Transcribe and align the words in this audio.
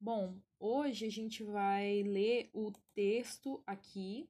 Bom, 0.00 0.40
hoje 0.58 1.06
a 1.06 1.10
gente 1.10 1.44
vai 1.44 2.02
ler 2.02 2.48
o 2.54 2.72
texto 2.94 3.62
aqui 3.66 4.26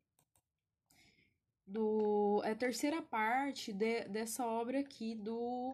do 1.64 2.42
é 2.44 2.50
a 2.50 2.56
terceira 2.56 3.00
parte 3.00 3.72
de, 3.72 4.04
dessa 4.08 4.44
obra 4.44 4.80
aqui 4.80 5.14
do 5.14 5.72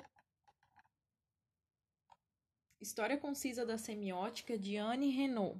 História 2.78 3.16
Concisa 3.16 3.64
da 3.64 3.78
Semiótica 3.78 4.58
de 4.58 4.76
Anne 4.76 5.10
Renault. 5.10 5.58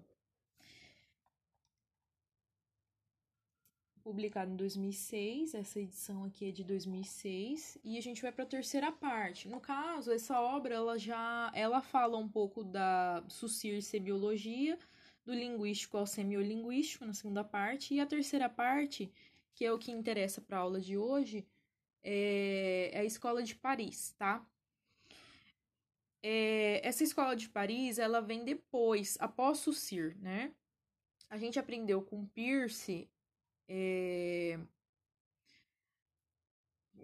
Publicado 4.09 4.51
em 4.51 4.57
2006, 4.57 5.53
essa 5.53 5.79
edição 5.79 6.25
aqui 6.25 6.49
é 6.49 6.51
de 6.51 6.65
2006, 6.65 7.77
e 7.85 7.99
a 7.99 8.01
gente 8.01 8.23
vai 8.23 8.33
para 8.33 8.45
a 8.45 8.47
terceira 8.47 8.91
parte. 8.91 9.51
No 9.51 9.61
caso, 9.61 10.11
essa 10.11 10.41
obra 10.41 10.77
ela 10.77 10.99
já 10.99 11.53
ela 11.55 11.83
fala 11.83 12.17
um 12.17 12.27
pouco 12.27 12.65
da 12.65 13.23
Sucir 13.29 13.83
Semiologia, 13.83 14.79
do 15.27 15.35
linguístico 15.35 15.99
ao 15.99 16.07
semiolinguístico 16.07 17.05
na 17.05 17.13
segunda 17.13 17.45
parte, 17.45 17.93
e 17.93 18.01
a 18.01 18.07
terceira 18.07 18.49
parte, 18.49 19.13
que 19.55 19.63
é 19.63 19.71
o 19.71 19.79
que 19.79 19.93
interessa 19.93 20.41
para 20.41 20.57
a 20.57 20.61
aula 20.61 20.81
de 20.81 20.97
hoje, 20.97 21.47
é 22.03 22.91
a 22.95 23.05
Escola 23.05 23.43
de 23.43 23.55
Paris, 23.57 24.15
tá? 24.19 24.43
É, 26.23 26.81
essa 26.83 27.05
escola 27.05 27.37
de 27.37 27.51
Paris, 27.51 27.99
ela 27.99 28.23
vem 28.23 28.43
depois, 28.43 29.19
após 29.21 29.59
Saussure, 29.59 30.15
né? 30.15 30.55
A 31.29 31.37
gente 31.37 31.59
aprendeu 31.59 32.01
com 32.01 32.25
Peirce, 32.25 33.07
é... 33.69 34.59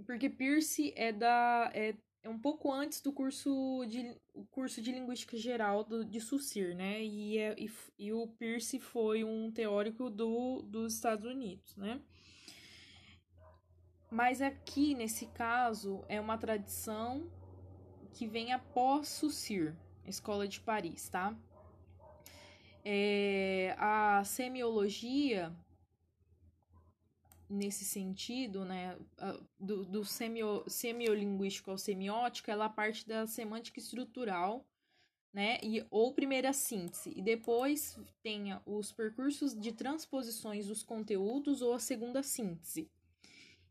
porque 0.06 0.30
Peirce 0.30 0.92
é 0.96 1.12
da 1.12 1.70
é, 1.74 1.94
é 2.22 2.28
um 2.28 2.38
pouco 2.38 2.72
antes 2.72 3.02
do 3.02 3.12
curso 3.12 3.84
de 3.86 4.16
o 4.32 4.46
curso 4.46 4.80
de 4.80 4.90
linguística 4.90 5.36
geral 5.36 5.84
do, 5.84 6.04
de 6.04 6.20
Saussure, 6.20 6.74
né? 6.74 7.02
E, 7.04 7.38
é, 7.38 7.54
e, 7.58 7.70
e 7.98 8.12
o 8.12 8.26
Peirce 8.26 8.80
foi 8.80 9.22
um 9.22 9.52
teórico 9.52 10.08
do, 10.08 10.62
dos 10.62 10.94
Estados 10.94 11.26
Unidos, 11.26 11.76
né? 11.76 12.00
Mas 14.10 14.40
aqui, 14.40 14.94
nesse 14.94 15.26
caso, 15.26 16.04
é 16.08 16.20
uma 16.20 16.38
tradição 16.38 17.30
que 18.12 18.26
vem 18.26 18.52
após 18.52 19.08
Saussure, 19.08 19.74
Escola 20.06 20.48
de 20.48 20.60
Paris, 20.60 21.08
tá? 21.08 21.36
É, 22.84 23.74
a 23.78 24.22
semiologia, 24.24 25.52
nesse 27.48 27.84
sentido, 27.84 28.64
né, 28.64 28.96
do, 29.58 29.84
do 29.84 30.04
semio, 30.04 30.64
semiolinguístico 30.66 31.70
ao 31.70 31.78
semiótico, 31.78 32.50
ela 32.50 32.68
parte 32.68 33.06
da 33.06 33.26
semântica 33.26 33.78
estrutural, 33.78 34.66
né, 35.32 35.58
e, 35.62 35.84
ou 35.90 36.14
primeira 36.14 36.52
síntese, 36.52 37.12
e 37.16 37.20
depois 37.20 37.98
tenha 38.22 38.62
os 38.64 38.92
percursos 38.92 39.52
de 39.52 39.72
transposições 39.72 40.66
dos 40.66 40.82
conteúdos 40.82 41.60
ou 41.60 41.72
a 41.72 41.80
segunda 41.80 42.22
síntese. 42.22 42.88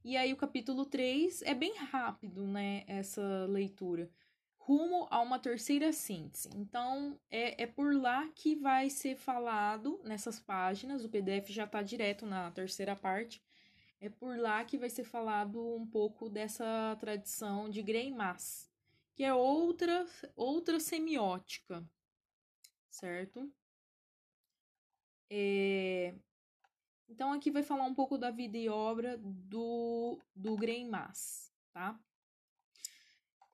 E 0.04 0.18
aí 0.18 0.34
o 0.34 0.38
capítulo 0.38 0.86
3 0.86 1.42
é 1.44 1.54
bem 1.54 1.76
rápido, 1.78 2.46
né, 2.46 2.84
essa 2.88 3.46
leitura 3.46 4.12
rumo 4.66 5.08
a 5.12 5.22
uma 5.22 5.40
terceira 5.40 5.92
síntese. 5.92 6.50
Então, 6.56 7.20
é, 7.30 7.64
é 7.64 7.68
por 7.68 7.94
lá 7.94 8.28
que 8.34 8.56
vai 8.56 8.90
ser 8.90 9.16
falado 9.16 10.00
nessas 10.06 10.40
páginas, 10.40 11.04
o 11.04 11.10
PDF 11.10 11.50
já 11.50 11.66
está 11.66 11.82
direto 11.82 12.26
na 12.26 12.50
terceira 12.52 12.96
parte, 12.96 13.42
é 14.04 14.10
por 14.10 14.38
lá 14.38 14.66
que 14.66 14.78
vai 14.78 14.90
ser 14.90 15.06
falado 15.06 15.78
um 15.78 15.88
pouco 15.88 16.30
dessa 16.30 16.98
tradição 17.00 17.70
de 17.70 17.82
Greimas, 17.82 18.70
que 19.16 19.24
é 19.24 19.34
outra, 19.34 20.06
outra 20.36 20.78
semiótica, 20.78 21.82
certo? 22.90 23.50
É... 25.30 26.14
Então, 27.08 27.32
aqui 27.32 27.50
vai 27.50 27.64
falar 27.64 27.86
um 27.86 27.96
pouco 27.96 28.18
da 28.18 28.30
vida 28.30 28.58
e 28.58 28.68
obra 28.68 29.18
do, 29.18 30.20
do 30.36 30.58
Greimas, 30.58 31.50
tá? 31.72 31.98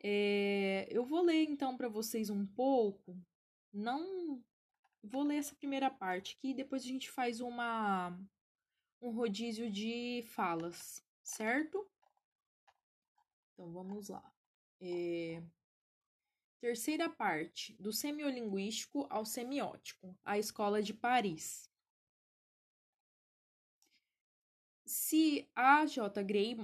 É, 0.01 0.87
eu 0.89 1.05
vou 1.05 1.21
ler 1.21 1.43
então 1.43 1.77
para 1.77 1.89
vocês 1.89 2.31
um 2.31 2.47
pouco. 2.47 3.15
Não 3.71 4.43
vou 5.03 5.21
ler 5.21 5.35
essa 5.35 5.53
primeira 5.53 5.91
parte 5.91 6.35
aqui, 6.35 6.55
depois 6.55 6.81
a 6.81 6.87
gente 6.87 7.11
faz 7.11 7.39
uma 7.39 8.17
um 9.01 9.11
rodízio 9.11 9.71
de 9.71 10.23
falas, 10.27 11.03
certo? 11.23 11.87
Então 13.53 13.71
vamos 13.71 14.09
lá. 14.09 14.33
É, 14.81 15.41
terceira 16.59 17.09
parte, 17.09 17.73
do 17.79 17.91
semiolinguístico 17.91 19.07
ao 19.09 19.25
semiótico, 19.25 20.17
a 20.23 20.37
escola 20.37 20.81
de 20.81 20.93
Paris. 20.93 21.69
Se 24.85 25.47
a 25.55 25.85
J. 25.85 26.23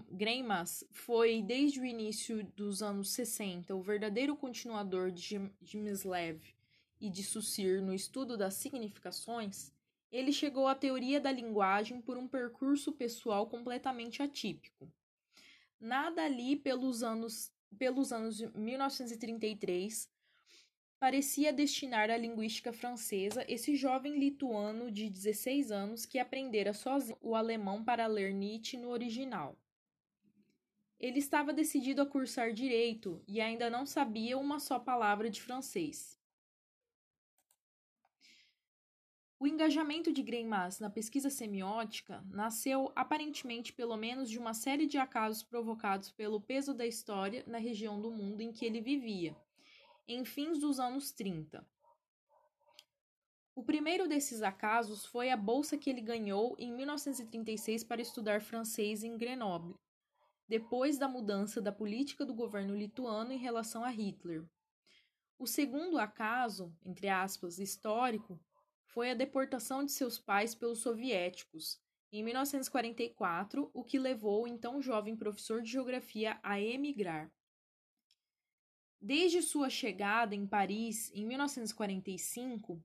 Greimas 0.10 0.84
foi, 0.92 1.44
desde 1.44 1.80
o 1.80 1.86
início 1.86 2.44
dos 2.56 2.82
anos 2.82 3.12
60, 3.12 3.76
o 3.76 3.84
verdadeiro 3.84 4.36
continuador 4.36 5.12
de 5.12 5.40
Gimslev 5.62 6.42
e 7.00 7.10
de 7.10 7.24
Saussure 7.24 7.82
no 7.82 7.94
estudo 7.94 8.36
das 8.36 8.56
significações, 8.56 9.72
ele 10.12 10.32
chegou 10.32 10.68
à 10.68 10.76
teoria 10.76 11.20
da 11.20 11.32
linguagem 11.32 12.02
por 12.02 12.18
um 12.18 12.28
percurso 12.28 12.92
pessoal 12.92 13.48
completamente 13.48 14.22
atípico. 14.22 14.92
Nada 15.80 16.24
ali 16.24 16.56
pelos 16.56 17.04
anos, 17.04 17.52
pelos 17.78 18.12
anos 18.12 18.38
de 18.38 18.48
1933 18.58 20.10
parecia 20.98 21.54
destinar 21.54 22.10
à 22.10 22.18
linguística 22.18 22.72
francesa 22.72 23.46
esse 23.48 23.76
jovem 23.76 24.18
lituano 24.18 24.90
de 24.90 25.10
16 25.10 25.72
anos 25.72 26.06
que 26.06 26.18
aprendera 26.18 26.74
sozinho 26.74 27.18
o 27.22 27.36
alemão 27.36 27.84
para 27.84 28.08
ler 28.08 28.34
Nietzsche 28.34 28.78
no 28.78 28.90
original. 28.90 29.56
Ele 31.00 31.20
estava 31.20 31.54
decidido 31.54 32.02
a 32.02 32.06
cursar 32.06 32.54
direito 32.54 33.22
e 33.28 33.42
ainda 33.42 33.70
não 33.70 33.86
sabia 33.86 34.38
uma 34.38 34.60
só 34.60 34.80
palavra 34.80 35.30
de 35.30 35.42
francês. 35.42 36.15
O 39.46 39.48
engajamento 39.48 40.12
de 40.12 40.24
Greimas 40.24 40.80
na 40.80 40.90
pesquisa 40.90 41.30
semiótica 41.30 42.26
nasceu 42.32 42.92
aparentemente 42.96 43.72
pelo 43.72 43.96
menos 43.96 44.28
de 44.28 44.40
uma 44.40 44.56
série 44.56 44.88
de 44.88 44.98
acasos 44.98 45.44
provocados 45.44 46.10
pelo 46.10 46.42
peso 46.42 46.74
da 46.74 46.84
história 46.84 47.44
na 47.46 47.60
região 47.60 48.02
do 48.02 48.10
mundo 48.10 48.42
em 48.42 48.52
que 48.52 48.66
ele 48.66 48.82
vivia 48.82 49.38
em 50.08 50.26
fins 50.26 50.58
dos 50.58 50.80
anos 50.80 51.12
30. 51.12 51.64
O 53.54 53.64
primeiro 53.64 54.08
desses 54.08 54.42
acasos 54.42 55.06
foi 55.06 55.30
a 55.30 55.38
bolsa 55.38 55.78
que 55.78 55.92
ele 55.92 56.02
ganhou 56.02 56.56
em 56.58 56.74
1936 56.76 57.84
para 57.84 58.02
estudar 58.02 58.42
francês 58.42 59.04
em 59.04 59.16
Grenoble, 59.16 59.76
depois 60.48 60.98
da 60.98 61.08
mudança 61.08 61.62
da 61.62 61.72
política 61.72 62.26
do 62.26 62.34
governo 62.34 62.76
lituano 62.76 63.32
em 63.32 63.38
relação 63.38 63.84
a 63.84 63.90
Hitler. 63.90 64.44
O 65.38 65.46
segundo 65.46 66.00
acaso, 66.00 66.76
entre 66.84 67.10
aspas, 67.10 67.60
histórico, 67.60 68.40
foi 68.96 69.12
a 69.12 69.14
deportação 69.14 69.84
de 69.84 69.92
seus 69.92 70.18
pais 70.18 70.56
pelos 70.56 70.80
soviéticos, 70.80 71.78
em 72.14 72.24
1944, 72.24 73.70
o 73.74 73.84
que 73.84 74.00
levou 74.00 74.44
o 74.44 74.48
então 74.48 74.82
jovem 74.82 75.18
professor 75.18 75.62
de 75.62 75.70
geografia 75.70 76.40
a 76.42 76.62
emigrar. 76.62 77.30
Desde 79.02 79.42
sua 79.42 79.70
chegada 79.70 80.34
em 80.34 80.48
Paris 80.48 81.12
em 81.14 81.26
1945, 81.26 82.82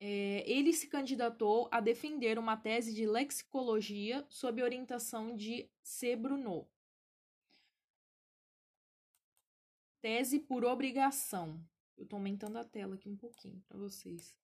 é, 0.00 0.50
ele 0.50 0.72
se 0.72 0.86
candidatou 0.88 1.68
a 1.70 1.78
defender 1.78 2.38
uma 2.38 2.56
tese 2.56 2.94
de 2.94 3.06
lexicologia 3.06 4.26
sob 4.30 4.62
orientação 4.62 5.36
de 5.36 5.70
C. 5.82 6.16
Bruno. 6.16 6.66
Tese 10.08 10.38
por 10.38 10.64
obrigação. 10.64 11.62
Eu 11.94 12.04
estou 12.04 12.16
aumentando 12.16 12.56
a 12.56 12.64
tela 12.64 12.94
aqui 12.94 13.10
um 13.10 13.16
pouquinho 13.18 13.62
para 13.68 13.76
vocês. 13.76 14.34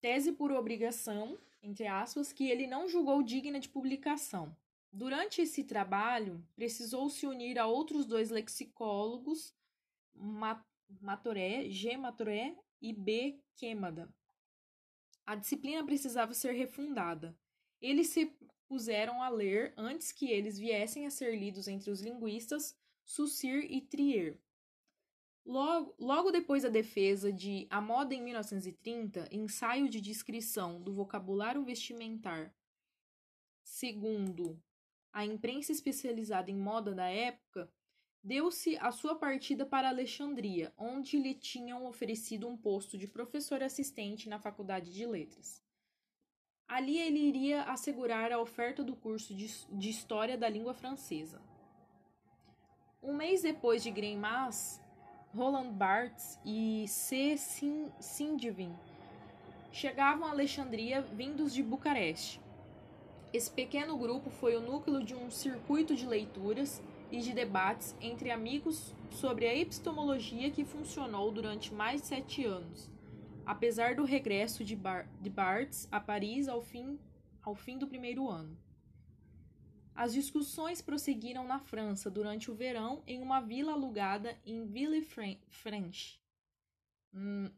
Tese 0.00 0.32
por 0.32 0.50
obrigação 0.50 1.38
entre 1.62 1.86
aspas, 1.86 2.32
que 2.32 2.50
ele 2.50 2.66
não 2.66 2.88
julgou 2.88 3.22
digna 3.22 3.60
de 3.60 3.68
publicação. 3.68 4.56
Durante 4.92 5.40
esse 5.40 5.62
trabalho, 5.62 6.44
precisou 6.56 7.08
se 7.08 7.24
unir 7.24 7.60
a 7.60 7.66
outros 7.68 8.06
dois 8.06 8.28
lexicólogos, 8.28 9.54
Matoré, 11.00 11.70
G. 11.70 11.96
Matoré 11.96 12.56
e 12.80 12.92
B. 12.92 13.40
Quemada. 13.54 14.12
A 15.24 15.36
disciplina 15.36 15.86
precisava 15.86 16.34
ser 16.34 16.54
refundada. 16.54 17.38
Eles 17.80 18.08
se 18.08 18.36
puseram 18.66 19.22
a 19.22 19.28
ler, 19.28 19.72
antes 19.76 20.10
que 20.10 20.28
eles 20.28 20.58
viessem 20.58 21.06
a 21.06 21.10
ser 21.10 21.38
lidos 21.38 21.68
entre 21.68 21.88
os 21.88 22.00
linguistas, 22.00 22.76
Saussure 23.04 23.66
e 23.66 23.80
Trier. 23.80 24.38
Logo, 25.44 25.94
logo 25.98 26.30
depois 26.30 26.62
da 26.62 26.68
defesa 26.68 27.32
de 27.32 27.66
A 27.68 27.80
Moda 27.80 28.14
em 28.14 28.22
1930, 28.22 29.28
ensaio 29.32 29.88
de 29.88 30.00
descrição 30.00 30.80
do 30.80 30.92
vocabulário 30.92 31.64
vestimentar, 31.64 32.54
segundo 33.64 34.62
a 35.12 35.24
imprensa 35.24 35.72
especializada 35.72 36.50
em 36.50 36.56
moda 36.56 36.94
da 36.94 37.08
época, 37.08 37.70
deu-se 38.22 38.78
a 38.78 38.92
sua 38.92 39.16
partida 39.16 39.66
para 39.66 39.88
Alexandria, 39.88 40.72
onde 40.78 41.18
lhe 41.18 41.34
tinham 41.34 41.86
oferecido 41.86 42.48
um 42.48 42.56
posto 42.56 42.96
de 42.96 43.08
professor 43.08 43.62
assistente 43.62 44.28
na 44.28 44.38
Faculdade 44.38 44.92
de 44.92 45.04
Letras. 45.04 45.62
Ali 46.68 46.98
ele 46.98 47.18
iria 47.18 47.64
assegurar 47.64 48.32
a 48.32 48.40
oferta 48.40 48.82
do 48.82 48.96
curso 48.96 49.34
de, 49.34 49.48
de 49.76 49.90
História 49.90 50.38
da 50.38 50.48
Língua 50.48 50.72
Francesa. 50.72 51.42
Um 53.04 53.16
mês 53.16 53.42
depois 53.42 53.82
de 53.82 53.90
Greimas, 53.90 54.80
Roland 55.34 55.72
Barthes 55.72 56.38
e 56.44 56.84
C. 56.86 57.34
Sindivin 57.98 58.72
chegavam 59.72 60.28
a 60.28 60.30
Alexandria 60.30 61.02
vindos 61.02 61.52
de 61.52 61.64
Bucareste. 61.64 62.40
Esse 63.32 63.50
pequeno 63.50 63.98
grupo 63.98 64.30
foi 64.30 64.54
o 64.54 64.60
núcleo 64.60 65.02
de 65.02 65.16
um 65.16 65.32
circuito 65.32 65.96
de 65.96 66.06
leituras 66.06 66.80
e 67.10 67.18
de 67.18 67.32
debates 67.32 67.96
entre 68.00 68.30
amigos 68.30 68.94
sobre 69.10 69.48
a 69.48 69.56
epistemologia 69.56 70.52
que 70.52 70.64
funcionou 70.64 71.32
durante 71.32 71.74
mais 71.74 72.02
de 72.02 72.06
sete 72.06 72.44
anos, 72.44 72.88
apesar 73.44 73.96
do 73.96 74.04
regresso 74.04 74.62
de, 74.64 74.76
Bar 74.76 75.08
de 75.20 75.28
Barthes 75.28 75.88
a 75.90 75.98
Paris 75.98 76.46
ao 76.46 76.62
fim, 76.62 77.00
ao 77.42 77.56
fim 77.56 77.76
do 77.78 77.88
primeiro 77.88 78.28
ano. 78.28 78.56
As 79.94 80.12
discussões 80.12 80.80
prosseguiram 80.80 81.46
na 81.46 81.58
França 81.58 82.10
durante 82.10 82.50
o 82.50 82.54
verão 82.54 83.02
em 83.06 83.20
uma 83.20 83.40
vila 83.40 83.72
alugada 83.72 84.40
em 84.44 84.66
Villefranche. 84.66 86.18
Hum. 87.12 87.50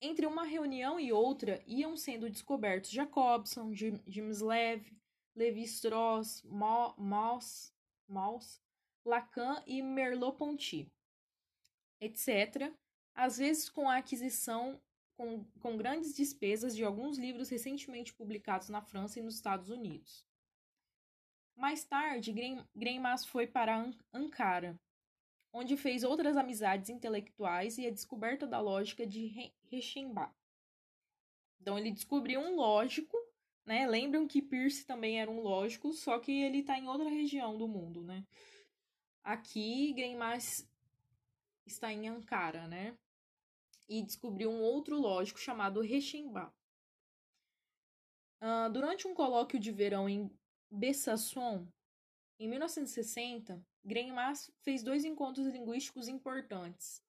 Entre 0.00 0.24
uma 0.24 0.44
reunião 0.44 0.98
e 0.98 1.12
outra 1.12 1.62
iam 1.66 1.96
sendo 1.96 2.30
descobertos 2.30 2.90
Jacobson, 2.90 3.72
James 4.06 4.40
Leve, 4.40 4.96
Levi-Strauss, 5.36 6.42
Mauss, 6.44 7.74
Mauss, 8.08 8.62
Lacan 9.04 9.62
e 9.66 9.82
Merleau-Ponty, 9.82 10.90
etc., 12.00 12.72
às 13.14 13.36
vezes 13.36 13.68
com 13.68 13.88
a 13.88 13.96
aquisição 13.96 14.80
com, 15.14 15.44
com 15.60 15.76
grandes 15.76 16.14
despesas 16.14 16.74
de 16.74 16.82
alguns 16.82 17.18
livros 17.18 17.50
recentemente 17.50 18.14
publicados 18.14 18.70
na 18.70 18.80
França 18.80 19.18
e 19.18 19.22
nos 19.22 19.34
Estados 19.34 19.68
Unidos. 19.68 20.24
Mais 21.60 21.84
tarde, 21.84 22.34
Greimas 22.74 23.24
foi 23.26 23.46
para 23.46 23.92
Ankara, 24.12 24.80
onde 25.52 25.76
fez 25.76 26.02
outras 26.02 26.36
amizades 26.36 26.88
intelectuais 26.88 27.76
e 27.76 27.86
a 27.86 27.90
descoberta 27.90 28.46
da 28.46 28.60
lógica 28.60 29.06
de 29.06 29.52
Reichenbach. 29.70 30.34
Então 31.60 31.78
ele 31.78 31.90
descobriu 31.90 32.40
um 32.40 32.56
lógico 32.56 33.16
né? 33.70 33.86
Lembram 33.86 34.26
que 34.26 34.42
Pierce 34.42 34.84
também 34.84 35.20
era 35.20 35.30
um 35.30 35.40
lógico, 35.40 35.92
só 35.92 36.18
que 36.18 36.32
ele 36.32 36.58
está 36.58 36.76
em 36.76 36.88
outra 36.88 37.08
região 37.08 37.56
do 37.56 37.68
mundo, 37.68 38.02
né? 38.02 38.26
Aqui, 39.22 39.92
Greimas 39.92 40.68
está 41.64 41.92
em 41.92 42.08
Ankara, 42.08 42.66
né? 42.66 42.98
E 43.88 44.02
descobriu 44.02 44.50
um 44.50 44.60
outro 44.60 44.98
lógico 44.98 45.38
chamado 45.38 45.80
Reichenbach. 45.80 46.52
Uh, 48.42 48.72
durante 48.72 49.06
um 49.06 49.14
colóquio 49.14 49.60
de 49.60 49.70
verão 49.70 50.08
em 50.08 50.28
Besançon, 50.70 51.66
em 52.38 52.48
1960, 52.48 53.60
Greimas 53.84 54.50
fez 54.62 54.82
dois 54.82 55.04
encontros 55.04 55.46
linguísticos 55.46 56.08
importantes 56.08 57.02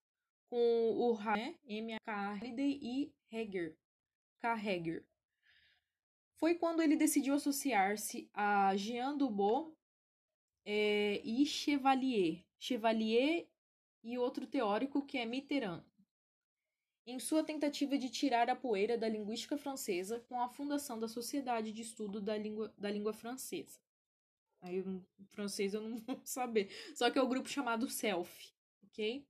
com 0.49 0.97
o 0.97 1.13
Rané, 1.13 1.55
M. 1.65 1.95
K. 2.05 2.39
e 2.43 3.13
Heger, 3.31 3.77
K. 4.39 4.55
Heger 4.57 5.05
foi 6.41 6.55
quando 6.55 6.81
ele 6.81 6.95
decidiu 6.95 7.35
associar-se 7.35 8.27
a 8.33 8.75
Jean 8.75 9.15
Dubois 9.15 9.71
é, 10.65 11.21
e 11.23 11.45
Chevalier. 11.45 12.43
Chevalier 12.57 13.47
e 14.03 14.17
outro 14.17 14.47
teórico 14.47 15.05
que 15.05 15.19
é 15.19 15.25
Mitterrand. 15.25 15.83
Em 17.05 17.19
sua 17.19 17.43
tentativa 17.43 17.97
de 17.97 18.09
tirar 18.09 18.49
a 18.49 18.55
poeira 18.55 18.97
da 18.97 19.09
linguística 19.09 19.57
francesa 19.57 20.19
com 20.29 20.39
a 20.39 20.49
fundação 20.49 20.99
da 20.99 21.07
Sociedade 21.07 21.71
de 21.71 21.81
Estudo 21.81 22.21
da 22.21 22.37
Língua, 22.37 22.73
da 22.77 22.91
língua 22.91 23.11
Francesa. 23.11 23.79
Aí, 24.61 24.83
francês 25.29 25.73
eu 25.73 25.81
não 25.81 25.97
vou 26.05 26.21
saber. 26.23 26.69
Só 26.95 27.09
que 27.09 27.17
é 27.17 27.21
o 27.21 27.27
grupo 27.27 27.49
chamado 27.49 27.89
SELF, 27.89 28.53
ok? 28.83 29.25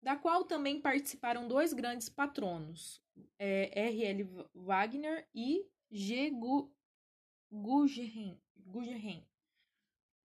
Da 0.00 0.16
qual 0.16 0.44
também 0.44 0.80
participaram 0.80 1.48
dois 1.48 1.72
grandes 1.72 2.08
patronos, 2.08 3.02
é, 3.36 3.88
R.L. 3.88 4.46
Wagner 4.54 5.28
e 5.34 5.66
G. 5.90 6.30
Guggenheim. 7.50 9.26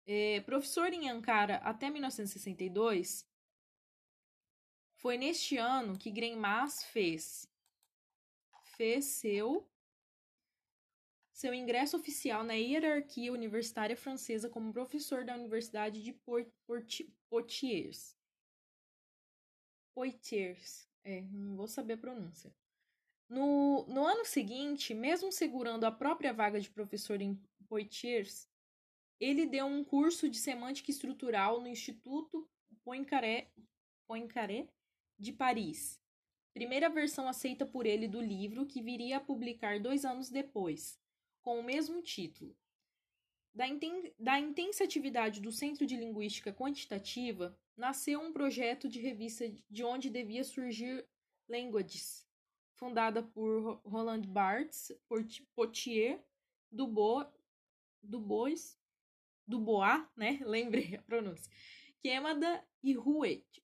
É, 0.06 0.42
professor 0.42 0.92
em 0.94 1.10
Ankara 1.10 1.56
até 1.58 1.90
1962, 1.90 3.26
foi 5.04 5.18
neste 5.18 5.58
ano 5.58 5.98
que 5.98 6.10
Greimas 6.10 6.86
fez, 6.86 7.46
fez 8.78 9.04
seu, 9.04 9.70
seu 11.34 11.54
ingresso 11.54 11.98
oficial 11.98 12.42
na 12.42 12.54
hierarquia 12.54 13.34
universitária 13.34 13.98
francesa 13.98 14.50
como 14.50 14.72
professor 14.72 15.26
da 15.26 15.36
Universidade 15.36 16.02
de 16.02 16.18
Poitiers. 17.30 18.18
Poitiers, 19.94 20.90
é, 21.04 21.20
não 21.24 21.58
vou 21.58 21.68
saber 21.68 21.96
a 21.96 21.98
pronúncia. 21.98 22.56
No, 23.28 23.86
no 23.88 24.06
ano 24.06 24.24
seguinte, 24.24 24.94
mesmo 24.94 25.34
segurando 25.34 25.84
a 25.84 25.92
própria 25.92 26.32
vaga 26.32 26.62
de 26.62 26.70
professor 26.70 27.22
em 27.22 27.38
Poitiers, 27.68 28.50
ele 29.20 29.46
deu 29.46 29.66
um 29.66 29.84
curso 29.84 30.30
de 30.30 30.38
semântica 30.38 30.92
estrutural 30.92 31.60
no 31.60 31.68
Instituto 31.68 32.50
Poincaré, 32.86 33.52
Poincaré 34.08 34.70
de 35.20 35.32
Paris. 35.32 36.02
Primeira 36.54 36.90
versão 36.90 37.28
aceita 37.28 37.66
por 37.66 37.86
ele 37.86 38.08
do 38.08 38.22
livro 38.22 38.66
que 38.66 38.82
viria 38.82 39.18
a 39.18 39.22
publicar 39.22 39.80
dois 39.80 40.06
anos 40.06 40.30
depois, 40.30 41.00
com 41.42 41.60
o 41.60 41.64
mesmo 41.64 42.02
título. 42.02 42.56
Da, 43.54 43.68
inten 43.68 44.14
da 44.20 44.40
intensa 44.40 44.84
atividade 44.84 45.42
do 45.42 45.52
Centro 45.52 45.86
de 45.86 45.96
Linguística 45.96 46.54
Quantitativa, 46.54 47.58
nasceu 47.76 48.20
um 48.20 48.32
projeto 48.32 48.88
de 48.88 49.00
revista 49.00 49.52
de 49.70 49.84
onde 49.84 50.10
devia 50.10 50.44
surgir 50.44 51.06
Languages, 51.48 52.28
fundada 52.76 53.22
por 53.22 53.82
Roland 53.86 54.24
Barthes, 54.28 54.92
Potier, 55.56 56.24
Dubois, 56.72 57.28
Dubois, 58.02 58.80
Dubois, 59.48 60.06
né? 60.16 60.40
Lembrei 60.46 60.96
a 60.96 61.02
pronúncia. 61.02 61.52
Quemada 62.02 62.66
e 62.82 62.98
Huet, 62.98 63.64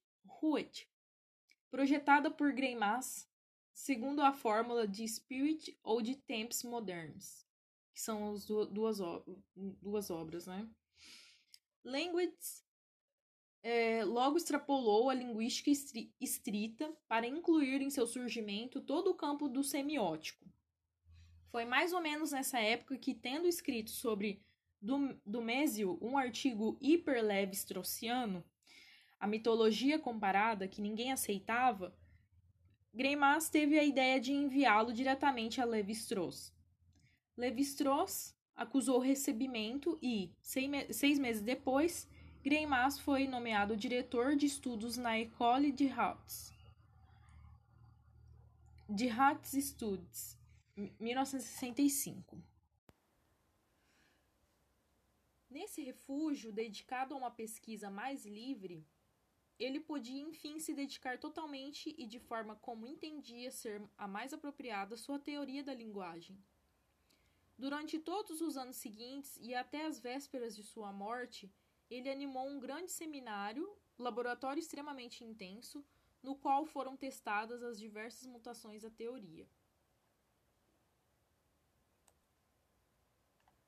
projetada 1.70 2.30
por 2.30 2.52
Greimas, 2.52 3.28
segundo 3.72 4.20
a 4.22 4.32
fórmula 4.32 4.86
de 4.86 5.06
Spirit 5.06 5.78
ou 5.82 6.02
de 6.02 6.16
Temps 6.16 6.62
Moderns, 6.64 7.46
que 7.94 8.00
são 8.00 8.32
as 8.32 8.44
duas, 8.44 8.98
duas 9.54 10.10
obras, 10.10 10.46
né? 10.46 10.68
Language 11.84 12.62
é, 13.62 14.04
logo 14.04 14.36
extrapolou 14.36 15.10
a 15.10 15.14
linguística 15.14 15.70
estrita 16.20 16.92
para 17.06 17.26
incluir 17.26 17.80
em 17.82 17.90
seu 17.90 18.06
surgimento 18.06 18.80
todo 18.80 19.10
o 19.10 19.14
campo 19.14 19.48
do 19.48 19.62
semiótico. 19.62 20.46
Foi 21.50 21.64
mais 21.64 21.92
ou 21.92 22.00
menos 22.00 22.32
nessa 22.32 22.60
época 22.60 22.96
que, 22.96 23.14
tendo 23.14 23.48
escrito 23.48 23.90
sobre 23.90 24.42
Dumésio 25.26 25.98
um 26.00 26.16
artigo 26.16 26.78
hiperlevi-straussiano, 26.80 28.44
a 29.20 29.26
mitologia 29.26 29.98
comparada 29.98 30.66
que 30.66 30.80
ninguém 30.80 31.12
aceitava, 31.12 31.94
Greimas 32.92 33.50
teve 33.50 33.78
a 33.78 33.84
ideia 33.84 34.18
de 34.18 34.32
enviá-lo 34.32 34.92
diretamente 34.92 35.60
a 35.60 35.64
Levi-Strauss. 35.64 36.52
Levi-Strauss 37.36 38.34
acusou 38.56 38.96
o 38.96 39.02
recebimento 39.02 39.98
e, 40.02 40.32
seis 40.42 41.18
meses 41.18 41.42
depois, 41.42 42.08
Greimas 42.42 42.98
foi 42.98 43.28
nomeado 43.28 43.76
diretor 43.76 44.34
de 44.34 44.46
estudos 44.46 44.96
na 44.96 45.18
École 45.18 45.70
de 45.70 45.88
Hautes. 45.90 46.52
De 48.88 49.08
Hautes 49.08 49.52
Studies, 49.52 50.36
1965. 50.98 52.42
Nesse 55.48 55.82
refúgio, 55.82 56.52
dedicado 56.52 57.14
a 57.14 57.18
uma 57.18 57.30
pesquisa 57.30 57.90
mais 57.90 58.24
livre, 58.24 58.84
ele 59.60 59.78
podia 59.78 60.22
enfim 60.22 60.58
se 60.58 60.72
dedicar 60.72 61.18
totalmente 61.18 61.94
e 61.98 62.06
de 62.06 62.18
forma 62.18 62.56
como 62.56 62.86
entendia 62.86 63.50
ser 63.50 63.86
a 63.98 64.08
mais 64.08 64.32
apropriada 64.32 64.96
sua 64.96 65.18
teoria 65.18 65.62
da 65.62 65.74
linguagem. 65.74 66.42
Durante 67.58 67.98
todos 67.98 68.40
os 68.40 68.56
anos 68.56 68.76
seguintes 68.76 69.36
e 69.36 69.54
até 69.54 69.84
as 69.84 70.00
vésperas 70.00 70.56
de 70.56 70.62
sua 70.62 70.90
morte, 70.90 71.52
ele 71.90 72.08
animou 72.08 72.48
um 72.48 72.58
grande 72.58 72.90
seminário, 72.90 73.76
laboratório 73.98 74.60
extremamente 74.60 75.22
intenso, 75.22 75.84
no 76.22 76.34
qual 76.34 76.64
foram 76.64 76.96
testadas 76.96 77.62
as 77.62 77.78
diversas 77.78 78.26
mutações 78.26 78.82
da 78.82 78.90
teoria. 78.90 79.46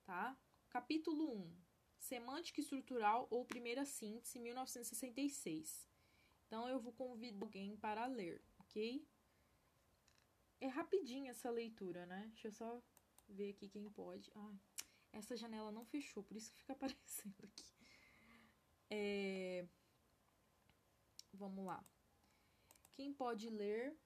Tá? 0.07 0.35
Capítulo 0.71 1.31
1. 1.35 1.62
Semântica 2.03 2.61
estrutural 2.61 3.29
ou 3.31 3.45
primeira 3.45 3.85
síntese, 3.85 4.41
1966. 4.41 5.89
Então 6.45 6.69
eu 6.69 6.81
vou 6.81 6.93
convidar 6.93 7.45
alguém 7.45 7.77
para 7.77 8.07
ler, 8.07 8.43
ok? 8.59 9.07
É 10.61 10.67
rapidinho 10.67 11.31
essa 11.31 11.49
leitura, 11.49 12.05
né? 12.05 12.27
Deixa 12.33 12.49
eu 12.49 12.53
só 12.53 12.83
ver 13.29 13.51
aqui 13.51 13.69
quem 13.69 13.89
pode. 13.89 14.33
Ai, 14.35 14.59
essa 15.13 15.37
janela 15.37 15.71
não 15.71 15.85
fechou, 15.85 16.25
por 16.25 16.37
isso 16.37 16.51
que 16.51 16.59
fica 16.59 16.73
aparecendo 16.75 17.37
aqui. 17.45 17.73
É... 18.91 19.65
Vamos 21.33 21.65
lá. 21.65 21.85
Quem 22.95 23.15
pode 23.15 23.49
ler? 23.49 23.97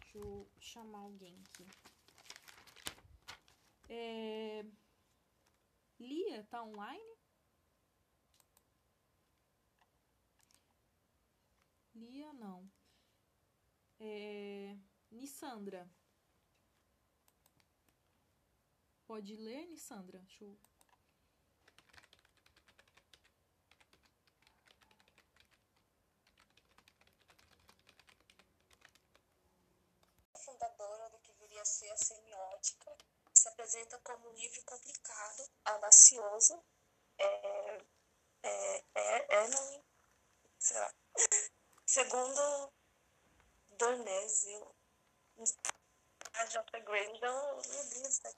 Deixa 0.00 0.16
eu 0.16 0.50
chamar 0.58 1.00
alguém 1.00 1.38
aqui. 1.44 1.66
É... 3.90 4.64
Lia, 5.98 6.44
tá 6.44 6.62
online? 6.62 7.16
Lia, 11.94 12.32
não. 12.34 12.70
É... 13.98 14.76
Nissandra. 15.10 15.90
Pode 19.06 19.36
ler, 19.36 19.66
Nissandra? 19.68 20.20
Deixa 20.20 20.44
fundadora 30.46 31.10
do 31.10 31.18
que 31.18 31.32
viria 31.32 31.62
a 31.62 31.64
ser 31.64 31.90
a 31.90 31.96
semiótica, 31.96 32.96
se 33.46 33.48
apresenta 33.48 33.98
como 34.00 34.28
um 34.28 34.32
livro 34.32 34.60
complicado, 34.64 35.48
audacioso, 35.64 36.60
é, 37.18 37.82
é, 38.42 38.84
é, 38.94 39.34
é 39.34 39.48
não, 39.48 39.84
será? 40.58 40.92
Segundo 41.86 42.72
Dornésio, 43.70 44.74
a 46.34 46.46
J. 46.46 46.80
Grandon, 46.80 47.62
meu 47.68 47.84
Deus, 47.84 48.18
tá 48.18 48.30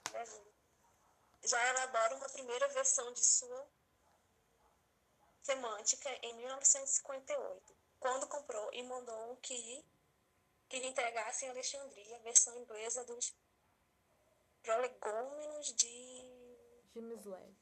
já 1.41 1.67
elabora 1.69 2.15
uma 2.15 2.29
primeira 2.29 2.67
versão 2.67 3.11
de 3.13 3.23
sua 3.23 3.67
semântica 5.41 6.09
em 6.21 6.35
1958, 6.35 7.75
quando 7.99 8.27
comprou 8.27 8.71
e 8.73 8.83
mandou 8.83 9.37
que, 9.37 9.83
que 10.67 10.79
lhe 10.79 10.87
entregasse 10.87 11.45
em 11.45 11.49
Alexandria 11.49 12.17
a 12.17 12.19
versão 12.19 12.55
inglesa 12.57 13.03
dos 13.05 13.33
prolegômenos 14.63 15.73
de. 15.73 16.19
James 16.95 17.25
Leve. 17.25 17.57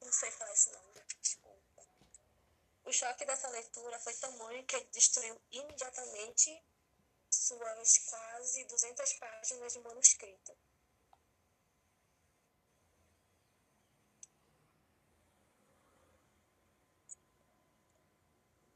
Não 0.00 0.12
sei 0.12 0.30
falar 0.30 0.52
esse 0.52 0.70
nome, 0.72 1.00
desculpa. 1.20 1.82
O 2.84 2.92
choque 2.92 3.24
dessa 3.24 3.48
leitura 3.48 3.98
foi 3.98 4.14
tamanho 4.14 4.64
que 4.64 4.76
ele 4.76 4.88
destruiu 4.92 5.40
imediatamente 5.50 6.62
suas 7.30 7.98
quase 7.98 8.64
200 8.64 9.12
páginas 9.14 9.72
de 9.72 9.80
manuscrito. 9.80 10.56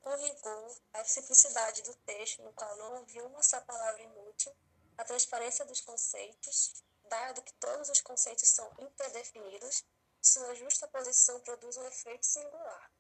Com 0.00 0.16
rigor, 0.16 0.76
a 0.94 1.04
simplicidade 1.04 1.82
do 1.82 1.94
texto, 1.96 2.42
no 2.42 2.52
qual 2.54 2.74
não 2.76 2.96
havia 2.96 3.24
uma 3.26 3.42
só 3.42 3.60
palavra 3.60 4.02
inútil, 4.02 4.56
a 4.98 5.04
transparência 5.04 5.64
dos 5.64 5.80
conceitos, 5.80 6.82
dado 7.04 7.42
que 7.42 7.52
todos 7.54 7.88
os 7.88 8.00
conceitos 8.00 8.48
são 8.48 8.70
interdefinidos, 8.80 9.84
sua 10.20 10.54
justa 10.54 10.88
posição 10.88 11.40
produz 11.40 11.76
um 11.76 11.86
efeito 11.86 12.26
singular. 12.26 12.92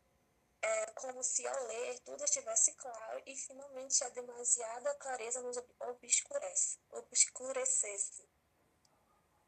É 0.62 0.86
como 0.92 1.22
se 1.22 1.46
ao 1.46 1.66
ler 1.66 1.98
tudo 2.00 2.24
estivesse 2.24 2.72
claro 2.74 3.22
e 3.26 3.36
finalmente 3.36 4.02
a 4.02 4.08
demasiada 4.10 4.94
clareza 4.94 5.42
nos 5.42 5.56
obscurece, 5.80 6.78
obscurecesse, 6.90 8.28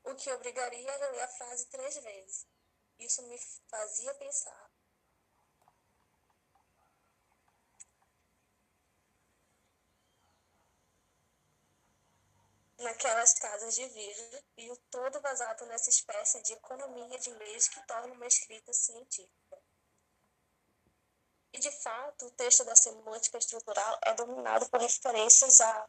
o 0.05 0.15
que 0.15 0.31
obrigaria 0.33 0.93
a 0.93 0.97
reler 0.97 1.25
a 1.25 1.29
frase 1.29 1.67
três 1.67 1.97
vezes. 1.97 2.47
Isso 2.99 3.23
me 3.23 3.39
fazia 3.69 4.15
pensar. 4.15 4.70
Naquelas 12.81 13.35
casas 13.35 13.75
de 13.75 13.87
vidro 13.89 14.45
e 14.57 14.71
o 14.71 14.77
todo 14.91 15.21
vazado 15.21 15.67
nessa 15.67 15.91
espécie 15.91 16.43
de 16.43 16.55
economia 16.55 17.19
de 17.19 17.31
meios 17.35 17.69
que 17.69 17.81
torna 17.87 18.13
uma 18.15 18.27
escrita 18.27 18.73
científica. 18.73 19.59
E, 21.53 21.59
de 21.59 21.71
fato, 21.71 22.27
o 22.27 22.31
texto 22.31 22.65
da 22.65 22.77
semântica 22.77 23.39
estrutural 23.39 23.99
é 24.03 24.15
dominado 24.15 24.69
por 24.71 24.81
referências 24.81 25.61
a 25.61 25.89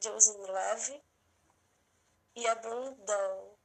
Joseph 0.00 0.36
Levy 0.36 1.02
e 2.34 2.46
a 2.46 2.54
Brundle. 2.56 3.58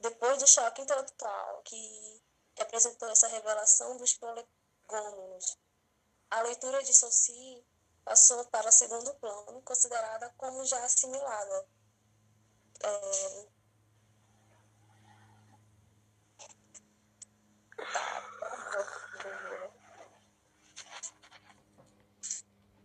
Depois 0.00 0.38
do 0.38 0.46
choque 0.46 0.82
intelectual 0.82 1.62
que 1.62 2.22
apresentou 2.60 3.08
essa 3.08 3.28
revelação 3.28 3.96
dos 3.96 4.14
prolegômenos, 4.14 5.56
a 6.30 6.42
leitura 6.42 6.82
de 6.82 6.92
Saussure 6.92 7.64
passou 8.08 8.42
para 8.46 8.72
segundo 8.72 9.14
plano, 9.16 9.60
considerada 9.60 10.32
como 10.38 10.64
já 10.64 10.82
assimilada. 10.82 11.66
É... 12.82 13.46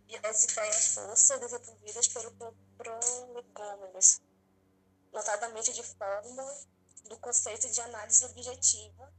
E 0.08 0.26
as 0.26 0.44
ideias 0.44 0.86
forças 0.88 1.40
desenvolvidas 1.40 2.08
pelo 2.08 2.30
prolegômenos, 2.76 4.20
notadamente 5.10 5.72
de 5.72 5.82
forma 5.82 6.44
do 7.08 7.18
conceito 7.18 7.70
de 7.70 7.80
análise 7.80 8.26
objetiva, 8.26 9.10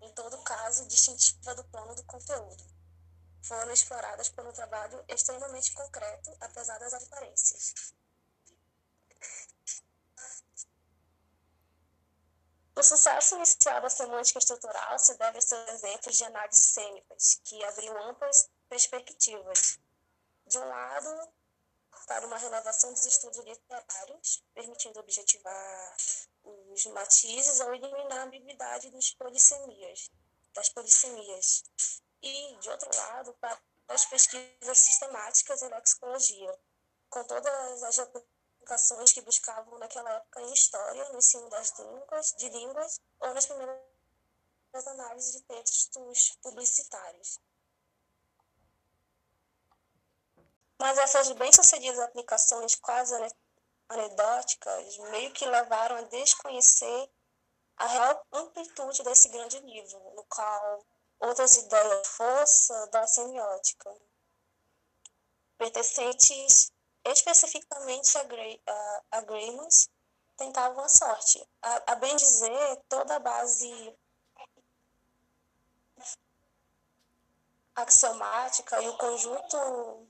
em 0.00 0.12
todo 0.14 0.42
caso 0.42 0.88
distintiva 0.88 1.54
do 1.54 1.64
plano 1.64 1.94
do 1.94 2.04
conteúdo 2.04 2.69
foram 3.42 3.72
exploradas 3.72 4.28
por 4.28 4.46
um 4.46 4.52
trabalho 4.52 5.04
extremamente 5.08 5.72
concreto, 5.72 6.36
apesar 6.40 6.78
das 6.78 6.94
aparências. 6.94 7.74
O 12.76 12.82
sucesso 12.82 13.36
inicial 13.36 13.82
da 13.82 13.90
semântica 13.90 14.38
estrutural 14.38 14.98
se 14.98 15.14
deve 15.18 15.36
a 15.36 15.42
seus 15.42 15.68
exemplos 15.68 16.16
de 16.16 16.24
análises 16.24 16.64
cênicas, 16.64 17.40
que 17.44 17.62
abriam 17.64 18.08
amplas 18.08 18.48
perspectivas. 18.70 19.78
De 20.46 20.58
um 20.58 20.66
lado, 20.66 21.28
para 22.06 22.26
uma 22.26 22.38
renovação 22.38 22.92
dos 22.92 23.04
estudos 23.04 23.44
literários, 23.44 24.42
permitindo 24.54 24.98
objetivar 24.98 25.96
os 26.42 26.86
matizes 26.86 27.60
ou 27.60 27.74
eliminar 27.74 28.20
a 28.20 28.22
ambiguidade 28.24 28.90
polissemias, 29.14 30.10
das 30.54 30.70
polissemias, 30.70 31.62
e, 32.22 32.56
de 32.56 32.70
outro 32.70 32.90
lado, 32.96 33.32
para 33.40 33.58
as 33.88 34.06
pesquisas 34.06 34.78
sistemáticas 34.78 35.62
em 35.62 35.68
lexicologia, 35.68 36.58
com 37.08 37.24
todas 37.24 37.82
as 37.82 37.98
aplicações 37.98 39.12
que 39.12 39.20
buscavam 39.22 39.78
naquela 39.78 40.10
época 40.12 40.40
em 40.42 40.52
história, 40.52 41.08
no 41.10 41.18
ensino 41.18 41.48
das 41.50 41.76
línguas, 41.78 42.34
de 42.38 42.48
línguas 42.50 43.00
ou 43.20 43.34
nas 43.34 43.46
primeiras 43.46 43.80
análises 44.86 45.32
de 45.32 45.42
textos 45.42 46.36
publicitários. 46.42 47.38
Mas 50.78 50.96
essas 50.98 51.30
bem-sucedidas 51.32 51.98
aplicações 51.98 52.74
quase 52.76 53.14
anedóticas 53.88 54.96
meio 55.10 55.32
que 55.32 55.44
levaram 55.44 55.96
a 55.96 56.02
desconhecer 56.02 57.10
a 57.76 57.86
real 57.86 58.26
amplitude 58.32 59.02
desse 59.02 59.28
grande 59.28 59.58
livro, 59.60 59.98
no 60.14 60.24
qual 60.24 60.86
outras 61.20 61.56
ideias 61.56 62.08
força 62.08 62.86
da 62.88 63.06
semiótica, 63.06 63.94
pertencentes 65.58 66.72
especificamente 67.04 68.16
a, 68.16 68.22
a, 68.66 69.02
a 69.18 69.20
Greimas, 69.22 69.88
tentavam 70.36 70.82
a 70.84 70.88
sorte. 70.88 71.46
A, 71.62 71.92
a 71.92 71.94
bem 71.96 72.16
dizer, 72.16 72.82
toda 72.88 73.16
a 73.16 73.18
base 73.18 73.98
axiomática 77.74 78.82
e 78.82 78.88
o 78.88 78.96
conjunto 78.96 80.08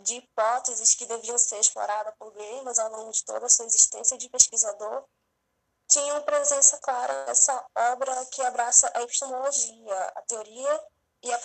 de 0.00 0.16
hipóteses 0.16 0.94
que 0.94 1.06
deviam 1.06 1.38
ser 1.38 1.58
exploradas 1.58 2.14
por 2.18 2.32
Greimas 2.32 2.78
ao 2.78 2.90
longo 2.90 3.12
de 3.12 3.24
toda 3.24 3.46
a 3.46 3.48
sua 3.48 3.66
existência 3.66 4.18
de 4.18 4.28
pesquisador 4.28 5.04
tinham 5.88 6.22
presença 6.22 6.78
clara 6.78 7.26
nessa 7.26 7.64
obra 7.92 8.26
que 8.26 8.42
abraça 8.42 8.90
a 8.94 9.02
epistemologia, 9.02 9.94
a 10.16 10.22
teoria 10.22 10.80
e 11.22 11.32
a. 11.32 11.40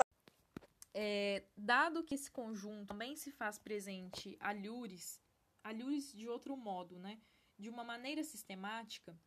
É, 0.94 1.44
dado 1.56 2.04
que 2.04 2.16
esse 2.16 2.30
conjunto 2.30 2.88
também 2.88 3.16
se 3.16 3.32
faz 3.32 3.58
presente 3.58 4.38
a 4.40 4.52
Lures, 4.52 5.22
a 5.64 5.72
luz 5.72 6.12
de 6.12 6.28
outro 6.28 6.58
modo, 6.58 7.00
né? 7.00 7.20
De 7.58 7.70
uma 7.70 7.84
maneira 7.84 8.24
sistemática, 8.24 9.18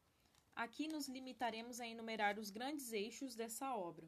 aqui 0.55 0.89
nos 0.89 1.09
limitaremos 1.09 1.81
a 1.81 1.87
enumerar 1.87 2.39
os 2.39 2.51
grandes 2.51 2.93
eixos 2.93 3.35
dessa 3.35 3.75
obra, 3.75 4.07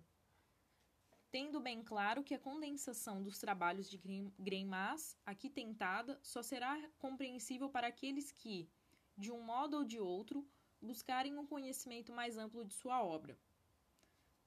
tendo 1.30 1.60
bem 1.60 1.82
claro 1.82 2.22
que 2.22 2.34
a 2.34 2.38
condensação 2.38 3.22
dos 3.22 3.38
trabalhos 3.38 3.88
de 3.88 3.98
Greimas, 4.38 5.16
aqui 5.24 5.48
tentada, 5.48 6.18
só 6.22 6.42
será 6.42 6.76
compreensível 6.98 7.68
para 7.68 7.86
aqueles 7.86 8.32
que, 8.32 8.68
de 9.16 9.30
um 9.30 9.40
modo 9.40 9.78
ou 9.78 9.84
de 9.84 9.98
outro, 9.98 10.46
buscarem 10.80 11.36
um 11.36 11.46
conhecimento 11.46 12.12
mais 12.12 12.36
amplo 12.36 12.64
de 12.64 12.74
sua 12.74 13.02
obra. 13.02 13.38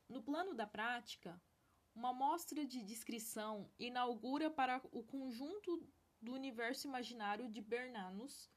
No 0.07 0.21
plano 0.21 0.53
da 0.53 0.65
prática, 0.65 1.41
uma 1.93 2.13
mostra 2.13 2.65
de 2.65 2.81
descrição 2.83 3.69
inaugura 3.77 4.49
para 4.49 4.81
o 4.91 5.03
conjunto 5.03 5.87
do 6.21 6.33
universo 6.33 6.87
imaginário 6.87 7.49
de 7.49 7.61
Bernanos 7.61 8.49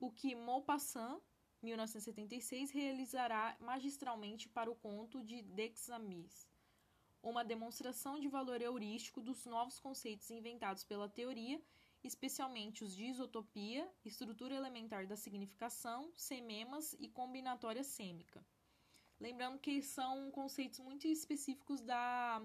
o 0.00 0.10
que 0.10 0.34
Maupassant, 0.34 1.20
1976, 1.62 2.70
realizará 2.70 3.56
magistralmente 3.58 4.48
para 4.48 4.70
o 4.70 4.76
conto 4.76 5.22
de 5.22 5.42
Dexamis, 5.42 6.48
uma 7.20 7.44
demonstração 7.44 8.20
de 8.20 8.28
valor 8.28 8.62
heurístico 8.62 9.20
dos 9.20 9.44
novos 9.44 9.80
conceitos 9.80 10.30
inventados 10.30 10.84
pela 10.84 11.08
teoria, 11.08 11.60
especialmente 12.02 12.84
os 12.84 12.94
de 12.94 13.04
isotopia, 13.04 13.88
estrutura 14.04 14.54
elementar 14.54 15.06
da 15.06 15.16
significação, 15.16 16.12
sememas 16.16 16.94
e 16.98 17.08
combinatória 17.08 17.82
sêmica. 17.82 18.44
Lembrando 19.20 19.58
que 19.58 19.82
são 19.82 20.30
conceitos 20.30 20.78
muito 20.78 21.08
específicos 21.08 21.80
da, 21.80 22.40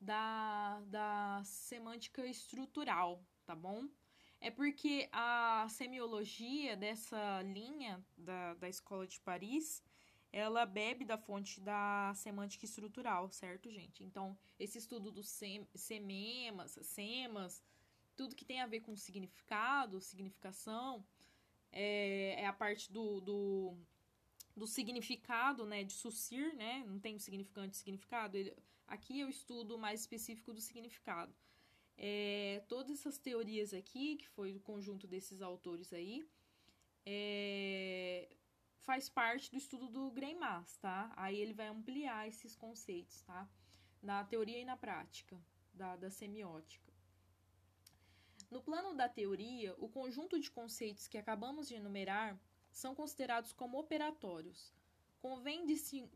da, 0.00 0.80
da 0.86 1.42
semântica 1.44 2.26
estrutural, 2.26 3.24
tá 3.44 3.54
bom? 3.54 3.88
É 4.40 4.50
porque 4.50 5.08
a 5.12 5.66
semiologia 5.70 6.76
dessa 6.76 7.42
linha 7.42 8.04
da, 8.16 8.54
da 8.54 8.68
escola 8.68 9.06
de 9.06 9.20
Paris 9.20 9.82
ela 10.32 10.66
bebe 10.66 11.04
da 11.04 11.16
fonte 11.16 11.60
da 11.60 12.12
semântica 12.14 12.66
estrutural, 12.66 13.30
certo, 13.30 13.70
gente? 13.70 14.04
Então, 14.04 14.36
esse 14.58 14.76
estudo 14.76 15.10
dos 15.10 15.28
sem, 15.28 15.66
sememas, 15.74 16.78
semas, 16.82 17.62
tudo 18.16 18.34
que 18.34 18.44
tem 18.44 18.60
a 18.60 18.66
ver 18.66 18.80
com 18.80 18.96
significado, 18.96 20.00
significação, 20.00 21.04
é, 21.70 22.40
é 22.40 22.46
a 22.46 22.52
parte 22.52 22.90
do, 22.92 23.20
do, 23.20 23.76
do, 24.56 24.66
significado, 24.66 25.66
né, 25.66 25.84
de 25.84 25.92
sucir, 25.92 26.54
né? 26.54 26.84
Não 26.86 26.98
tem 26.98 27.14
o 27.16 27.20
significante 27.20 27.76
significado. 27.76 28.36
Ele, 28.36 28.54
aqui 28.86 29.20
eu 29.20 29.28
estudo 29.28 29.78
mais 29.78 30.00
específico 30.00 30.52
do 30.52 30.60
significado. 30.60 31.34
É, 31.98 32.62
todas 32.68 32.90
essas 32.90 33.18
teorias 33.18 33.72
aqui, 33.72 34.16
que 34.16 34.28
foi 34.28 34.54
o 34.54 34.60
conjunto 34.60 35.06
desses 35.06 35.40
autores 35.40 35.92
aí, 35.92 36.26
é, 37.04 38.28
faz 38.80 39.08
parte 39.08 39.50
do 39.50 39.56
estudo 39.56 39.88
do 39.88 40.10
Greimas, 40.10 40.76
tá? 40.78 41.12
Aí 41.16 41.38
ele 41.40 41.54
vai 41.54 41.68
ampliar 41.68 42.28
esses 42.28 42.54
conceitos, 42.54 43.20
tá? 43.22 43.48
Na 44.02 44.24
teoria 44.24 44.58
e 44.58 44.64
na 44.64 44.76
prática 44.76 45.40
da, 45.72 45.96
da 45.96 46.10
semiótica. 46.10 46.85
No 48.56 48.62
plano 48.62 48.94
da 48.94 49.06
teoria, 49.06 49.74
o 49.76 49.86
conjunto 49.86 50.40
de 50.40 50.50
conceitos 50.50 51.06
que 51.06 51.18
acabamos 51.18 51.68
de 51.68 51.74
enumerar 51.74 52.40
são 52.72 52.94
considerados 52.94 53.52
como 53.52 53.78
operatórios. 53.78 54.72
Convém 55.20 55.66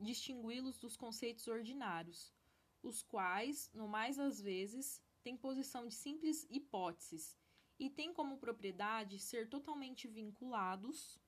distingui-los 0.00 0.78
dos 0.78 0.96
conceitos 0.96 1.46
ordinários, 1.46 2.32
os 2.82 3.02
quais, 3.02 3.70
no 3.74 3.86
mais 3.86 4.18
às 4.18 4.40
vezes, 4.40 5.02
têm 5.22 5.36
posição 5.36 5.86
de 5.86 5.92
simples 5.92 6.46
hipóteses 6.48 7.36
e 7.78 7.90
têm 7.90 8.10
como 8.14 8.38
propriedade 8.38 9.18
ser 9.18 9.46
totalmente 9.46 10.08
vinculados 10.08 11.20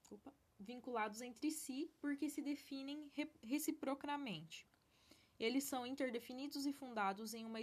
desculpa, 0.00 0.34
vinculados 0.58 1.20
entre 1.20 1.52
si 1.52 1.88
porque 2.00 2.28
se 2.28 2.42
definem 2.42 3.08
reciprocamente. 3.44 4.66
Eles 5.40 5.64
são 5.64 5.86
interdefinidos 5.86 6.66
e 6.66 6.72
fundados 6.72 7.32
em 7.32 7.46
uma, 7.46 7.58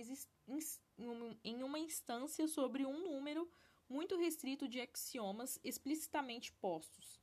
em 1.43 1.63
uma 1.63 1.77
instância 1.77 2.47
sobre 2.47 2.83
um 2.83 3.03
número 3.03 3.47
muito 3.87 4.17
restrito 4.17 4.67
de 4.67 4.81
axiomas 4.81 5.59
explicitamente 5.63 6.51
postos. 6.53 7.21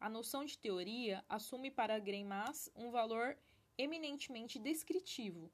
A 0.00 0.08
noção 0.08 0.46
de 0.46 0.58
teoria 0.58 1.22
assume 1.28 1.70
para 1.70 1.98
Greimas 1.98 2.70
um 2.74 2.90
valor 2.90 3.36
eminentemente 3.76 4.58
descritivo. 4.58 5.52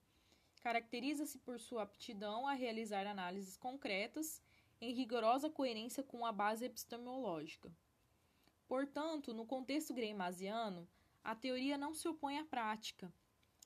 Caracteriza-se 0.60 1.38
por 1.38 1.58
sua 1.58 1.82
aptidão 1.82 2.46
a 2.46 2.52
realizar 2.52 3.08
análises 3.08 3.56
concretas 3.56 4.40
em 4.80 4.94
rigorosa 4.94 5.50
coerência 5.50 6.04
com 6.04 6.24
a 6.24 6.30
base 6.30 6.64
epistemológica. 6.64 7.72
Portanto, 8.68 9.34
no 9.34 9.44
contexto 9.44 9.92
greimasiano, 9.92 10.88
a 11.24 11.34
teoria 11.34 11.76
não 11.76 11.92
se 11.92 12.06
opõe 12.06 12.38
à 12.38 12.44
prática. 12.44 13.12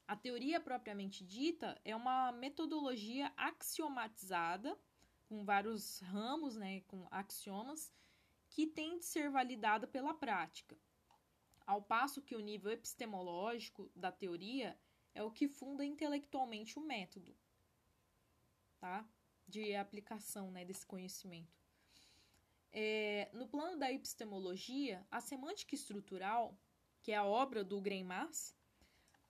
A 0.06 0.16
teoria 0.16 0.60
propriamente 0.60 1.24
dita 1.24 1.80
é 1.84 1.94
uma 1.94 2.32
metodologia 2.32 3.32
axiomatizada, 3.36 4.78
com 5.28 5.44
vários 5.44 6.00
ramos, 6.00 6.56
né, 6.56 6.82
com 6.82 7.06
axiomas, 7.10 7.92
que 8.50 8.66
tem 8.66 8.98
de 8.98 9.04
ser 9.04 9.30
validada 9.30 9.86
pela 9.86 10.12
prática. 10.12 10.76
Ao 11.66 11.80
passo 11.80 12.20
que 12.20 12.34
o 12.34 12.40
nível 12.40 12.70
epistemológico 12.70 13.90
da 13.94 14.12
teoria 14.12 14.78
é 15.14 15.22
o 15.22 15.30
que 15.30 15.48
funda 15.48 15.84
intelectualmente 15.84 16.78
o 16.78 16.82
método, 16.82 17.34
tá? 18.78 19.08
De 19.46 19.74
aplicação, 19.74 20.50
né, 20.50 20.64
desse 20.64 20.84
conhecimento. 20.84 21.62
É, 22.70 23.30
no 23.32 23.46
plano 23.46 23.78
da 23.78 23.92
epistemologia, 23.92 25.06
a 25.10 25.20
semântica 25.20 25.74
estrutural, 25.74 26.58
que 27.02 27.12
é 27.12 27.16
a 27.16 27.24
obra 27.24 27.62
do 27.62 27.80
Greimas, 27.80 28.54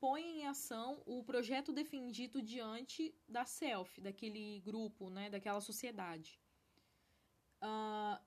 põe 0.02 0.22
em 0.40 0.46
ação 0.48 1.00
o 1.06 1.22
projeto 1.22 1.72
defendido 1.72 2.42
diante 2.42 3.14
da 3.28 3.44
self, 3.44 4.00
daquele 4.00 4.58
grupo, 4.58 5.08
né, 5.08 5.30
daquela 5.30 5.60
sociedade. 5.60 6.40
Uh, 7.62 8.18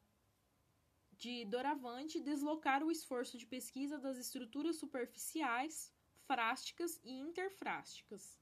de 1.17 1.43
doravante, 1.43 2.21
deslocar 2.21 2.81
o 2.81 2.89
esforço 2.89 3.37
de 3.37 3.45
pesquisa 3.45 3.97
das 3.97 4.17
estruturas 4.17 4.77
superficiais, 4.77 5.91
frásticas 6.25 6.97
e 7.03 7.11
interfrásticas, 7.11 8.39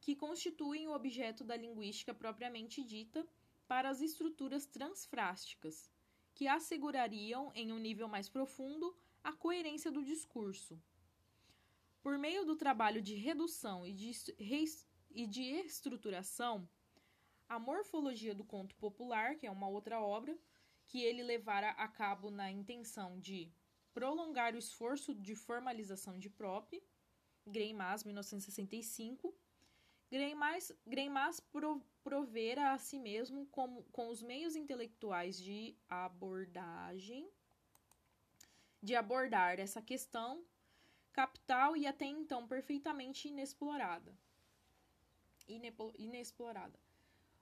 que 0.00 0.16
constituem 0.16 0.88
o 0.88 0.94
objeto 0.94 1.44
da 1.44 1.54
linguística 1.54 2.14
propriamente 2.14 2.82
dita 2.82 3.28
para 3.68 3.90
as 3.90 4.00
estruturas 4.00 4.64
transfrásticas, 4.64 5.90
que 6.32 6.48
assegurariam, 6.48 7.52
em 7.54 7.72
um 7.72 7.78
nível 7.78 8.08
mais 8.08 8.30
profundo, 8.30 8.96
a 9.22 9.34
coerência 9.34 9.92
do 9.92 10.02
discurso. 10.02 10.82
Por 12.02 12.18
meio 12.18 12.44
do 12.44 12.56
trabalho 12.56 13.00
de 13.00 13.14
redução 13.14 13.86
e 13.86 13.92
de, 13.92 14.10
e 15.10 15.26
de 15.26 15.42
estruturação, 15.60 16.68
a 17.48 17.58
morfologia 17.58 18.34
do 18.34 18.44
conto 18.44 18.74
popular, 18.76 19.36
que 19.36 19.46
é 19.46 19.50
uma 19.50 19.68
outra 19.68 20.00
obra, 20.00 20.36
que 20.86 21.00
ele 21.00 21.22
levara 21.22 21.70
a 21.70 21.86
cabo 21.86 22.30
na 22.30 22.50
intenção 22.50 23.20
de 23.20 23.52
prolongar 23.94 24.54
o 24.54 24.58
esforço 24.58 25.14
de 25.14 25.36
formalização 25.36 26.18
de 26.18 26.28
Prop, 26.28 26.72
Greimas, 27.46 28.04
1965, 28.04 29.34
Greimas, 30.86 31.40
pro, 31.40 31.82
provera 32.02 32.72
a 32.72 32.78
si 32.78 32.98
mesmo 32.98 33.46
com 33.46 34.08
os 34.08 34.22
meios 34.22 34.56
intelectuais 34.56 35.38
de 35.38 35.76
abordagem, 35.88 37.30
de 38.82 38.94
abordar 38.94 39.58
essa 39.58 39.80
questão 39.80 40.44
capital 41.12 41.76
e 41.76 41.86
até 41.86 42.06
então 42.06 42.48
perfeitamente 42.48 43.28
inexplorada. 43.28 44.16
inexplorada. 45.98 46.78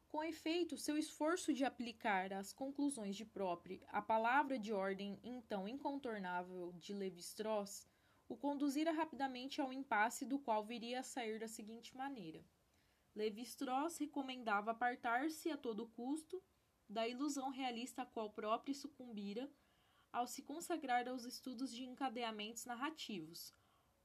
Com 0.09 0.25
efeito, 0.25 0.77
seu 0.77 0.99
esforço 0.99 1.55
de 1.55 1.65
aplicar 1.65 2.33
às 2.33 2.53
conclusões 2.53 3.15
de 3.15 3.25
Propre 3.25 3.81
a 3.89 4.03
palavra 4.03 4.59
de 4.59 4.73
ordem 4.73 5.21
então 5.23 5.69
incontornável 5.69 6.73
de 6.73 6.93
Levi-Strauss 6.93 7.87
o 8.29 8.37
conduzira 8.37 8.93
rapidamente 8.93 9.61
ao 9.61 9.73
impasse 9.73 10.25
do 10.25 10.39
qual 10.39 10.65
viria 10.65 11.01
a 11.01 11.05
sair 11.05 11.39
da 11.39 11.49
seguinte 11.49 11.97
maneira. 11.97 12.45
Levi-Strauss 13.15 13.99
recomendava 13.99 14.71
apartar-se 14.71 15.51
a 15.51 15.57
todo 15.57 15.89
custo 15.89 16.43
da 16.89 17.07
ilusão 17.07 17.51
realista 17.51 18.03
a 18.03 18.07
qual 18.07 18.31
próprio 18.31 18.75
sucumbira 18.75 19.49
ao 20.13 20.27
se 20.27 20.43
consagrar 20.43 21.09
aos 21.09 21.25
estudos 21.25 21.73
de 21.73 21.85
encadeamentos 21.85 22.65
narrativos, 22.65 23.55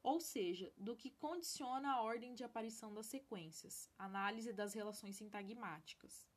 ou 0.05 0.19
seja, 0.19 0.71
do 0.77 0.95
que 0.95 1.09
condiciona 1.09 1.91
a 1.91 2.01
ordem 2.01 2.35
de 2.35 2.43
aparição 2.43 2.93
das 2.93 3.07
sequências, 3.07 3.89
análise 3.97 4.53
das 4.53 4.73
relações 4.73 5.15
sintagmáticas. 5.15 6.27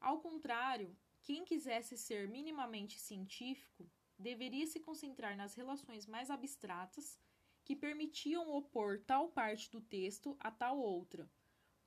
Ao 0.00 0.20
contrário, 0.20 0.96
quem 1.22 1.44
quisesse 1.44 1.96
ser 1.96 2.28
minimamente 2.28 2.98
científico 2.98 3.88
deveria 4.18 4.66
se 4.66 4.80
concentrar 4.80 5.36
nas 5.36 5.54
relações 5.54 6.04
mais 6.04 6.30
abstratas 6.30 7.18
que 7.64 7.76
permitiam 7.76 8.50
opor 8.50 9.04
tal 9.06 9.28
parte 9.28 9.70
do 9.70 9.80
texto 9.80 10.36
a 10.40 10.50
tal 10.50 10.78
outra 10.78 11.30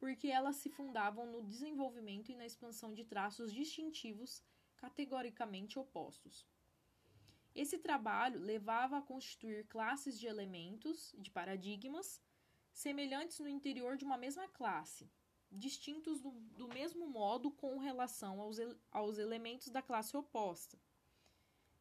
porque 0.01 0.29
elas 0.29 0.55
se 0.55 0.67
fundavam 0.67 1.27
no 1.27 1.43
desenvolvimento 1.43 2.31
e 2.31 2.35
na 2.35 2.43
expansão 2.43 2.91
de 2.91 3.03
traços 3.05 3.53
distintivos 3.53 4.41
categoricamente 4.75 5.77
opostos. 5.77 6.43
Esse 7.53 7.77
trabalho 7.77 8.39
levava 8.39 8.97
a 8.97 9.01
constituir 9.01 9.65
classes 9.67 10.17
de 10.17 10.25
elementos, 10.25 11.13
de 11.17 11.29
paradigmas, 11.29 12.21
semelhantes 12.71 13.39
no 13.39 13.49
interior 13.49 13.97
de 13.97 14.05
uma 14.05 14.17
mesma 14.17 14.47
classe, 14.47 15.09
distintos 15.51 16.21
do, 16.21 16.31
do 16.31 16.67
mesmo 16.69 17.07
modo 17.07 17.51
com 17.51 17.77
relação 17.77 18.39
aos, 18.39 18.57
aos 18.89 19.17
elementos 19.17 19.67
da 19.67 19.81
classe 19.81 20.15
oposta. 20.15 20.79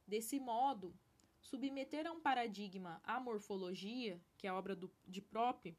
Desse 0.04 0.40
modo, 0.40 0.92
submeter 1.40 2.04
a 2.04 2.12
um 2.12 2.20
paradigma 2.20 3.00
a 3.04 3.20
morfologia, 3.20 4.20
que 4.36 4.48
é 4.48 4.50
a 4.50 4.56
obra 4.56 4.74
do, 4.74 4.92
de 5.06 5.22
Prop, 5.22 5.72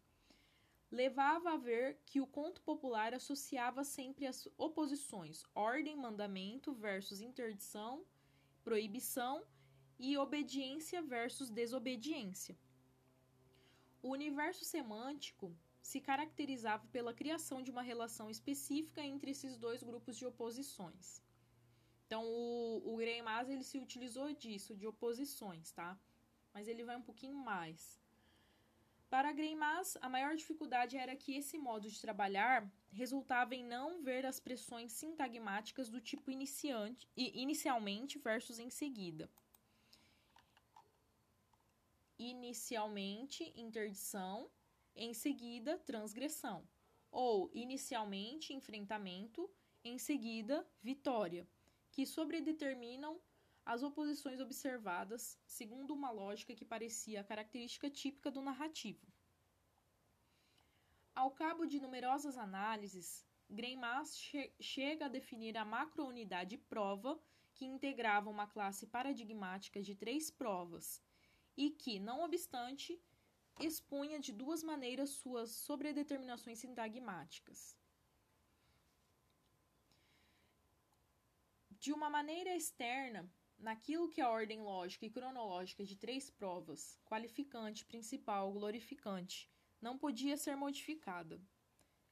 levava 0.90 1.52
a 1.52 1.58
ver 1.58 2.00
que 2.06 2.22
o 2.22 2.28
conto 2.28 2.62
popular 2.62 3.14
associava 3.14 3.84
sempre 3.84 4.26
as 4.26 4.48
oposições 4.58 5.44
ordem, 5.54 5.98
mandamento 5.98 6.74
versus 6.74 7.20
interdição, 7.20 8.06
proibição 8.64 9.44
e 10.02 10.18
obediência 10.18 11.00
versus 11.02 11.50
desobediência. 11.50 12.58
O 14.02 14.10
universo 14.10 14.66
semântico 14.66 15.56
se 15.80 16.02
caracterizava 16.02 16.88
pela 16.88 17.14
criação 17.14 17.62
de 17.62 17.70
uma 17.70 17.84
relação 17.84 18.30
específica 18.30 19.02
entre 19.02 19.30
esses 19.32 19.58
dois 19.58 19.84
grupos 19.84 20.18
de 20.18 20.26
oposições. 20.26 21.22
Então, 22.08 22.26
o, 22.26 22.96
o 22.96 23.02
ele 23.02 23.64
se 23.64 23.80
utilizou 23.80 24.34
disso, 24.34 24.76
de 24.76 24.88
oposições, 24.88 25.72
tá? 25.72 25.98
Mas 26.54 26.68
ele 26.68 26.84
vai 26.84 26.98
um 26.98 27.02
pouquinho 27.02 27.38
mais. 27.38 28.02
Para 29.08 29.32
Greimas, 29.32 29.98
a 30.02 30.10
maior 30.10 30.36
dificuldade 30.36 30.98
era 30.98 31.16
que 31.16 31.36
esse 31.36 31.58
modo 31.58 31.90
de 31.90 32.02
trabalhar 32.02 32.70
resultava 32.92 33.54
em 33.54 33.64
não 33.64 34.02
ver 34.02 34.26
as 34.26 34.40
pressões 34.40 34.94
sintagmáticas 34.94 35.90
do 35.90 36.02
tipo 36.02 36.32
iniciante, 36.32 37.08
inicialmente 37.16 38.18
versus 38.18 38.58
em 38.58 38.70
seguida. 38.70 39.30
Inicialmente, 42.22 43.52
interdição 43.56 44.48
em 44.96 45.12
seguida 45.12 45.80
transgressão, 45.80 46.70
ou 47.10 47.50
inicialmente 47.52 48.54
enfrentamento, 48.54 49.50
em 49.84 49.98
seguida 49.98 50.64
vitória, 50.84 51.50
que 51.90 52.06
sobredeterminam 52.06 53.20
as 53.66 53.82
oposições 53.82 54.40
observadas 54.40 55.36
segundo 55.48 55.96
uma 55.96 56.12
lógica 56.12 56.54
que 56.54 56.64
parecia 56.64 57.22
a 57.22 57.24
característica 57.24 57.90
típica 57.90 58.30
do 58.30 58.40
narrativo. 58.40 59.08
Ao 61.16 61.32
cabo 61.32 61.66
de 61.66 61.80
numerosas 61.80 62.38
análises, 62.38 63.26
Greimas 63.50 64.16
che 64.16 64.54
chega 64.60 65.06
a 65.06 65.10
definir 65.10 65.58
a 65.58 65.66
macrounidade 65.66 66.56
prova 66.56 67.20
que 67.56 67.66
integrava 67.66 68.30
uma 68.30 68.46
classe 68.46 68.86
paradigmática 68.86 69.82
de 69.82 69.96
três 69.96 70.30
provas 70.30 71.02
e 71.56 71.70
que, 71.70 72.00
não 72.00 72.22
obstante, 72.24 73.00
expunha 73.60 74.20
de 74.20 74.32
duas 74.32 74.64
maneiras 74.64 75.10
suas 75.12 75.52
sobredeterminações 75.52 76.60
sintagmáticas. 76.60 77.78
De 81.70 81.92
uma 81.92 82.10
maneira 82.10 82.56
externa, 82.56 83.30
naquilo 83.58 84.10
que 84.10 84.22
a 84.22 84.30
ordem 84.30 84.62
lógica 84.62 85.06
e 85.06 85.10
cronológica 85.10 85.84
de 85.84 85.96
três 85.96 86.30
provas, 86.30 87.00
qualificante, 87.06 87.86
principal, 87.86 88.52
glorificante, 88.52 89.50
não 89.82 89.98
podia 89.98 90.38
ser 90.38 90.56
modificada. 90.56 91.42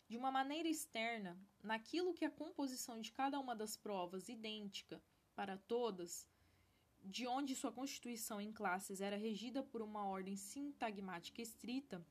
De 0.07 0.17
uma 0.17 0.31
maneira 0.31 0.67
externa, 0.67 1.39
naquilo 1.61 2.15
que 2.15 2.25
a 2.25 2.31
composição 2.31 2.99
de 2.99 3.11
cada 3.11 3.39
uma 3.39 3.55
das 3.55 3.77
provas 3.77 4.27
idêntica 4.27 5.01
para 5.35 5.57
todas, 5.57 6.27
de 7.03 7.27
onde 7.27 7.55
sua 7.55 7.71
constituição 7.71 8.39
em 8.39 8.51
classes 8.51 9.01
era 9.01 9.15
regida 9.15 9.63
por 9.63 9.81
uma 9.81 10.05
ordem 10.05 10.35
sintagmática 10.35 11.41
estrita, 11.41 12.05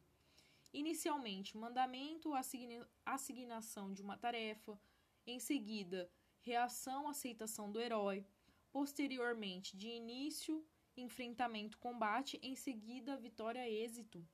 inicialmente 0.72 1.56
mandamento, 1.56 2.34
assigna 2.34 2.88
assignação 3.04 3.92
de 3.92 4.02
uma 4.02 4.16
tarefa, 4.16 4.78
em 5.26 5.38
seguida 5.38 6.10
reação, 6.40 7.08
aceitação 7.08 7.70
do 7.70 7.80
herói, 7.80 8.24
posteriormente 8.72 9.76
de 9.76 9.88
início, 9.88 10.64
enfrentamento, 10.96 11.78
combate, 11.78 12.38
em 12.42 12.56
seguida 12.56 13.16
vitória, 13.16 13.68
êxito, 13.68 14.26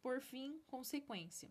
por 0.00 0.20
fim, 0.20 0.60
consequência. 0.66 1.50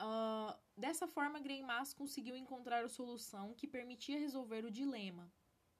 Uh, 0.00 0.58
dessa 0.76 1.06
forma, 1.06 1.38
Greimas 1.38 1.94
conseguiu 1.94 2.36
encontrar 2.36 2.84
a 2.84 2.88
solução 2.88 3.54
que 3.54 3.68
permitia 3.68 4.18
resolver 4.18 4.64
o 4.64 4.70
dilema, 4.70 5.30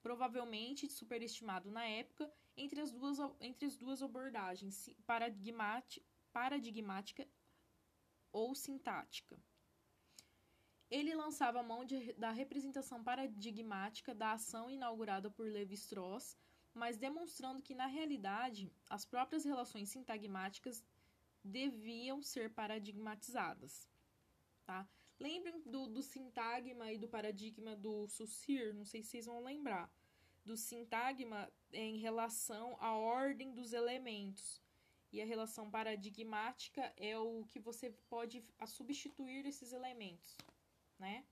provavelmente 0.03 0.88
superestimado 0.88 1.71
na 1.71 1.85
época, 1.85 2.31
entre 2.57 2.81
as 2.81 2.91
duas, 2.91 3.19
entre 3.41 3.67
as 3.67 3.77
duas 3.77 4.03
abordagens, 4.03 4.91
paradigmática 6.33 7.27
ou 8.33 8.55
sintática. 8.55 9.38
Ele 10.91 11.15
lançava 11.15 11.61
a 11.61 11.62
mão 11.62 11.85
de, 11.85 12.12
da 12.15 12.31
representação 12.31 13.03
paradigmática 13.03 14.15
da 14.15 14.33
ação 14.33 14.71
inaugurada 14.71 15.31
por 15.31 15.47
Levi-Strauss, 15.51 16.37
mas 16.75 16.99
demonstrando 16.99 17.62
que, 17.62 17.75
na 17.75 17.87
realidade, 17.87 18.71
as 18.91 19.05
próprias 19.05 19.45
relações 19.45 19.88
sintagmáticas 19.88 20.85
deviam 21.43 22.23
ser 22.23 22.53
paradigmatizadas. 22.53 23.88
Tá? 24.67 24.87
Lembrem 25.23 25.63
do, 25.65 25.87
do 25.87 26.03
sintagma 26.03 26.91
e 26.91 26.99
do 26.99 27.07
paradigma 27.07 27.77
do 27.77 28.09
Saussure, 28.09 28.73
não 28.73 28.85
sei 28.85 29.03
se 29.03 29.11
vocês 29.11 29.27
vão 29.27 29.41
lembrar. 29.45 29.89
Do 30.45 30.57
sintagma 30.57 31.49
em 31.73 31.99
relação 31.99 32.77
à 32.81 32.91
ordem 32.97 33.55
dos 33.55 33.73
elementos. 33.73 34.61
E 35.13 35.23
a 35.23 35.25
relação 35.25 35.71
paradigmática 35.71 36.93
é 36.97 37.17
o 37.17 37.45
que 37.45 37.61
você 37.61 37.91
pode 38.09 38.45
substituir 38.67 39.47
esses 39.47 39.73
elementos, 39.73 40.37
né? 40.99 41.25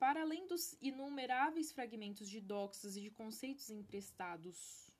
Para 0.00 0.22
além 0.22 0.48
dos 0.48 0.76
inumeráveis 0.80 1.70
fragmentos 1.70 2.28
de 2.28 2.40
doxas 2.40 2.96
e 2.96 3.02
de 3.02 3.10
conceitos 3.10 3.70
emprestados 3.70 4.90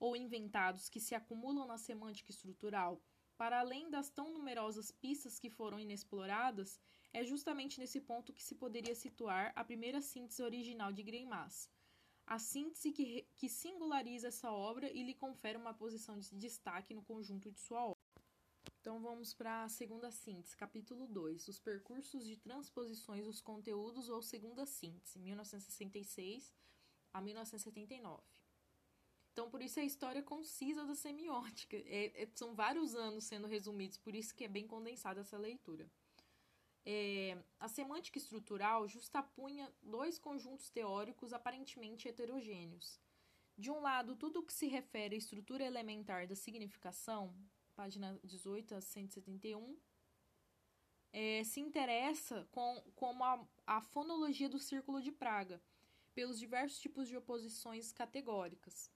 ou 0.00 0.16
inventados 0.16 0.88
que 0.88 0.98
se 0.98 1.14
acumulam 1.14 1.64
na 1.64 1.78
semântica 1.78 2.32
estrutural 2.32 3.00
para 3.42 3.58
além 3.58 3.90
das 3.90 4.08
tão 4.08 4.32
numerosas 4.32 4.92
pistas 4.92 5.36
que 5.36 5.50
foram 5.50 5.76
inexploradas, 5.80 6.80
é 7.12 7.24
justamente 7.24 7.80
nesse 7.80 8.00
ponto 8.00 8.32
que 8.32 8.40
se 8.40 8.54
poderia 8.54 8.94
situar 8.94 9.52
a 9.56 9.64
primeira 9.64 10.00
síntese 10.00 10.44
original 10.44 10.92
de 10.92 11.02
Greimas, 11.02 11.68
a 12.24 12.38
síntese 12.38 12.92
que, 12.92 13.26
que 13.34 13.48
singulariza 13.48 14.28
essa 14.28 14.52
obra 14.52 14.88
e 14.88 15.02
lhe 15.02 15.12
confere 15.12 15.58
uma 15.58 15.74
posição 15.74 16.20
de 16.20 16.32
destaque 16.36 16.94
no 16.94 17.02
conjunto 17.02 17.50
de 17.50 17.58
sua 17.58 17.84
obra. 17.84 17.98
Então 18.80 19.00
vamos 19.00 19.34
para 19.34 19.64
a 19.64 19.68
segunda 19.68 20.12
síntese, 20.12 20.56
capítulo 20.56 21.08
2, 21.08 21.48
os 21.48 21.58
percursos 21.58 22.24
de 22.24 22.36
transposições 22.36 23.24
dos 23.24 23.40
conteúdos 23.40 24.08
ou 24.08 24.22
segunda 24.22 24.64
síntese, 24.64 25.18
1966 25.18 26.54
a 27.12 27.20
1979. 27.20 28.22
Então, 29.32 29.48
por 29.48 29.62
isso 29.62 29.80
é 29.80 29.82
a 29.82 29.86
história 29.86 30.22
concisa 30.22 30.84
da 30.84 30.94
semiótica. 30.94 31.76
É, 31.76 32.22
é, 32.22 32.28
são 32.34 32.54
vários 32.54 32.94
anos 32.94 33.24
sendo 33.24 33.46
resumidos, 33.46 33.96
por 33.96 34.14
isso 34.14 34.34
que 34.34 34.44
é 34.44 34.48
bem 34.48 34.66
condensada 34.66 35.20
essa 35.20 35.38
leitura. 35.38 35.90
É, 36.84 37.38
a 37.58 37.68
semântica 37.68 38.18
estrutural 38.18 38.86
justapunha 38.86 39.72
dois 39.80 40.18
conjuntos 40.18 40.68
teóricos 40.68 41.32
aparentemente 41.32 42.08
heterogêneos. 42.08 43.00
De 43.56 43.70
um 43.70 43.80
lado, 43.80 44.16
tudo 44.16 44.40
o 44.40 44.42
que 44.42 44.52
se 44.52 44.66
refere 44.66 45.14
à 45.14 45.18
estrutura 45.18 45.64
elementar 45.64 46.26
da 46.26 46.34
significação, 46.34 47.34
página 47.74 48.18
18 48.24 48.74
a 48.74 48.80
171, 48.80 49.78
é, 51.12 51.44
se 51.44 51.60
interessa 51.60 52.46
com, 52.50 52.82
como 52.94 53.24
a, 53.24 53.46
a 53.66 53.80
fonologia 53.80 54.48
do 54.48 54.58
círculo 54.58 55.00
de 55.00 55.12
Praga, 55.12 55.62
pelos 56.14 56.38
diversos 56.38 56.78
tipos 56.80 57.08
de 57.08 57.16
oposições 57.16 57.92
categóricas. 57.92 58.90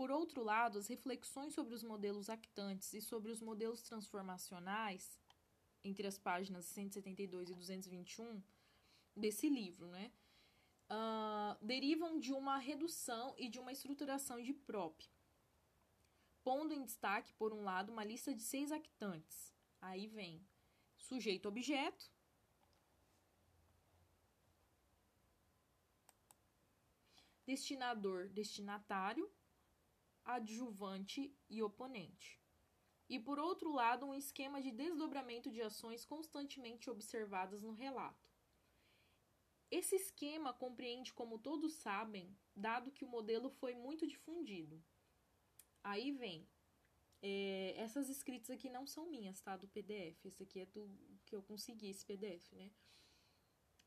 Por 0.00 0.10
outro 0.10 0.42
lado, 0.42 0.78
as 0.78 0.86
reflexões 0.86 1.52
sobre 1.52 1.74
os 1.74 1.82
modelos 1.82 2.30
actantes 2.30 2.94
e 2.94 3.02
sobre 3.02 3.30
os 3.30 3.42
modelos 3.42 3.82
transformacionais, 3.82 5.20
entre 5.84 6.06
as 6.06 6.16
páginas 6.16 6.64
172 6.64 7.50
e 7.50 7.54
221 7.54 8.42
desse 9.14 9.50
livro, 9.50 9.88
né, 9.88 10.10
uh, 10.90 11.62
derivam 11.62 12.18
de 12.18 12.32
uma 12.32 12.56
redução 12.56 13.34
e 13.36 13.46
de 13.50 13.58
uma 13.58 13.72
estruturação 13.72 14.40
de 14.40 14.54
prop, 14.54 15.06
pondo 16.42 16.72
em 16.72 16.82
destaque, 16.82 17.34
por 17.34 17.52
um 17.52 17.62
lado, 17.62 17.92
uma 17.92 18.02
lista 18.02 18.34
de 18.34 18.42
seis 18.42 18.72
actantes. 18.72 19.54
Aí 19.82 20.06
vem 20.06 20.42
sujeito-objeto, 20.96 22.10
destinador, 27.44 28.30
destinatário, 28.30 29.30
adjuvante 30.24 31.34
e 31.48 31.62
oponente. 31.62 32.40
e, 33.08 33.18
por 33.18 33.38
outro 33.40 33.72
lado, 33.72 34.06
um 34.06 34.14
esquema 34.14 34.62
de 34.62 34.70
desdobramento 34.70 35.50
de 35.50 35.60
ações 35.60 36.04
constantemente 36.04 36.88
observadas 36.88 37.60
no 37.62 37.72
relato. 37.72 38.30
Esse 39.70 39.96
esquema 39.96 40.52
compreende, 40.52 41.12
como 41.12 41.38
todos 41.38 41.74
sabem, 41.74 42.36
dado 42.54 42.92
que 42.92 43.04
o 43.04 43.08
modelo 43.08 43.50
foi 43.50 43.74
muito 43.74 44.06
difundido. 44.06 44.82
Aí 45.82 46.12
vem. 46.12 46.48
É, 47.22 47.74
essas 47.76 48.08
escritas 48.08 48.50
aqui 48.50 48.70
não 48.70 48.86
são 48.86 49.10
minhas, 49.10 49.40
tá? 49.40 49.56
Do 49.56 49.68
PDF. 49.68 50.24
Esse 50.26 50.42
aqui 50.42 50.60
é 50.60 50.66
do 50.66 50.88
que 51.26 51.34
eu 51.36 51.42
consegui, 51.42 51.88
esse 51.90 52.04
PDF, 52.06 52.52
né? 52.52 52.70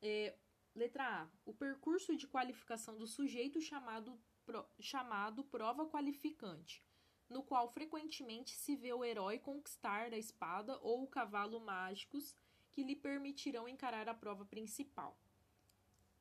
É, 0.02 0.38
letra 0.76 1.22
A. 1.22 1.30
O 1.46 1.54
percurso 1.54 2.16
de 2.16 2.28
qualificação 2.28 2.98
do 2.98 3.08
sujeito 3.08 3.62
chamado, 3.62 4.20
pro, 4.46 4.66
chamado 4.80 5.44
prova 5.44 5.88
qualificante, 5.88 6.86
no 7.30 7.44
qual 7.44 7.72
frequentemente 7.72 8.56
se 8.56 8.76
vê 8.76 8.94
o 8.94 9.04
herói 9.04 9.40
conquistar 9.40 10.14
a 10.14 10.18
espada 10.18 10.78
ou 10.82 11.04
o 11.04 11.08
cavalo 11.08 11.60
mágicos 11.60 12.36
que 12.72 12.84
lhe 12.84 12.96
permitirão 12.96 13.68
encarar 13.68 14.10
a 14.10 14.14
prova 14.14 14.46
principal. 14.46 15.18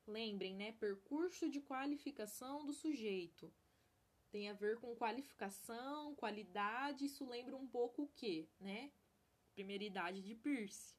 Lembrem, 0.05 0.55
né? 0.55 0.73
Percurso 0.73 1.49
de 1.49 1.61
qualificação 1.61 2.65
do 2.65 2.73
sujeito. 2.73 3.51
Tem 4.29 4.49
a 4.49 4.53
ver 4.53 4.79
com 4.79 4.95
qualificação, 4.95 6.15
qualidade, 6.15 7.05
isso 7.05 7.27
lembra 7.27 7.55
um 7.55 7.67
pouco 7.67 8.03
o 8.03 8.07
quê, 8.15 8.47
né? 8.59 8.91
Primeira 9.53 9.83
idade 9.83 10.21
de 10.21 10.35
Pierce. 10.35 10.95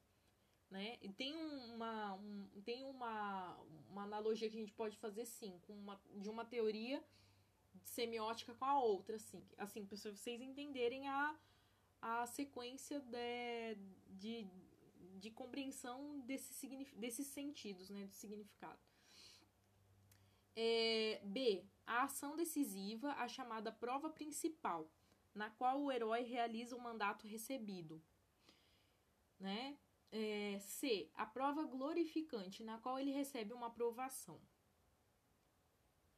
Né? 0.74 0.98
E 1.00 1.08
tem 1.08 1.36
uma, 1.36 2.14
um, 2.14 2.48
tem 2.64 2.82
uma, 2.82 3.56
uma 3.88 4.02
analogia 4.02 4.50
que 4.50 4.56
a 4.56 4.60
gente 4.60 4.72
pode 4.72 4.96
fazer 4.96 5.24
sim, 5.24 5.56
com 5.68 5.72
uma, 5.72 6.00
de 6.16 6.28
uma 6.28 6.44
teoria 6.44 7.00
semiótica 7.84 8.52
com 8.54 8.64
a 8.64 8.80
outra, 8.80 9.14
assim, 9.14 9.40
assim 9.56 9.86
para 9.86 9.96
vocês 9.96 10.42
entenderem 10.42 11.06
a, 11.06 11.38
a 12.02 12.26
sequência 12.26 12.98
de, 12.98 13.76
de, 14.18 14.48
de 15.20 15.30
compreensão 15.30 16.18
desse, 16.22 16.66
desses 16.96 17.28
sentidos, 17.28 17.88
né, 17.88 18.06
do 18.06 18.14
significado. 18.16 18.80
É, 20.56 21.20
B. 21.22 21.64
A 21.86 22.02
ação 22.02 22.34
decisiva, 22.34 23.12
a 23.12 23.28
chamada 23.28 23.70
prova 23.70 24.10
principal, 24.10 24.90
na 25.32 25.50
qual 25.50 25.80
o 25.80 25.92
herói 25.92 26.22
realiza 26.22 26.74
o 26.74 26.80
mandato 26.80 27.28
recebido. 27.28 28.02
Né? 29.38 29.78
É, 30.16 30.60
C. 30.60 31.10
A 31.16 31.26
prova 31.26 31.64
glorificante, 31.64 32.62
na 32.62 32.78
qual 32.78 33.00
ele 33.00 33.10
recebe 33.10 33.52
uma 33.52 33.66
aprovação. 33.66 34.40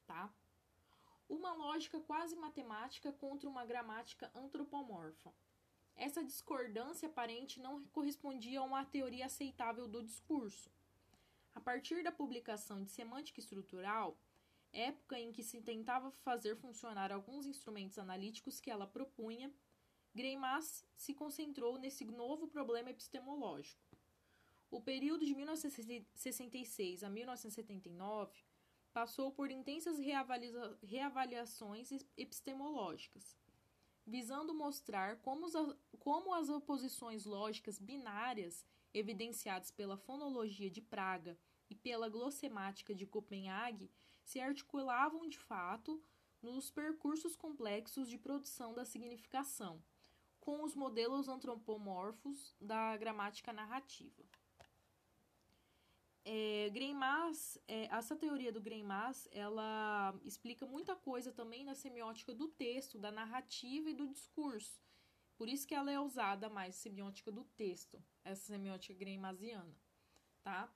Tá? 0.06 0.30
Uma 1.26 1.54
lógica 1.54 1.98
quase 2.00 2.36
matemática 2.36 3.10
contra 3.10 3.48
uma 3.48 3.64
gramática 3.64 4.30
antropomorfa. 4.34 5.32
Essa 5.96 6.22
discordância 6.22 7.08
aparente 7.08 7.58
não 7.58 7.86
correspondia 7.86 8.60
a 8.60 8.64
uma 8.64 8.84
teoria 8.84 9.24
aceitável 9.24 9.88
do 9.88 10.04
discurso. 10.04 10.70
A 11.54 11.60
partir 11.60 12.02
da 12.02 12.12
publicação 12.12 12.84
de 12.84 12.90
Semântica 12.90 13.40
Estrutural, 13.40 14.20
época 14.74 15.18
em 15.18 15.32
que 15.32 15.42
se 15.42 15.62
tentava 15.62 16.10
fazer 16.10 16.54
funcionar 16.56 17.10
alguns 17.10 17.46
instrumentos 17.46 17.98
analíticos 17.98 18.60
que 18.60 18.70
ela 18.70 18.86
propunha, 18.86 19.50
Greimas 20.16 20.82
se 20.96 21.12
concentrou 21.12 21.78
nesse 21.78 22.02
novo 22.06 22.48
problema 22.48 22.88
epistemológico. 22.88 23.85
O 24.70 24.80
período 24.80 25.24
de 25.24 25.34
1966 25.34 27.04
a 27.04 27.08
1979 27.08 28.44
passou 28.92 29.30
por 29.30 29.50
intensas 29.50 29.98
reavalia 29.98 30.76
reavaliações 30.82 31.90
epistemológicas, 32.16 33.36
visando 34.06 34.54
mostrar 34.54 35.20
como 35.98 36.34
as 36.34 36.48
oposições 36.48 37.24
lógicas 37.24 37.78
binárias 37.78 38.64
evidenciadas 38.92 39.70
pela 39.70 39.96
fonologia 39.96 40.70
de 40.70 40.80
Praga 40.80 41.38
e 41.68 41.74
pela 41.74 42.08
glossemática 42.08 42.94
de 42.94 43.06
Copenhague 43.06 43.90
se 44.24 44.40
articulavam 44.40 45.28
de 45.28 45.38
fato 45.38 46.02
nos 46.42 46.70
percursos 46.70 47.36
complexos 47.36 48.08
de 48.08 48.18
produção 48.18 48.74
da 48.74 48.84
significação, 48.84 49.82
com 50.40 50.62
os 50.64 50.74
modelos 50.74 51.28
antropomorfos 51.28 52.54
da 52.60 52.96
gramática 52.96 53.52
narrativa. 53.52 54.24
É, 56.28 56.68
Greimas, 56.70 57.56
é, 57.68 57.84
essa 57.84 58.16
teoria 58.16 58.50
do 58.50 58.60
Greimas, 58.60 59.28
ela 59.30 60.12
explica 60.24 60.66
muita 60.66 60.96
coisa 60.96 61.30
também 61.30 61.62
na 61.62 61.76
semiótica 61.76 62.34
do 62.34 62.48
texto, 62.48 62.98
da 62.98 63.12
narrativa 63.12 63.90
e 63.90 63.94
do 63.94 64.08
discurso. 64.08 64.82
Por 65.36 65.48
isso 65.48 65.64
que 65.64 65.74
ela 65.74 65.88
é 65.88 66.00
usada 66.00 66.48
mais 66.48 66.74
semiótica 66.74 67.30
do 67.30 67.44
texto, 67.44 68.02
essa 68.24 68.44
semiótica 68.44 68.92
greimasiana, 68.92 69.72
tá? 70.42 70.68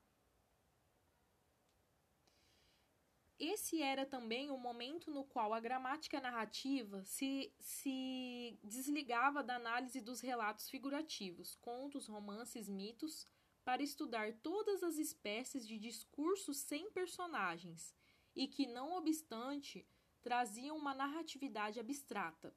Esse 3.36 3.82
era 3.82 4.06
também 4.06 4.52
o 4.52 4.56
momento 4.56 5.10
no 5.10 5.24
qual 5.24 5.52
a 5.52 5.58
gramática 5.58 6.20
narrativa 6.20 7.02
se, 7.04 7.52
se 7.58 8.56
desligava 8.62 9.42
da 9.42 9.56
análise 9.56 10.00
dos 10.00 10.20
relatos 10.20 10.70
figurativos, 10.70 11.56
contos, 11.56 12.06
romances, 12.06 12.68
mitos, 12.68 13.26
para 13.64 13.82
estudar 13.82 14.32
todas 14.42 14.82
as 14.82 14.96
espécies 14.96 15.66
de 15.66 15.78
discursos 15.78 16.58
sem 16.58 16.90
personagens 16.90 17.94
e 18.34 18.46
que, 18.48 18.66
não 18.66 18.96
obstante, 18.96 19.86
traziam 20.22 20.76
uma 20.76 20.94
narratividade 20.94 21.80
abstrata, 21.80 22.54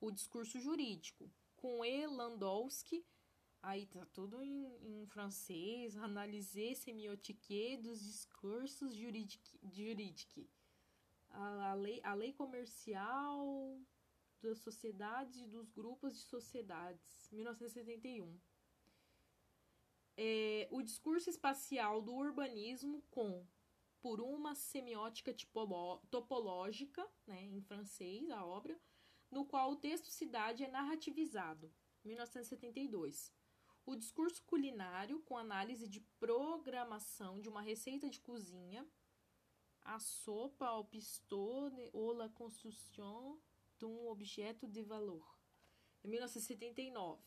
o 0.00 0.10
discurso 0.10 0.58
jurídico, 0.58 1.30
com 1.56 1.84
E. 1.84 2.06
Landowski 2.06 3.04
Aí 3.62 3.86
tá 3.86 4.04
tudo 4.06 4.42
em, 4.42 4.66
em 4.82 5.06
francês. 5.06 5.96
Analyser 5.96 6.76
semiotique 6.76 7.76
dos 7.76 8.00
discursos 8.00 8.92
jurídicos. 8.94 10.50
A, 11.30 11.70
a, 11.70 11.74
lei, 11.74 12.00
a 12.02 12.12
lei 12.12 12.32
comercial 12.32 13.80
das 14.42 14.58
sociedades 14.58 15.40
e 15.40 15.46
dos 15.46 15.70
grupos 15.70 16.14
de 16.14 16.22
sociedades, 16.22 17.30
1971. 17.30 18.36
É, 20.16 20.68
o 20.70 20.82
discurso 20.82 21.30
espacial 21.30 22.02
do 22.02 22.14
urbanismo 22.14 23.02
com 23.10 23.46
por 24.00 24.20
uma 24.20 24.54
semiótica 24.54 25.34
topológica, 26.10 27.08
né, 27.26 27.44
em 27.44 27.60
francês, 27.60 28.28
a 28.30 28.44
obra, 28.44 28.78
no 29.30 29.44
qual 29.44 29.72
o 29.72 29.76
texto 29.76 30.08
cidade 30.08 30.64
é 30.64 30.68
narrativizado, 30.68 31.72
1972 32.04 33.32
o 33.84 33.96
discurso 33.96 34.42
culinário 34.44 35.20
com 35.22 35.36
análise 35.36 35.88
de 35.88 36.00
programação 36.18 37.40
de 37.40 37.48
uma 37.48 37.60
receita 37.60 38.08
de 38.08 38.20
cozinha, 38.20 38.86
a 39.82 39.98
sopa 39.98 40.66
ao 40.66 40.84
pistone 40.84 41.90
ou 41.92 42.12
la 42.12 42.28
construction 42.28 43.40
d'un 43.78 44.06
objeto 44.06 44.68
de 44.68 44.82
valor, 44.82 45.26
em 46.04 46.08
1979. 46.08 47.20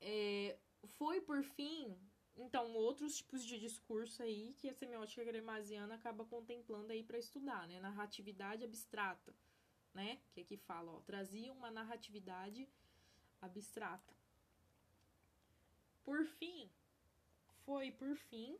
É, 0.00 0.58
foi, 0.86 1.20
por 1.20 1.42
fim, 1.42 1.96
então, 2.36 2.72
outros 2.74 3.16
tipos 3.16 3.44
de 3.44 3.58
discurso 3.58 4.22
aí 4.22 4.54
que 4.58 4.68
a 4.68 4.74
semiótica 4.74 5.24
gremasiana 5.24 5.94
acaba 5.94 6.24
contemplando 6.24 6.92
aí 6.92 7.02
para 7.02 7.18
estudar, 7.18 7.66
né? 7.66 7.80
Narratividade 7.80 8.62
abstrata, 8.62 9.34
né? 9.94 10.20
Que 10.32 10.42
aqui 10.42 10.56
fala, 10.56 10.92
ó, 10.92 11.00
trazia 11.00 11.52
uma 11.52 11.70
narratividade 11.70 12.68
abstrata. 13.40 14.14
Por 16.04 16.24
fim, 16.26 16.70
foi 17.64 17.90
por 17.90 18.14
fim 18.16 18.58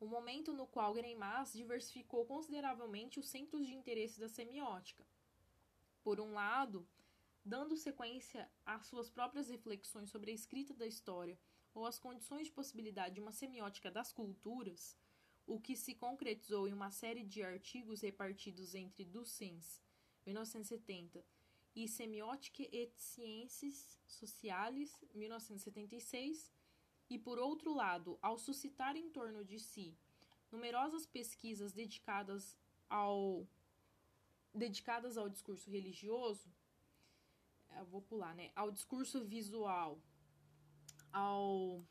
o 0.00 0.06
momento 0.06 0.54
no 0.54 0.66
qual 0.66 0.94
Greimas 0.94 1.52
diversificou 1.52 2.24
consideravelmente 2.24 3.20
os 3.20 3.28
centros 3.28 3.66
de 3.66 3.74
interesse 3.74 4.18
da 4.18 4.28
semiótica. 4.28 5.04
Por 6.02 6.18
um 6.18 6.32
lado, 6.32 6.88
dando 7.50 7.76
sequência 7.76 8.48
às 8.64 8.86
suas 8.86 9.10
próprias 9.10 9.48
reflexões 9.48 10.08
sobre 10.08 10.30
a 10.30 10.34
escrita 10.34 10.72
da 10.72 10.86
história 10.86 11.36
ou 11.74 11.84
as 11.84 11.98
condições 11.98 12.46
de 12.46 12.52
possibilidade 12.52 13.16
de 13.16 13.20
uma 13.20 13.32
semiótica 13.32 13.90
das 13.90 14.12
culturas, 14.12 14.96
o 15.48 15.60
que 15.60 15.74
se 15.76 15.96
concretizou 15.96 16.68
em 16.68 16.72
uma 16.72 16.92
série 16.92 17.24
de 17.24 17.42
artigos 17.42 18.02
repartidos 18.02 18.72
entre 18.76 19.04
Dussens, 19.04 19.82
1970, 20.24 21.24
e 21.74 21.88
Semiótica 21.88 22.62
et 22.72 22.92
Sciences 22.96 23.98
Sociales, 24.06 24.96
1976, 25.12 26.52
e 27.08 27.18
por 27.18 27.36
outro 27.40 27.74
lado, 27.74 28.16
ao 28.22 28.38
suscitar 28.38 28.96
em 28.96 29.10
torno 29.10 29.44
de 29.44 29.58
si 29.58 29.98
numerosas 30.52 31.04
pesquisas 31.04 31.72
dedicadas 31.72 32.56
ao 32.88 33.44
dedicadas 34.52 35.16
ao 35.16 35.28
discurso 35.28 35.70
religioso, 35.70 36.48
eu 37.78 37.84
vou 37.86 38.02
pular, 38.02 38.34
né? 38.34 38.50
Ao 38.54 38.70
discurso 38.70 39.24
visual, 39.24 40.00
ao 41.12 41.84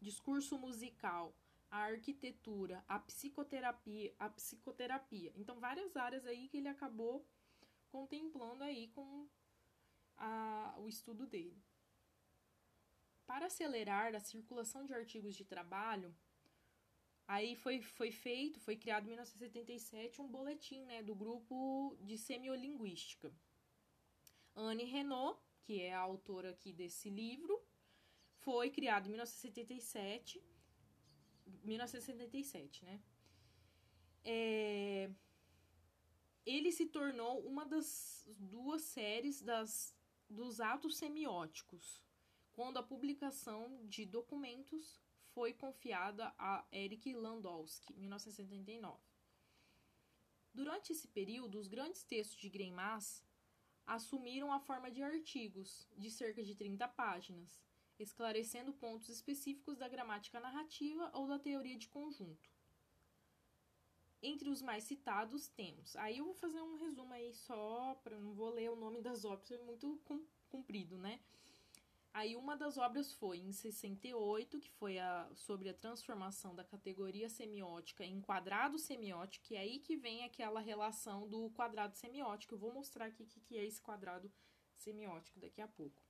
discurso 0.00 0.58
musical, 0.58 1.34
a 1.70 1.78
arquitetura, 1.78 2.84
a 2.88 2.98
psicoterapia, 2.98 4.14
a 4.18 4.28
psicoterapia. 4.30 5.32
Então 5.36 5.60
várias 5.60 5.96
áreas 5.96 6.26
aí 6.26 6.48
que 6.48 6.58
ele 6.58 6.68
acabou 6.68 7.26
contemplando 7.90 8.64
aí 8.64 8.88
com 8.88 9.28
a, 10.16 10.74
o 10.78 10.88
estudo 10.88 11.26
dele. 11.26 11.62
Para 13.26 13.46
acelerar 13.46 14.14
a 14.14 14.20
circulação 14.20 14.84
de 14.84 14.94
artigos 14.94 15.34
de 15.34 15.44
trabalho, 15.44 16.14
aí 17.26 17.54
foi, 17.54 17.82
foi 17.82 18.10
feito, 18.10 18.58
foi 18.60 18.76
criado 18.76 19.04
em 19.04 19.08
1977 19.08 20.22
um 20.22 20.28
boletim 20.28 20.84
né, 20.86 21.02
do 21.02 21.14
grupo 21.14 21.96
de 22.00 22.16
semiolinguística. 22.16 23.30
Anne 24.60 24.84
Renault, 24.84 25.40
que 25.62 25.80
é 25.80 25.94
a 25.94 26.00
autora 26.00 26.50
aqui 26.50 26.72
desse 26.72 27.08
livro, 27.08 27.62
foi 28.38 28.70
criado 28.70 29.06
em 29.06 29.10
1977, 29.10 30.42
1977, 31.64 32.84
né? 32.84 33.02
É, 34.24 35.10
ele 36.44 36.72
se 36.72 36.86
tornou 36.86 37.46
uma 37.46 37.64
das 37.64 38.26
duas 38.38 38.82
séries 38.82 39.40
das, 39.40 39.96
dos 40.28 40.60
atos 40.60 40.96
semióticos, 40.96 42.02
quando 42.52 42.78
a 42.78 42.82
publicação 42.82 43.86
de 43.86 44.04
documentos 44.04 45.00
foi 45.34 45.52
confiada 45.52 46.34
a 46.38 46.66
Eric 46.72 47.14
Landowski, 47.14 47.94
1979. 47.94 48.98
Durante 50.52 50.92
esse 50.92 51.06
período, 51.06 51.58
os 51.58 51.68
grandes 51.68 52.02
textos 52.02 52.40
de 52.40 52.48
Greimas 52.48 53.24
assumiram 53.88 54.52
a 54.52 54.60
forma 54.60 54.90
de 54.90 55.02
artigos 55.02 55.88
de 55.96 56.10
cerca 56.10 56.42
de 56.42 56.54
30 56.54 56.86
páginas, 56.88 57.58
esclarecendo 57.98 58.72
pontos 58.72 59.08
específicos 59.08 59.78
da 59.78 59.88
gramática 59.88 60.38
narrativa 60.38 61.10
ou 61.14 61.26
da 61.26 61.38
teoria 61.38 61.76
de 61.76 61.88
conjunto. 61.88 62.50
Entre 64.22 64.50
os 64.50 64.60
mais 64.60 64.84
citados 64.84 65.48
temos. 65.48 65.96
Aí 65.96 66.18
eu 66.18 66.26
vou 66.26 66.34
fazer 66.34 66.60
um 66.60 66.76
resumo 66.76 67.14
aí 67.14 67.32
só, 67.32 67.94
para 68.04 68.18
não 68.18 68.34
vou 68.34 68.50
ler 68.50 68.70
o 68.70 68.76
nome 68.76 69.00
das 69.00 69.24
obras, 69.24 69.50
é 69.50 69.58
muito 69.58 69.98
comprido, 70.48 70.98
né? 70.98 71.20
Aí 72.18 72.34
uma 72.34 72.56
das 72.56 72.76
obras 72.76 73.12
foi 73.12 73.38
em 73.38 73.52
68, 73.52 74.58
que 74.58 74.72
foi 74.72 74.98
a, 74.98 75.30
sobre 75.36 75.68
a 75.68 75.74
transformação 75.74 76.52
da 76.52 76.64
categoria 76.64 77.28
semiótica 77.28 78.04
em 78.04 78.20
quadrado 78.20 78.76
semiótico, 78.76 79.52
e 79.52 79.54
é 79.54 79.60
aí 79.60 79.78
que 79.78 79.96
vem 79.96 80.24
aquela 80.24 80.58
relação 80.58 81.28
do 81.28 81.48
quadrado 81.50 81.96
semiótico. 81.96 82.54
Eu 82.54 82.58
vou 82.58 82.74
mostrar 82.74 83.04
aqui 83.04 83.22
o 83.22 83.26
que, 83.26 83.38
que 83.38 83.56
é 83.56 83.64
esse 83.64 83.80
quadrado 83.80 84.28
semiótico 84.76 85.38
daqui 85.38 85.60
a 85.60 85.68
pouco. 85.68 86.02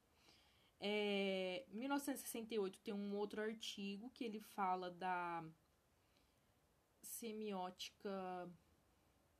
É, 0.81 1.67
1968 1.73 2.81
tem 2.81 2.95
um 2.95 3.15
outro 3.15 3.43
artigo 3.43 4.09
que 4.09 4.25
ele 4.25 4.41
fala 4.41 4.91
da 4.91 5.45
semiótica 7.03 8.51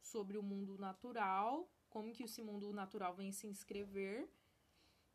sobre 0.03 0.37
o 0.37 0.43
mundo 0.43 0.77
natural, 0.77 1.67
como 1.89 2.13
que 2.13 2.25
esse 2.25 2.43
mundo 2.43 2.75
natural 2.75 3.15
vem 3.15 3.33
se 3.33 3.47
inscrever, 3.47 4.29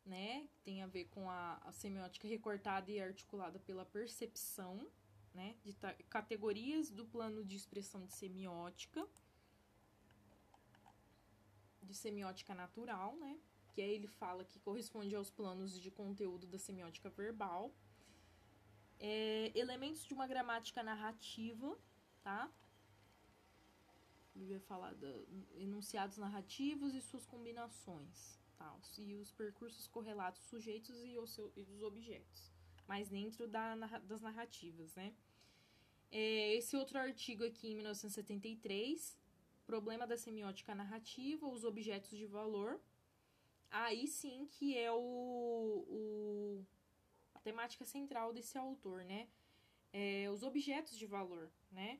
né? 0.04 0.48
Tem 0.62 0.82
a 0.82 0.86
ver 0.86 1.06
com 1.06 1.30
a, 1.30 1.56
a 1.64 1.72
semiótica 1.72 2.28
recortada 2.28 2.90
e 2.90 3.00
articulada 3.00 3.58
pela 3.58 3.84
percepção, 3.84 4.86
né? 5.32 5.56
De 5.64 5.74
categorias 6.08 6.90
do 6.90 7.04
plano 7.04 7.44
de 7.44 7.56
expressão 7.56 8.04
de 8.04 8.12
semiótica, 8.12 9.06
de 11.82 11.94
semiótica 11.94 12.54
natural, 12.54 13.16
né? 13.16 13.38
Que 13.72 13.82
aí 13.82 13.90
ele 13.90 14.06
fala 14.06 14.44
que 14.44 14.58
corresponde 14.60 15.14
aos 15.14 15.30
planos 15.30 15.80
de 15.80 15.90
conteúdo 15.90 16.46
da 16.46 16.58
semiótica 16.58 17.08
verbal. 17.10 17.74
É, 19.00 19.50
elementos 19.54 20.04
de 20.04 20.14
uma 20.14 20.26
gramática 20.26 20.82
narrativa, 20.82 21.76
tá? 22.22 22.50
Ele 24.34 24.46
vai 24.46 24.60
falar 24.60 24.94
de 24.94 25.26
enunciados 25.56 26.16
narrativos 26.18 26.94
e 26.94 27.00
suas 27.00 27.24
combinações, 27.24 28.38
tá? 28.56 28.74
E 28.98 29.14
os 29.14 29.32
percursos 29.32 29.86
correlatos 29.86 30.42
sujeitos 30.42 31.02
e, 31.04 31.18
os 31.18 31.30
seu, 31.30 31.52
e 31.56 31.62
os 31.62 31.82
objetos, 31.82 32.52
mas 32.86 33.08
dentro 33.08 33.46
da, 33.46 33.74
das 34.00 34.20
narrativas, 34.20 34.94
né? 34.94 35.14
É, 36.10 36.54
esse 36.54 36.76
outro 36.76 36.98
artigo 36.98 37.44
aqui, 37.44 37.72
em 37.72 37.74
1973, 37.74 39.18
Problema 39.66 40.06
da 40.06 40.16
Semiótica 40.16 40.74
Narrativa, 40.74 41.46
os 41.46 41.64
objetos 41.64 42.10
de 42.10 42.26
valor. 42.26 42.80
Aí 43.70 44.06
sim 44.06 44.46
que 44.46 44.76
é 44.78 44.92
o, 44.92 45.84
o 45.88 46.66
a 47.34 47.40
temática 47.40 47.84
central 47.84 48.32
desse 48.32 48.58
autor, 48.58 49.04
né? 49.04 49.26
É, 49.92 50.30
os 50.30 50.42
objetos 50.42 50.98
de 50.98 51.06
valor, 51.06 51.50
né? 51.72 51.98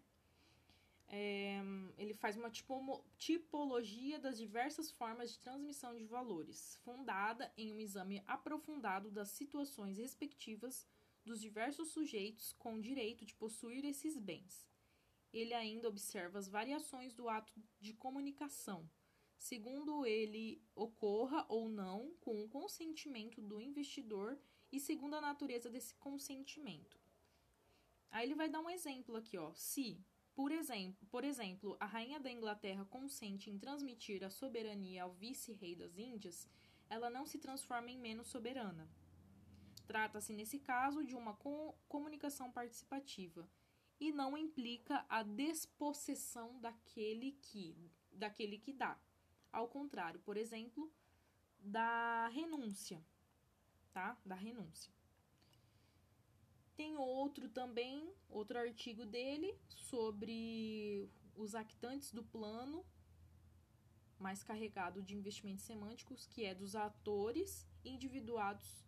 É, 1.16 1.62
ele 1.96 2.12
faz 2.12 2.36
uma 2.36 2.50
tipo, 2.50 3.04
tipologia 3.16 4.18
das 4.18 4.36
diversas 4.36 4.90
formas 4.90 5.30
de 5.30 5.38
transmissão 5.38 5.94
de 5.94 6.04
valores, 6.04 6.76
fundada 6.82 7.52
em 7.56 7.72
um 7.72 7.78
exame 7.78 8.20
aprofundado 8.26 9.12
das 9.12 9.28
situações 9.28 9.96
respectivas 9.96 10.84
dos 11.24 11.40
diversos 11.40 11.92
sujeitos 11.92 12.52
com 12.54 12.80
direito 12.80 13.24
de 13.24 13.32
possuir 13.32 13.84
esses 13.84 14.18
bens. 14.18 14.68
Ele 15.32 15.54
ainda 15.54 15.88
observa 15.88 16.36
as 16.36 16.48
variações 16.48 17.14
do 17.14 17.28
ato 17.28 17.52
de 17.80 17.92
comunicação, 17.92 18.90
segundo 19.38 20.04
ele 20.04 20.60
ocorra 20.74 21.46
ou 21.48 21.68
não 21.68 22.12
com 22.22 22.42
o 22.42 22.48
consentimento 22.48 23.40
do 23.40 23.60
investidor 23.60 24.36
e 24.72 24.80
segundo 24.80 25.14
a 25.14 25.20
natureza 25.20 25.70
desse 25.70 25.94
consentimento. 25.94 26.98
Aí 28.10 28.26
ele 28.26 28.34
vai 28.34 28.48
dar 28.48 28.60
um 28.60 28.68
exemplo 28.68 29.14
aqui, 29.14 29.38
ó. 29.38 29.52
Se 29.54 30.04
por 30.34 30.50
exemplo, 30.50 31.06
por 31.10 31.24
exemplo, 31.24 31.76
a 31.78 31.86
rainha 31.86 32.18
da 32.18 32.30
Inglaterra 32.30 32.84
consente 32.84 33.50
em 33.50 33.58
transmitir 33.58 34.24
a 34.24 34.30
soberania 34.30 35.04
ao 35.04 35.12
vice-rei 35.12 35.76
das 35.76 35.96
Índias, 35.96 36.48
ela 36.90 37.08
não 37.08 37.24
se 37.24 37.38
transforma 37.38 37.90
em 37.90 37.98
menos 37.98 38.28
soberana. 38.28 38.88
Trata-se, 39.86 40.32
nesse 40.32 40.58
caso, 40.58 41.04
de 41.04 41.14
uma 41.14 41.34
co 41.34 41.74
comunicação 41.88 42.50
participativa 42.50 43.48
e 44.00 44.10
não 44.10 44.36
implica 44.36 45.04
a 45.08 45.22
despossessão 45.22 46.58
daquele 46.60 47.32
que, 47.40 47.90
daquele 48.10 48.58
que 48.58 48.72
dá. 48.72 48.98
Ao 49.52 49.68
contrário, 49.68 50.18
por 50.20 50.36
exemplo, 50.36 50.92
da 51.60 52.28
renúncia, 52.28 53.04
tá? 53.92 54.18
Da 54.24 54.34
renúncia. 54.34 54.92
Tem 56.76 56.96
outro 56.96 57.48
também, 57.48 58.12
outro 58.28 58.58
artigo 58.58 59.06
dele 59.06 59.56
sobre 59.68 61.08
os 61.36 61.54
actantes 61.54 62.12
do 62.12 62.24
plano, 62.24 62.84
mais 64.18 64.42
carregado 64.42 65.02
de 65.02 65.14
investimentos 65.14 65.64
semânticos, 65.64 66.26
que 66.26 66.44
é 66.44 66.54
dos 66.54 66.74
atores 66.74 67.66
individuados 67.84 68.84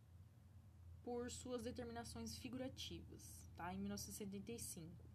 por 1.02 1.30
suas 1.30 1.62
determinações 1.62 2.36
figurativas, 2.36 3.52
tá? 3.56 3.72
Em 3.72 3.78
1975. 3.78 5.06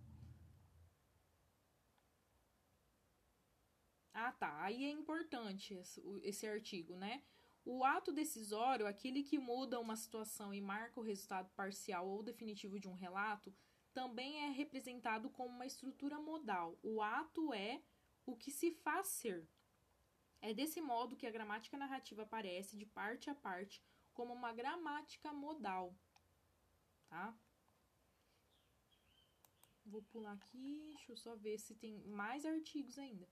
Ah, 4.14 4.32
tá. 4.32 4.64
Aí 4.64 4.86
é 4.86 4.92
importante 4.92 5.74
esse, 5.74 6.02
esse 6.24 6.48
artigo, 6.48 6.96
né? 6.96 7.24
O 7.64 7.84
ato 7.84 8.12
decisório, 8.12 8.88
aquele 8.88 9.24
que 9.24 9.38
muda 9.38 9.80
uma 9.80 9.96
situação 9.96 10.54
e 10.54 10.60
marca 10.60 11.00
o 11.00 11.04
resultado 11.04 11.50
parcial 11.52 12.08
ou 12.08 12.24
definitivo 12.24 12.80
de 12.80 12.88
um 12.88 12.94
relato, 12.94 13.54
também 13.94 14.46
é 14.46 14.50
representado 14.50 15.30
como 15.30 15.50
uma 15.50 15.66
estrutura 15.66 16.20
modal. 16.20 16.78
O 16.82 17.02
ato 17.02 17.54
é 17.54 17.82
o 18.26 18.36
que 18.36 18.52
se 18.52 18.72
faz 18.72 19.08
ser. 19.08 19.48
É 20.42 20.54
desse 20.54 20.82
modo 20.82 21.16
que 21.16 21.28
a 21.28 21.32
gramática 21.32 21.78
narrativa 21.78 22.24
aparece 22.24 22.76
de 22.76 22.86
parte 22.86 23.30
a 23.30 23.36
parte 23.36 23.84
como 24.14 24.34
uma 24.34 24.52
gramática 24.52 25.32
modal. 25.32 25.96
Tá? 27.10 27.38
Vou 29.86 30.02
pular 30.04 30.34
aqui, 30.34 30.86
deixa 30.88 31.12
eu 31.12 31.18
só 31.18 31.36
ver 31.36 31.60
se 31.60 31.76
tem 31.76 32.00
mais 32.08 32.46
artigos 32.46 32.98
ainda. 32.98 33.28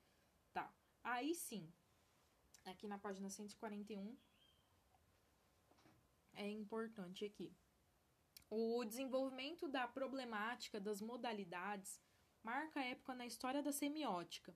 Tá. 0.53 0.71
Aí 1.03 1.33
sim, 1.33 1.71
aqui 2.69 2.87
na 2.87 2.97
página 2.97 3.29
141, 3.29 4.17
é 6.33 6.49
importante 6.49 7.25
aqui. 7.25 7.53
O 8.49 8.83
desenvolvimento 8.85 9.67
da 9.67 9.87
problemática 9.87 10.79
das 10.79 11.01
modalidades 11.01 12.01
marca 12.41 12.79
a 12.79 12.85
época 12.85 13.13
na 13.13 13.25
história 13.25 13.61
da 13.61 13.71
semiótica, 13.71 14.55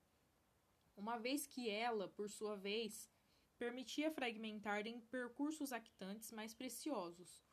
uma 0.95 1.17
vez 1.17 1.45
que 1.45 1.69
ela, 1.69 2.07
por 2.07 2.29
sua 2.29 2.55
vez, 2.55 3.09
permitia 3.57 4.11
fragmentar 4.11 4.87
em 4.87 4.99
percursos 4.99 5.71
actantes 5.71 6.31
mais 6.31 6.53
preciosos 6.53 7.43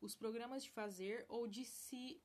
os 0.00 0.14
programas 0.14 0.64
de 0.64 0.70
fazer 0.70 1.24
ou 1.28 1.46
de 1.46 1.64
se 1.64 2.20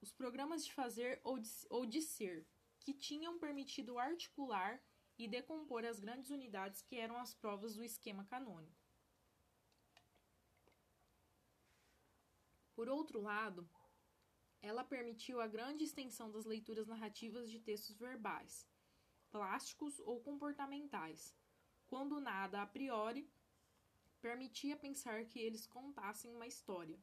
os 0.00 0.12
programas 0.12 0.64
de 0.64 0.72
fazer 0.72 1.20
ou 1.24 1.38
de, 1.38 1.50
ou 1.68 1.84
de 1.84 2.00
ser, 2.00 2.46
que 2.78 2.94
tinham 2.94 3.38
permitido 3.38 3.98
articular 3.98 4.80
e 5.18 5.26
decompor 5.26 5.84
as 5.84 5.98
grandes 5.98 6.30
unidades 6.30 6.80
que 6.80 6.96
eram 6.96 7.18
as 7.18 7.34
provas 7.34 7.74
do 7.74 7.82
esquema 7.82 8.24
canônico. 8.24 8.88
Por 12.74 12.88
outro 12.88 13.20
lado, 13.20 13.68
ela 14.62 14.84
permitiu 14.84 15.40
a 15.40 15.48
grande 15.48 15.82
extensão 15.82 16.30
das 16.30 16.44
leituras 16.44 16.86
narrativas 16.86 17.50
de 17.50 17.58
textos 17.58 17.98
verbais, 17.98 18.68
plásticos 19.30 19.98
ou 20.00 20.20
comportamentais, 20.20 21.34
quando 21.88 22.20
nada 22.20 22.62
a 22.62 22.66
priori 22.66 23.28
permitia 24.20 24.76
pensar 24.76 25.24
que 25.24 25.40
eles 25.40 25.66
contassem 25.66 26.32
uma 26.32 26.46
história. 26.46 26.98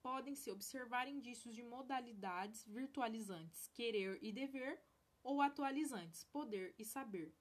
Podem-se 0.00 0.50
observar 0.50 1.08
indícios 1.08 1.54
de 1.54 1.62
modalidades 1.62 2.64
virtualizantes, 2.66 3.68
querer 3.68 4.18
e 4.22 4.32
dever, 4.32 4.80
ou 5.22 5.40
atualizantes, 5.40 6.24
poder 6.24 6.74
e 6.78 6.84
saber. 6.84 7.34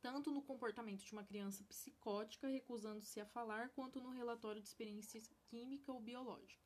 Tanto 0.00 0.30
no 0.30 0.42
comportamento 0.42 1.04
de 1.04 1.12
uma 1.12 1.24
criança 1.24 1.64
psicótica 1.64 2.48
recusando-se 2.48 3.20
a 3.20 3.26
falar, 3.26 3.70
quanto 3.70 4.00
no 4.00 4.10
relatório 4.10 4.62
de 4.62 4.68
experiência 4.68 5.20
química 5.46 5.92
ou 5.92 6.00
biológica. 6.00 6.64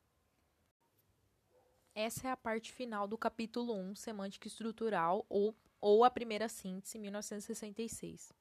Essa 1.95 2.29
é 2.29 2.31
a 2.31 2.37
parte 2.37 2.73
final 2.73 3.09
do 3.09 3.19
capítulo 3.19 3.75
1, 3.75 3.97
Semântica 3.97 4.47
Estrutural, 4.47 5.27
ou, 5.29 5.57
ou 5.81 6.05
a 6.05 6.11
primeira 6.11 6.49
síntese, 6.49 6.99
1966. 6.99 8.33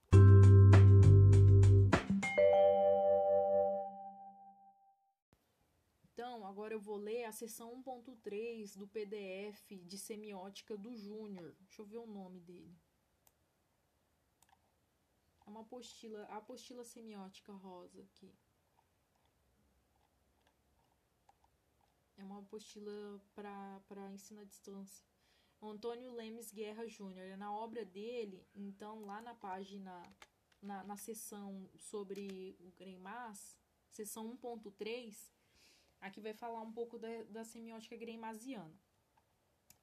Eu 6.80 6.82
vou 6.82 6.95
ler 6.95 7.25
a 7.25 7.32
seção 7.34 7.84
1.3 7.84 8.77
do 8.77 8.88
PDF 8.88 9.67
de 9.86 9.97
semiótica 9.97 10.77
do 10.77 10.95
Júnior. 10.95 11.53
Deixa 11.59 11.82
eu 11.82 11.86
ver 11.86 11.97
o 11.97 12.07
nome 12.07 12.39
dele. 12.39 12.73
É 15.45 15.49
uma 15.49 15.59
apostila, 15.59 16.23
a 16.27 16.38
apostila 16.38 16.86
semiótica 16.86 17.51
rosa 17.51 18.01
aqui. 18.01 18.34
É 22.17 22.23
uma 22.23 22.39
apostila 22.39 23.21
para 23.36 24.13
ensino 24.13 24.39
à 24.39 24.45
distância. 24.45 25.05
Antônio 25.61 26.13
Lemes 26.13 26.49
Guerra 26.49 26.88
Júnior. 26.88 27.27
É 27.27 27.36
na 27.36 27.53
obra 27.53 27.84
dele, 27.84 28.47
então, 28.55 29.03
lá 29.03 29.21
na 29.21 29.36
página, 29.36 30.01
na, 30.61 30.82
na 30.86 30.95
seção 30.95 31.69
sobre 31.75 32.55
o 32.61 32.71
Greimas, 32.71 33.59
seção 33.89 34.38
1.3, 34.38 35.38
aqui 36.00 36.22
vai 36.22 36.34
falar 36.34 36.62
um 36.62 36.72
pouco 36.72 36.97
da, 36.97 37.24
da 37.24 37.43
semiótica 37.43 37.95
greimasiana. 37.95 38.74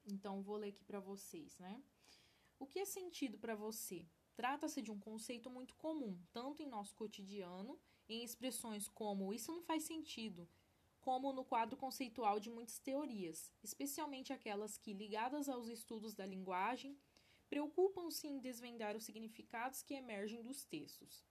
Então, 0.05 0.41
vou 0.41 0.55
ler 0.55 0.69
aqui 0.69 0.83
para 0.83 0.99
vocês, 0.99 1.57
né? 1.57 1.81
O 2.59 2.65
que 2.65 2.79
é 2.79 2.85
sentido 2.85 3.37
para 3.37 3.55
você? 3.55 4.05
Trata-se 4.35 4.81
de 4.81 4.91
um 4.91 4.99
conceito 4.99 5.49
muito 5.49 5.75
comum, 5.75 6.17
tanto 6.31 6.61
em 6.61 6.67
nosso 6.67 6.95
cotidiano, 6.95 7.79
em 8.07 8.23
expressões 8.23 8.87
como 8.87 9.33
isso 9.33 9.51
não 9.51 9.61
faz 9.61 9.83
sentido, 9.83 10.47
como 11.01 11.33
no 11.33 11.43
quadro 11.43 11.77
conceitual 11.77 12.39
de 12.39 12.49
muitas 12.49 12.79
teorias, 12.79 13.53
especialmente 13.63 14.33
aquelas 14.33 14.77
que, 14.77 14.93
ligadas 14.93 15.49
aos 15.49 15.67
estudos 15.67 16.15
da 16.15 16.25
linguagem, 16.25 16.97
preocupam-se 17.49 18.27
em 18.27 18.39
desvendar 18.39 18.95
os 18.95 19.05
significados 19.05 19.81
que 19.81 19.93
emergem 19.93 20.41
dos 20.41 20.63
textos. 20.65 21.25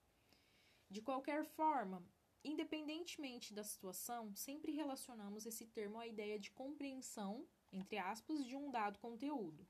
De 0.89 1.03
qualquer 1.03 1.45
forma, 1.45 2.03
independentemente 2.47 3.53
da 3.53 3.65
situação, 3.65 4.35
sempre 4.35 4.71
relacionamos 4.71 5.47
esse 5.47 5.67
termo 5.67 5.99
à 5.99 6.07
ideia 6.07 6.39
de 6.39 6.51
compreensão, 6.53 7.47
entre 7.73 7.99
aspas, 7.99 8.45
de 8.45 8.55
um 8.55 8.71
dado 8.71 8.99
conteúdo. 9.01 9.67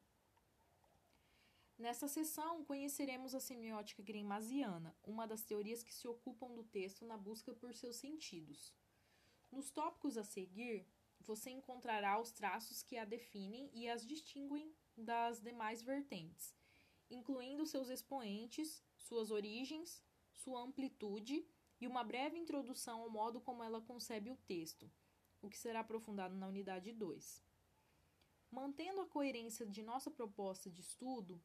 Nessa 1.79 2.07
sessão, 2.07 2.65
conheceremos 2.65 3.35
a 3.35 3.41
semiótica 3.41 4.03
greimasiana, 4.03 4.97
uma 5.03 5.27
das 5.27 5.43
teorias 5.43 5.83
que 5.83 5.93
se 5.93 6.07
ocupam 6.07 6.55
do 6.55 6.65
texto 6.65 7.05
na 7.05 7.17
busca 7.17 7.55
por 7.55 7.75
seus 7.75 7.97
sentidos. 7.97 8.75
Nos 9.51 9.71
tópicos 9.71 10.17
a 10.17 10.25
seguir, 10.25 10.87
você 11.21 11.51
encontrará 11.51 12.21
os 12.21 12.31
traços 12.31 12.83
que 12.83 12.97
a 12.97 13.05
definem 13.05 13.71
e 13.73 13.89
as 13.89 14.07
distinguem 14.07 14.75
das 14.97 15.41
demais 15.41 15.83
vertentes, 15.83 16.55
incluindo 17.11 17.67
seus 17.67 17.89
expoentes, 17.89 18.83
suas 18.97 19.31
origens, 19.31 20.03
sua 20.33 20.63
amplitude 20.63 21.47
e 21.81 21.87
uma 21.87 22.03
breve 22.03 22.39
introdução 22.39 23.03
ao 23.03 23.11
modo 23.11 23.41
como 23.41 23.63
ela 23.63 23.81
concebe 23.81 24.31
o 24.31 24.37
texto, 24.37 24.91
o 25.43 25.49
que 25.49 25.59
será 25.59 25.81
aprofundado 25.81 26.35
na 26.35 26.49
unidade 26.49 26.93
2. 26.93 27.45
Mantendo 28.51 29.01
a 29.01 29.07
coerência 29.07 29.67
de 29.67 29.83
nossa 29.83 30.11
proposta 30.11 30.71
de 30.71 30.81
estudo, 30.81 31.43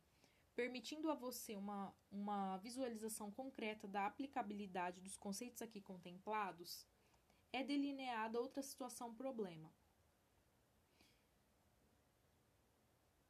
permitindo 0.55 1.09
a 1.09 1.15
você 1.15 1.55
uma, 1.55 1.93
uma 2.11 2.57
visualização 2.57 3.31
concreta 3.31 3.87
da 3.87 4.05
aplicabilidade 4.05 5.01
dos 5.01 5.17
conceitos 5.17 5.61
aqui 5.61 5.81
contemplados, 5.81 6.85
é 7.51 7.63
delineada 7.63 8.39
outra 8.39 8.61
situação 8.61 9.13
problema. 9.13 9.73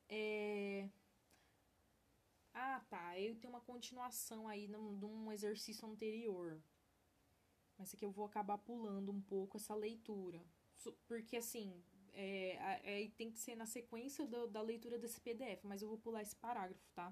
É... 0.10 0.90
Ah, 2.54 2.82
tá. 2.90 3.20
Eu 3.20 3.36
tenho 3.40 3.54
uma 3.54 3.62
continuação 3.62 4.48
aí 4.48 4.68
de 4.68 4.76
um 4.76 5.32
exercício 5.32 5.88
anterior. 5.88 6.62
Mas 7.82 7.96
aqui 7.96 8.06
eu 8.06 8.12
vou 8.12 8.26
acabar 8.26 8.60
pulando 8.60 9.12
um 9.12 9.20
pouco 9.20 9.58
essa 9.58 9.74
leitura. 9.74 10.40
Porque, 11.08 11.36
assim, 11.36 11.84
é, 12.14 13.02
é, 13.04 13.10
tem 13.18 13.32
que 13.32 13.40
ser 13.40 13.56
na 13.56 13.66
sequência 13.66 14.28
do, 14.28 14.48
da 14.48 14.62
leitura 14.62 15.00
desse 15.00 15.20
PDF. 15.20 15.64
Mas 15.64 15.82
eu 15.82 15.88
vou 15.88 15.98
pular 15.98 16.22
esse 16.22 16.36
parágrafo, 16.36 16.88
tá? 16.94 17.12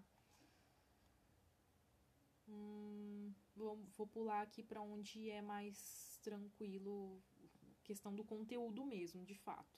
Hum, 2.48 3.34
vou, 3.56 3.80
vou 3.98 4.06
pular 4.06 4.44
aqui 4.44 4.62
para 4.62 4.80
onde 4.80 5.28
é 5.32 5.42
mais 5.42 6.20
tranquilo, 6.22 7.20
questão 7.84 8.14
do 8.14 8.24
conteúdo 8.24 8.86
mesmo, 8.86 9.26
de 9.26 9.34
fato. 9.34 9.76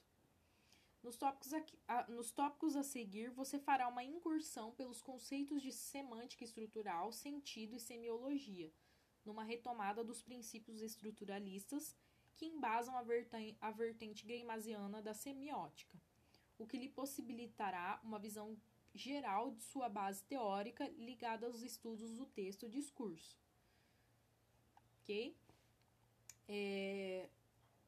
Nos 1.02 1.16
tópicos, 1.16 1.54
aqui, 1.54 1.78
a, 1.88 2.06
nos 2.10 2.32
tópicos 2.32 2.76
a 2.76 2.82
seguir, 2.82 3.30
você 3.30 3.58
fará 3.58 3.88
uma 3.88 4.04
incursão 4.04 4.72
pelos 4.72 5.00
conceitos 5.00 5.62
de 5.62 5.72
semântica 5.72 6.44
estrutural, 6.44 7.12
sentido 7.12 7.74
e 7.76 7.80
semiologia, 7.80 8.70
numa 9.24 9.44
retomada 9.44 10.04
dos 10.04 10.22
princípios 10.22 10.80
estruturalistas 10.80 11.96
que 12.36 12.46
embasam 12.46 12.96
a, 12.96 13.02
vertente, 13.02 13.56
a 13.60 13.70
vertente 13.70 14.24
greimasiana 14.24 15.00
da 15.02 15.14
semiótica, 15.14 16.00
o 16.58 16.66
que 16.66 16.76
lhe 16.76 16.88
possibilitará 16.88 18.00
uma 18.02 18.18
visão 18.18 18.56
geral 18.94 19.52
de 19.52 19.62
sua 19.62 19.88
base 19.88 20.22
teórica 20.24 20.88
ligada 20.98 21.46
aos 21.46 21.62
estudos 21.62 22.14
do 22.14 22.26
texto 22.26 22.66
e 22.66 22.70
discurso. 22.70 23.38
Ok? 25.00 25.36
É, 26.48 27.28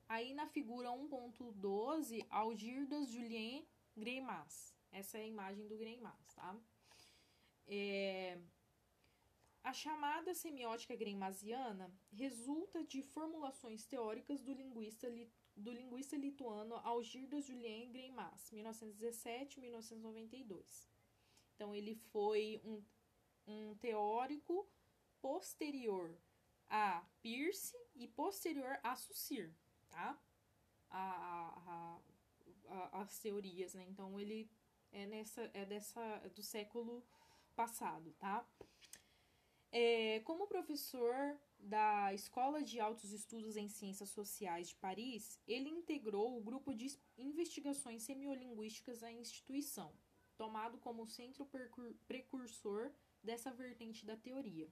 aí 0.09 0.33
na 0.35 0.47
figura 0.47 0.89
1.12, 0.89 2.25
Algirdas 2.31 3.11
Julien 3.11 3.67
Greimas. 3.97 4.75
Essa 4.91 5.19
é 5.19 5.23
a 5.23 5.27
imagem 5.27 5.67
do 5.67 5.77
Greimas, 5.77 6.33
tá? 6.35 6.57
É, 7.67 8.39
a 9.65 9.73
chamada 9.73 10.33
semiótica 10.35 10.95
greimasiana 10.95 11.91
resulta 12.13 12.85
de 12.85 13.03
formulações 13.03 13.85
teóricas 13.87 14.43
do 14.43 14.53
linguista, 14.53 15.11
do 15.57 15.73
linguista 15.73 16.17
lituano 16.17 16.77
Algirdas 16.85 17.47
Julien 17.47 17.91
Greimas, 17.91 18.53
1917-1992. 18.53 20.87
Então, 21.55 21.75
ele 21.75 21.95
foi 22.13 22.61
um, 22.63 22.85
um 23.47 23.75
teórico 23.77 24.69
posterior 25.23 26.15
a 26.69 27.03
Peirce 27.23 27.75
e 27.95 28.07
posterior 28.07 28.79
a 28.83 28.95
Saussure, 28.97 29.57
tá? 29.89 30.19
A, 30.91 30.99
a, 30.99 31.99
a, 32.69 33.01
as 33.01 33.19
teorias, 33.19 33.73
né? 33.75 33.87
Então 33.89 34.19
ele 34.19 34.51
é 34.93 35.07
nessa 35.07 35.51
é 35.55 35.65
dessa 35.65 36.01
é 36.01 36.29
do 36.29 36.43
século 36.43 37.03
passado, 37.55 38.13
tá? 38.19 38.45
É, 39.77 40.21
como 40.21 40.47
professor 40.47 41.37
da 41.59 42.15
Escola 42.15 42.63
de 42.63 42.79
Altos 42.79 43.11
Estudos 43.11 43.57
em 43.57 43.69
Ciências 43.69 44.09
Sociais 44.11 44.69
de 44.69 44.77
Paris, 44.77 45.41
ele 45.49 45.69
integrou 45.69 46.39
o 46.39 46.41
grupo 46.41 46.73
de 46.73 46.97
investigações 47.19 48.05
semiolinguísticas 48.05 49.03
à 49.03 49.11
instituição, 49.11 49.93
tomado 50.37 50.79
como 50.79 51.09
centro 51.09 51.45
precursor 52.07 52.93
dessa 53.21 53.51
vertente 53.51 54.07
da 54.07 54.17
teoria. 54.17 54.71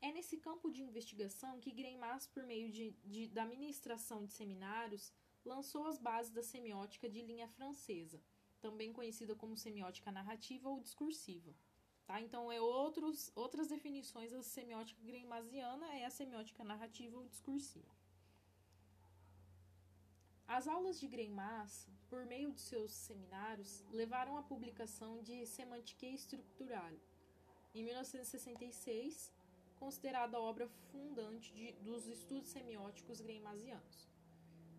É 0.00 0.10
nesse 0.10 0.38
campo 0.38 0.70
de 0.70 0.80
investigação 0.80 1.60
que 1.60 1.70
Greimas, 1.70 2.26
por 2.26 2.44
meio 2.44 2.72
de, 2.72 2.92
de, 3.04 3.28
da 3.28 3.44
ministração 3.44 4.24
de 4.24 4.32
seminários, 4.32 5.12
lançou 5.44 5.86
as 5.86 5.98
bases 5.98 6.32
da 6.32 6.42
semiótica 6.42 7.10
de 7.10 7.20
linha 7.20 7.46
francesa, 7.46 8.18
também 8.58 8.90
conhecida 8.90 9.34
como 9.34 9.54
semiótica 9.54 10.10
narrativa 10.10 10.70
ou 10.70 10.80
discursiva. 10.80 11.54
Tá? 12.12 12.20
Então, 12.20 12.52
é 12.52 12.60
outros, 12.60 13.32
outras 13.34 13.68
definições 13.68 14.32
da 14.32 14.42
semiótica 14.42 15.00
greimasiana 15.02 15.86
é 15.94 16.04
a 16.04 16.10
semiótica 16.10 16.62
narrativa 16.62 17.16
ou 17.16 17.24
discursiva. 17.24 17.88
As 20.46 20.68
aulas 20.68 21.00
de 21.00 21.08
Greimas, 21.08 21.88
por 22.10 22.26
meio 22.26 22.52
de 22.52 22.60
seus 22.60 22.92
seminários, 22.92 23.82
levaram 23.90 24.36
à 24.36 24.42
publicação 24.42 25.22
de 25.22 25.46
Semantique 25.46 26.12
Structurale, 26.18 27.00
em 27.74 27.82
1966, 27.82 29.32
considerada 29.78 30.36
a 30.36 30.40
obra 30.42 30.68
fundante 30.90 31.50
de, 31.54 31.72
dos 31.80 32.06
estudos 32.06 32.50
semióticos 32.50 33.22
greimasianos. 33.22 34.06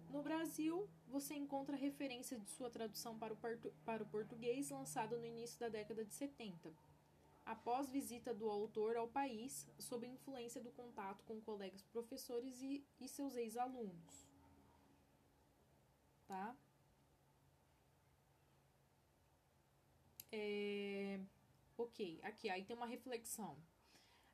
No 0.07 0.21
Brasil, 0.21 0.87
você 1.07 1.33
encontra 1.33 1.75
referência 1.75 2.37
de 2.37 2.47
sua 2.51 2.69
tradução 2.69 3.17
para 3.17 3.33
o, 3.33 3.37
para 3.83 4.03
o 4.03 4.05
português 4.05 4.69
lançado 4.69 5.17
no 5.17 5.25
início 5.25 5.59
da 5.59 5.67
década 5.67 6.05
de 6.05 6.13
70, 6.13 6.71
após 7.45 7.89
visita 7.89 8.33
do 8.33 8.49
autor 8.49 8.95
ao 8.95 9.07
país, 9.07 9.67
sob 9.77 10.07
influência 10.07 10.61
do 10.61 10.71
contato 10.71 11.23
com 11.25 11.41
colegas 11.41 11.83
professores 11.83 12.61
e, 12.61 12.83
e 12.99 13.07
seus 13.07 13.35
ex-alunos. 13.35 14.27
Tá? 16.27 16.55
É... 20.31 21.19
Ok, 21.77 22.19
aqui, 22.23 22.49
aí 22.49 22.63
tem 22.63 22.75
uma 22.75 22.85
reflexão. 22.85 23.57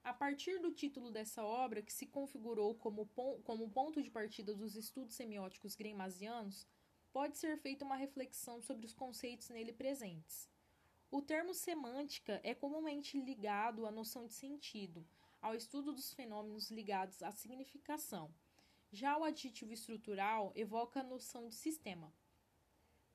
A 0.04 0.14
partir 0.14 0.60
do 0.60 0.72
título 0.72 1.12
dessa 1.12 1.44
obra, 1.44 1.82
que 1.82 1.92
se 1.92 2.06
configurou 2.06 2.74
como, 2.76 3.06
pon 3.08 3.42
como 3.44 3.70
ponto 3.70 4.02
de 4.02 4.10
partida 4.10 4.54
dos 4.54 4.76
estudos 4.76 5.16
semióticos 5.16 5.76
greimasianos, 5.76 6.66
pode 7.12 7.38
ser 7.38 7.58
feita 7.58 7.84
uma 7.84 7.96
reflexão 7.96 8.62
sobre 8.62 8.86
os 8.86 8.94
conceitos 8.94 9.50
nele 9.50 9.74
presentes. 9.74 10.50
O 11.12 11.24
termo 11.24 11.56
semântica 11.56 12.40
é 12.44 12.54
comumente 12.54 13.20
ligado 13.20 13.88
à 13.88 13.92
noção 13.92 14.28
de 14.28 14.34
sentido, 14.34 15.04
ao 15.42 15.56
estudo 15.56 15.92
dos 15.92 16.14
fenômenos 16.14 16.70
ligados 16.70 17.24
à 17.24 17.32
significação. 17.32 18.32
Já 18.92 19.18
o 19.18 19.24
adjetivo 19.24 19.74
estrutural 19.74 20.52
evoca 20.56 21.00
a 21.00 21.04
noção 21.04 21.50
de 21.50 21.56
sistema. 21.56 22.14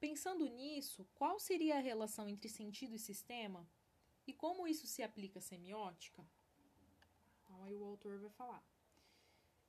Pensando 0.00 0.48
nisso, 0.48 1.06
qual 1.14 1.38
seria 1.38 1.76
a 1.76 1.80
relação 1.80 2.28
entre 2.28 2.48
sentido 2.48 2.96
e 2.96 2.98
sistema? 2.98 3.64
E 4.26 4.32
como 4.32 4.66
isso 4.66 4.88
se 4.88 5.02
aplica 5.02 5.38
à 5.38 5.42
semiótica? 5.42 6.26
Então 7.44 7.62
aí 7.62 7.76
o 7.76 7.84
autor 7.84 8.18
vai 8.18 8.30
falar. 8.30 8.64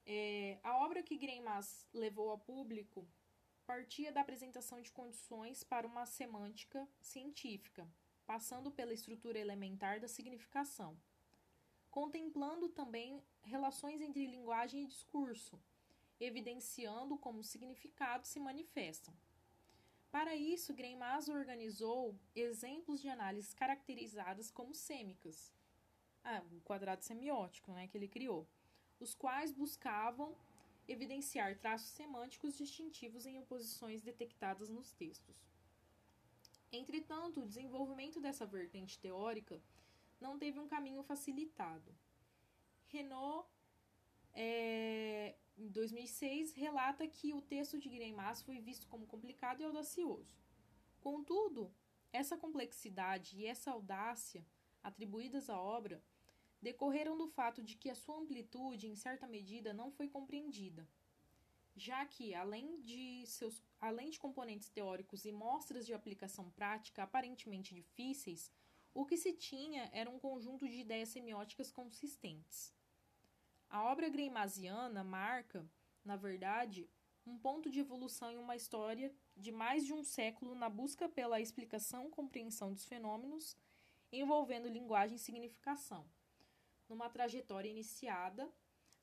É, 0.03 0.59
a 0.63 0.77
obra 0.77 1.03
que 1.03 1.17
Greimas 1.17 1.87
levou 1.93 2.31
ao 2.31 2.39
público 2.39 3.07
partia 3.67 4.11
da 4.11 4.21
apresentação 4.21 4.81
de 4.81 4.91
condições 4.91 5.63
para 5.63 5.85
uma 5.85 6.05
semântica 6.05 6.87
científica, 7.01 7.87
passando 8.25 8.71
pela 8.71 8.93
estrutura 8.93 9.39
elementar 9.39 9.99
da 9.99 10.07
significação, 10.07 10.97
contemplando 11.89 12.69
também 12.69 13.21
relações 13.43 14.01
entre 14.01 14.25
linguagem 14.25 14.83
e 14.83 14.87
discurso, 14.87 15.59
evidenciando 16.19 17.17
como 17.17 17.43
significados 17.43 18.29
se 18.29 18.39
manifestam. 18.39 19.13
Para 20.11 20.35
isso, 20.35 20.73
Greimas 20.73 21.27
organizou 21.27 22.15
exemplos 22.33 23.01
de 23.01 23.09
análises 23.09 23.53
caracterizadas 23.53 24.49
como 24.49 24.73
sêmicas, 24.73 25.53
ah, 26.23 26.41
o 26.51 26.61
quadrado 26.61 27.03
semiótico 27.03 27.71
né, 27.71 27.87
que 27.87 27.97
ele 27.97 28.07
criou, 28.07 28.47
os 28.99 29.13
quais 29.13 29.51
buscavam 29.51 30.35
evidenciar 30.87 31.57
traços 31.57 31.89
semânticos 31.89 32.57
distintivos 32.57 33.25
em 33.25 33.37
oposições 33.37 34.01
detectadas 34.01 34.69
nos 34.69 34.91
textos. 34.91 35.43
Entretanto, 36.75 37.41
o 37.41 37.47
desenvolvimento 37.47 38.19
dessa 38.19 38.45
vertente 38.45 38.99
teórica 38.99 39.61
não 40.19 40.37
teve 40.37 40.59
um 40.59 40.67
caminho 40.67 41.03
facilitado. 41.03 41.95
Renault, 42.87 43.47
é, 44.33 45.35
em 45.57 45.69
2006, 45.69 46.53
relata 46.53 47.07
que 47.07 47.33
o 47.33 47.41
texto 47.41 47.79
de 47.79 47.89
Greimas 47.89 48.41
foi 48.41 48.59
visto 48.59 48.87
como 48.87 49.07
complicado 49.07 49.61
e 49.61 49.63
audacioso. 49.63 50.35
Contudo, 50.99 51.73
essa 52.11 52.37
complexidade 52.37 53.37
e 53.37 53.45
essa 53.45 53.71
audácia 53.71 54.45
atribuídas 54.83 55.49
à 55.49 55.59
obra 55.59 56.03
decorreram 56.61 57.17
do 57.17 57.27
fato 57.27 57.63
de 57.63 57.75
que 57.75 57.89
a 57.89 57.95
sua 57.95 58.17
amplitude, 58.17 58.87
em 58.87 58.95
certa 58.95 59.27
medida, 59.27 59.73
não 59.73 59.91
foi 59.91 60.07
compreendida, 60.09 60.87
já 61.75 62.05
que, 62.05 62.33
além 62.33 62.81
de, 62.81 63.25
seus, 63.27 63.61
além 63.79 64.09
de 64.09 64.19
componentes 64.19 64.69
teóricos 64.69 65.25
e 65.25 65.31
mostras 65.31 65.85
de 65.85 65.93
aplicação 65.93 66.49
prática 66.51 67.03
aparentemente 67.03 67.73
difíceis, 67.73 68.51
o 68.93 69.05
que 69.05 69.17
se 69.17 69.33
tinha 69.33 69.89
era 69.91 70.09
um 70.09 70.17
conjunto 70.17 70.67
de 70.67 70.79
ideias 70.79 71.09
semióticas 71.09 71.71
consistentes. 71.71 72.73
A 73.69 73.83
obra 73.83 74.07
greimasiana 74.07 75.03
marca, 75.03 75.69
na 76.03 76.15
verdade, 76.15 76.89
um 77.25 77.37
ponto 77.37 77.69
de 77.69 77.79
evolução 77.79 78.31
em 78.31 78.37
uma 78.37 78.55
história 78.55 79.13
de 79.35 79.51
mais 79.51 79.85
de 79.85 79.91
um 79.91 80.03
século 80.03 80.55
na 80.55 80.69
busca 80.69 81.09
pela 81.09 81.41
explicação 81.41 82.07
e 82.07 82.11
compreensão 82.11 82.71
dos 82.71 82.85
fenômenos 82.85 83.57
envolvendo 84.11 84.69
linguagem 84.69 85.17
e 85.17 85.19
significação 85.19 86.07
numa 86.87 87.09
trajetória 87.09 87.67
iniciada 87.67 88.49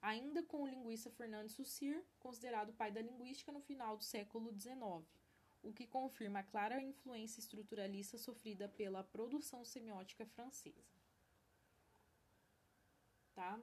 ainda 0.02 0.42
com 0.42 0.64
o 0.64 0.66
linguista 0.66 1.10
Fernando 1.10 1.48
Saussure, 1.48 2.04
considerado 2.18 2.74
pai 2.74 2.90
da 2.90 3.00
linguística 3.00 3.52
no 3.52 3.60
final 3.60 3.96
do 3.96 4.02
século 4.02 4.52
XIX, 4.52 5.06
o 5.62 5.72
que 5.72 5.86
confirma 5.86 6.40
a 6.40 6.42
clara 6.42 6.82
influência 6.82 7.38
estruturalista 7.38 8.18
sofrida 8.18 8.68
pela 8.68 9.04
produção 9.04 9.64
semiótica 9.64 10.26
francesa. 10.26 10.84
Tá? 13.32 13.62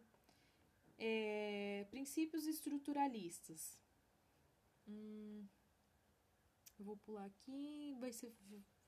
É, 0.97 1.85
princípios 1.91 2.47
estruturalistas. 2.47 3.77
Hum, 4.87 5.45
eu 6.79 6.85
vou 6.85 6.97
pular 6.97 7.25
aqui, 7.25 7.95
vai 7.99 8.13
ser 8.13 8.33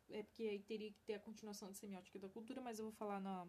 é 0.10 0.24
porque 0.24 0.44
aí 0.44 0.60
teria 0.60 0.92
que 0.92 1.00
ter 1.04 1.14
a 1.14 1.20
continuação 1.20 1.70
da 1.70 1.74
semiótica 1.74 2.20
da 2.20 2.28
cultura, 2.28 2.60
mas 2.62 2.80
eu 2.80 2.86
vou 2.86 2.94
falar 2.94 3.20
na 3.20 3.48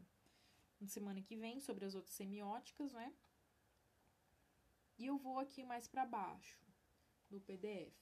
na 0.80 0.88
semana 0.88 1.22
que 1.22 1.36
vem 1.36 1.61
sobre 1.61 1.84
as 1.84 1.94
outras 1.94 2.14
semióticas, 2.14 2.92
né? 2.92 3.14
E 5.03 5.07
eu 5.07 5.18
vou 5.18 5.40
aqui 5.40 5.64
mais 5.64 5.88
para 5.88 6.07
baixo 6.07 6.57
do 7.28 7.40
PDF. 7.40 7.92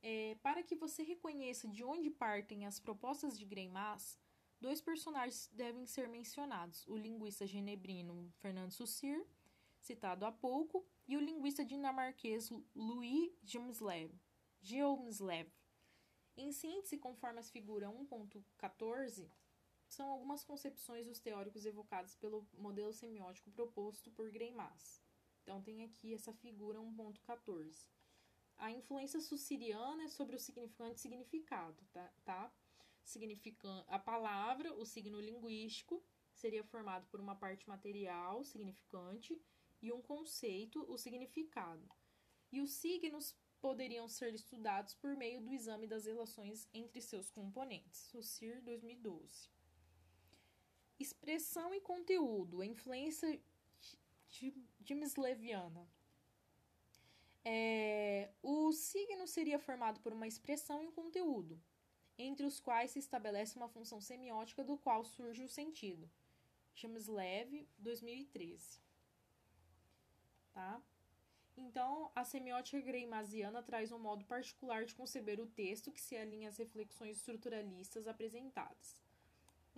É, 0.00 0.36
para 0.36 0.62
que 0.62 0.74
você 0.74 1.02
reconheça 1.02 1.68
de 1.68 1.84
onde 1.84 2.08
partem 2.08 2.64
as 2.64 2.80
propostas 2.80 3.38
de 3.38 3.44
Greimas, 3.44 4.18
dois 4.58 4.80
personagens 4.80 5.50
devem 5.52 5.84
ser 5.84 6.08
mencionados: 6.08 6.86
o 6.86 6.96
linguista 6.96 7.46
genebrino 7.46 8.32
Fernando 8.38 8.72
Saussure, 8.72 9.26
citado 9.82 10.24
há 10.24 10.32
pouco, 10.32 10.82
e 11.06 11.14
o 11.14 11.20
linguista 11.20 11.62
dinamarquês 11.62 12.48
Louis 12.74 13.30
Jomslev. 13.44 14.10
Geomslev. 14.62 15.52
Em 16.38 16.52
síntese, 16.52 16.96
conforme 16.96 17.38
as 17.38 17.50
figuras 17.50 17.90
1.14, 17.90 19.28
são 19.86 20.08
algumas 20.08 20.42
concepções 20.42 21.06
dos 21.06 21.20
teóricos 21.20 21.66
evocados 21.66 22.14
pelo 22.14 22.48
modelo 22.56 22.94
semiótico 22.94 23.50
proposto 23.50 24.10
por 24.10 24.30
Greimas. 24.30 25.06
Então, 25.48 25.62
tem 25.62 25.82
aqui 25.82 26.12
essa 26.12 26.30
figura 26.30 26.78
1.14. 26.78 27.88
A 28.58 28.70
influência 28.70 29.18
sussiriana 29.18 30.02
é 30.02 30.08
sobre 30.08 30.36
o 30.36 30.38
significante 30.38 31.00
significado, 31.00 31.82
tá? 31.90 32.12
tá? 32.22 32.52
Significando 33.02 33.82
a 33.88 33.98
palavra, 33.98 34.74
o 34.74 34.84
signo 34.84 35.18
linguístico, 35.18 36.04
seria 36.34 36.62
formado 36.62 37.06
por 37.06 37.18
uma 37.18 37.34
parte 37.34 37.66
material, 37.66 38.44
significante, 38.44 39.40
e 39.80 39.90
um 39.90 40.02
conceito, 40.02 40.84
o 40.86 40.98
significado. 40.98 41.88
E 42.52 42.60
os 42.60 42.72
signos 42.72 43.34
poderiam 43.58 44.06
ser 44.06 44.34
estudados 44.34 44.92
por 44.96 45.16
meio 45.16 45.40
do 45.40 45.50
exame 45.50 45.86
das 45.86 46.04
relações 46.04 46.68
entre 46.74 47.00
seus 47.00 47.30
componentes. 47.30 48.00
Saussure, 48.12 48.60
2012. 48.60 49.48
Expressão 50.98 51.74
e 51.74 51.80
conteúdo, 51.80 52.60
a 52.60 52.66
influência 52.66 53.40
Leviana. 55.16 55.88
É, 57.44 58.30
o 58.42 58.72
signo 58.72 59.26
seria 59.26 59.58
formado 59.58 60.00
por 60.00 60.12
uma 60.12 60.26
expressão 60.26 60.82
e 60.82 60.86
um 60.86 60.92
conteúdo, 60.92 61.60
entre 62.18 62.44
os 62.44 62.60
quais 62.60 62.90
se 62.90 62.98
estabelece 62.98 63.56
uma 63.56 63.68
função 63.68 64.00
semiótica 64.00 64.62
do 64.62 64.76
qual 64.76 65.04
surge 65.04 65.42
o 65.42 65.48
sentido. 65.48 66.10
Leve, 67.08 67.68
2013. 67.78 68.80
Tá? 70.52 70.82
Então, 71.56 72.10
a 72.14 72.24
semiótica 72.24 72.80
greimasiana 72.80 73.62
traz 73.62 73.90
um 73.90 73.98
modo 73.98 74.24
particular 74.24 74.84
de 74.84 74.94
conceber 74.94 75.40
o 75.40 75.46
texto 75.46 75.90
que 75.90 76.00
se 76.00 76.16
alinha 76.16 76.48
às 76.48 76.56
reflexões 76.56 77.16
estruturalistas 77.16 78.06
apresentadas 78.06 78.96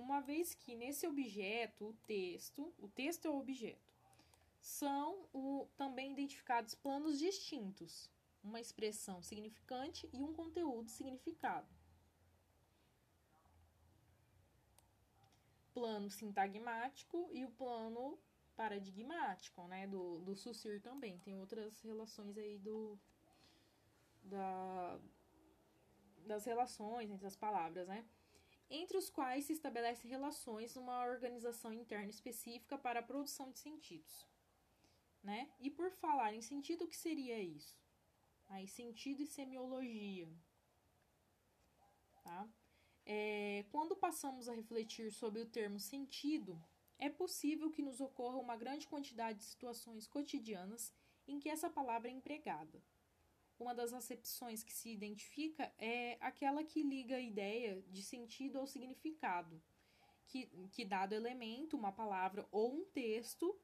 uma 0.00 0.20
vez 0.20 0.54
que 0.54 0.74
nesse 0.74 1.06
objeto, 1.06 1.88
o 1.88 1.92
texto, 2.06 2.72
o 2.78 2.88
texto 2.88 3.26
é 3.26 3.30
o 3.30 3.38
objeto, 3.38 3.89
são 4.60 5.28
o, 5.32 5.68
também 5.76 6.12
identificados 6.12 6.74
planos 6.74 7.18
distintos, 7.18 8.10
uma 8.42 8.60
expressão 8.60 9.22
significante 9.22 10.08
e 10.12 10.22
um 10.22 10.32
conteúdo 10.32 10.90
significado. 10.90 11.68
Plano 15.72 16.10
sintagmático 16.10 17.30
e 17.32 17.44
o 17.44 17.50
plano 17.50 18.18
paradigmático, 18.56 19.66
né, 19.68 19.86
do, 19.86 20.18
do 20.18 20.36
Saussure 20.36 20.80
também. 20.80 21.18
Tem 21.20 21.38
outras 21.38 21.80
relações 21.80 22.36
aí 22.36 22.58
do, 22.58 22.98
da, 24.22 25.00
das 26.26 26.44
relações 26.44 27.10
entre 27.10 27.26
as 27.26 27.36
palavras, 27.36 27.88
né? 27.88 28.04
entre 28.70 28.96
os 28.96 29.10
quais 29.10 29.46
se 29.46 29.52
estabelecem 29.52 30.08
relações 30.08 30.76
numa 30.76 31.04
organização 31.04 31.72
interna 31.72 32.08
específica 32.08 32.78
para 32.78 33.00
a 33.00 33.02
produção 33.02 33.50
de 33.50 33.58
sentidos. 33.58 34.29
Né? 35.22 35.50
E 35.60 35.70
por 35.70 35.90
falar 35.90 36.34
em 36.34 36.40
sentido, 36.40 36.84
o 36.84 36.88
que 36.88 36.96
seria 36.96 37.38
isso? 37.38 37.76
Aí, 38.48 38.66
sentido 38.66 39.22
e 39.22 39.26
semiologia. 39.26 40.28
Tá? 42.24 42.48
É, 43.04 43.64
quando 43.70 43.96
passamos 43.96 44.48
a 44.48 44.54
refletir 44.54 45.10
sobre 45.12 45.40
o 45.42 45.46
termo 45.46 45.78
sentido, 45.78 46.62
é 46.98 47.08
possível 47.08 47.70
que 47.70 47.82
nos 47.82 48.00
ocorra 48.00 48.38
uma 48.38 48.56
grande 48.56 48.86
quantidade 48.86 49.38
de 49.38 49.44
situações 49.44 50.06
cotidianas 50.06 50.94
em 51.26 51.38
que 51.38 51.48
essa 51.48 51.70
palavra 51.70 52.08
é 52.08 52.12
empregada. 52.12 52.82
Uma 53.58 53.74
das 53.74 53.92
acepções 53.92 54.62
que 54.62 54.72
se 54.72 54.90
identifica 54.90 55.72
é 55.78 56.16
aquela 56.20 56.64
que 56.64 56.82
liga 56.82 57.16
a 57.16 57.20
ideia 57.20 57.82
de 57.88 58.02
sentido 58.02 58.58
ao 58.58 58.66
significado, 58.66 59.62
que, 60.26 60.46
que 60.72 60.84
dado 60.84 61.14
elemento, 61.14 61.76
uma 61.76 61.92
palavra 61.92 62.46
ou 62.50 62.74
um 62.74 62.84
texto, 62.86 63.58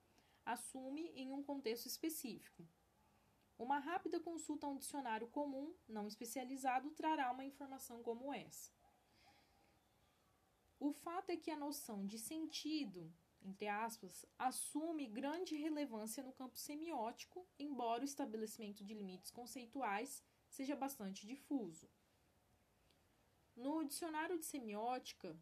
assume 0.47 1.09
em 1.09 1.33
um 1.33 1.43
contexto 1.43 1.87
específico. 1.87 2.67
Uma 3.59 3.79
rápida 3.79 4.21
consulta 4.21 4.67
a 4.67 4.71
um 4.71 4.79
dicionário 4.79 5.27
comum, 5.29 5.75
não 5.89 6.07
especializado, 6.07 6.91
trará 6.93 7.33
uma 7.33 7.45
informação 7.45 8.03
como 8.03 8.33
essa. 8.33 8.71
O 10.79 10.93
fato 10.93 11.31
é 11.31 11.37
que 11.37 11.51
a 11.51 11.57
noção 11.57 12.07
de 12.07 12.19
sentido, 12.19 13.13
entre 13.43 13.67
aspas, 13.67 14.25
assume 14.39 15.07
grande 15.07 15.57
relevância 15.57 16.23
no 16.23 16.33
campo 16.33 16.59
semiótico, 16.59 17.49
embora 17.59 18.03
o 18.03 18.05
estabelecimento 18.05 18.85
de 18.85 18.95
limites 18.95 19.31
conceituais 19.31 20.23
seja 20.49 20.77
bastante 20.77 21.27
difuso. 21.27 21.91
No 23.57 23.83
dicionário 23.85 24.39
de 24.39 24.45
semiótica, 24.45 25.35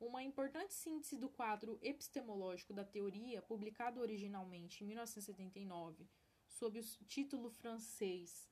uma 0.00 0.22
importante 0.22 0.72
síntese 0.72 1.18
do 1.18 1.28
quadro 1.28 1.78
epistemológico 1.82 2.72
da 2.72 2.84
teoria, 2.84 3.42
publicado 3.42 4.00
originalmente 4.00 4.82
em 4.82 4.86
1979 4.86 6.08
sob 6.48 6.80
o 6.80 7.04
título 7.04 7.50
francês 7.50 8.48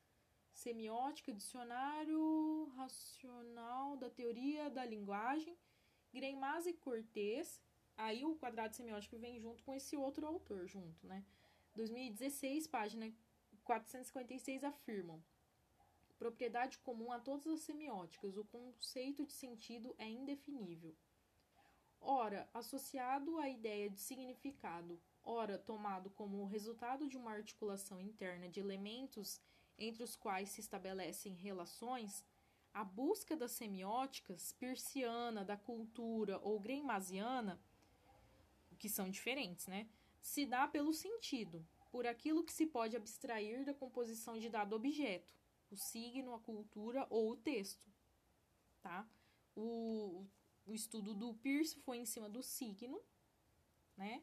Semiótica, 0.52 1.32
Dicionário 1.32 2.66
Racional 2.76 3.96
da 3.96 4.10
Teoria 4.10 4.68
da 4.68 4.84
Linguagem, 4.84 5.56
Greimas 6.12 6.66
e 6.66 6.72
Cortez. 6.72 7.60
Aí 7.96 8.24
o 8.24 8.36
quadrado 8.36 8.76
semiótico 8.76 9.18
vem 9.18 9.40
junto 9.40 9.62
com 9.64 9.74
esse 9.74 9.96
outro 9.96 10.26
autor, 10.26 10.66
junto, 10.66 11.06
né? 11.06 11.24
2016, 11.74 12.66
página 12.66 13.12
456, 13.64 14.64
afirmam: 14.64 15.22
propriedade 16.18 16.78
comum 16.78 17.12
a 17.12 17.20
todas 17.20 17.46
as 17.46 17.60
semióticas, 17.60 18.36
o 18.36 18.44
conceito 18.44 19.24
de 19.24 19.32
sentido 19.32 19.94
é 19.98 20.08
indefinível. 20.08 20.96
Ora, 22.00 22.48
associado 22.54 23.38
à 23.38 23.48
ideia 23.48 23.90
de 23.90 24.00
significado 24.00 25.00
ora 25.28 25.58
tomado 25.58 26.08
como 26.10 26.46
resultado 26.46 27.06
de 27.06 27.16
uma 27.18 27.32
articulação 27.32 28.00
interna 28.00 28.48
de 28.48 28.60
elementos 28.60 29.40
entre 29.78 30.02
os 30.02 30.16
quais 30.16 30.48
se 30.48 30.60
estabelecem 30.60 31.34
relações, 31.34 32.24
a 32.72 32.82
busca 32.82 33.36
das 33.36 33.52
semióticas 33.52 34.52
persiana, 34.52 35.44
da 35.44 35.56
cultura 35.56 36.38
ou 36.42 36.58
greimasiana, 36.58 37.60
que 38.78 38.88
são 38.88 39.10
diferentes, 39.10 39.66
né, 39.66 39.86
se 40.20 40.46
dá 40.46 40.66
pelo 40.66 40.94
sentido, 40.94 41.66
por 41.90 42.06
aquilo 42.06 42.44
que 42.44 42.52
se 42.52 42.66
pode 42.66 42.96
abstrair 42.96 43.64
da 43.64 43.74
composição 43.74 44.38
de 44.38 44.48
dado 44.48 44.74
objeto, 44.74 45.34
o 45.70 45.76
signo, 45.76 46.34
a 46.34 46.38
cultura 46.38 47.06
ou 47.10 47.32
o 47.32 47.36
texto, 47.36 47.86
tá? 48.80 49.06
O, 49.54 50.24
o 50.68 50.74
estudo 50.74 51.14
do 51.14 51.34
Peirce 51.34 51.80
foi 51.80 51.98
em 51.98 52.06
cima 52.06 52.28
do 52.28 52.42
signo, 52.42 53.00
né? 53.96 54.22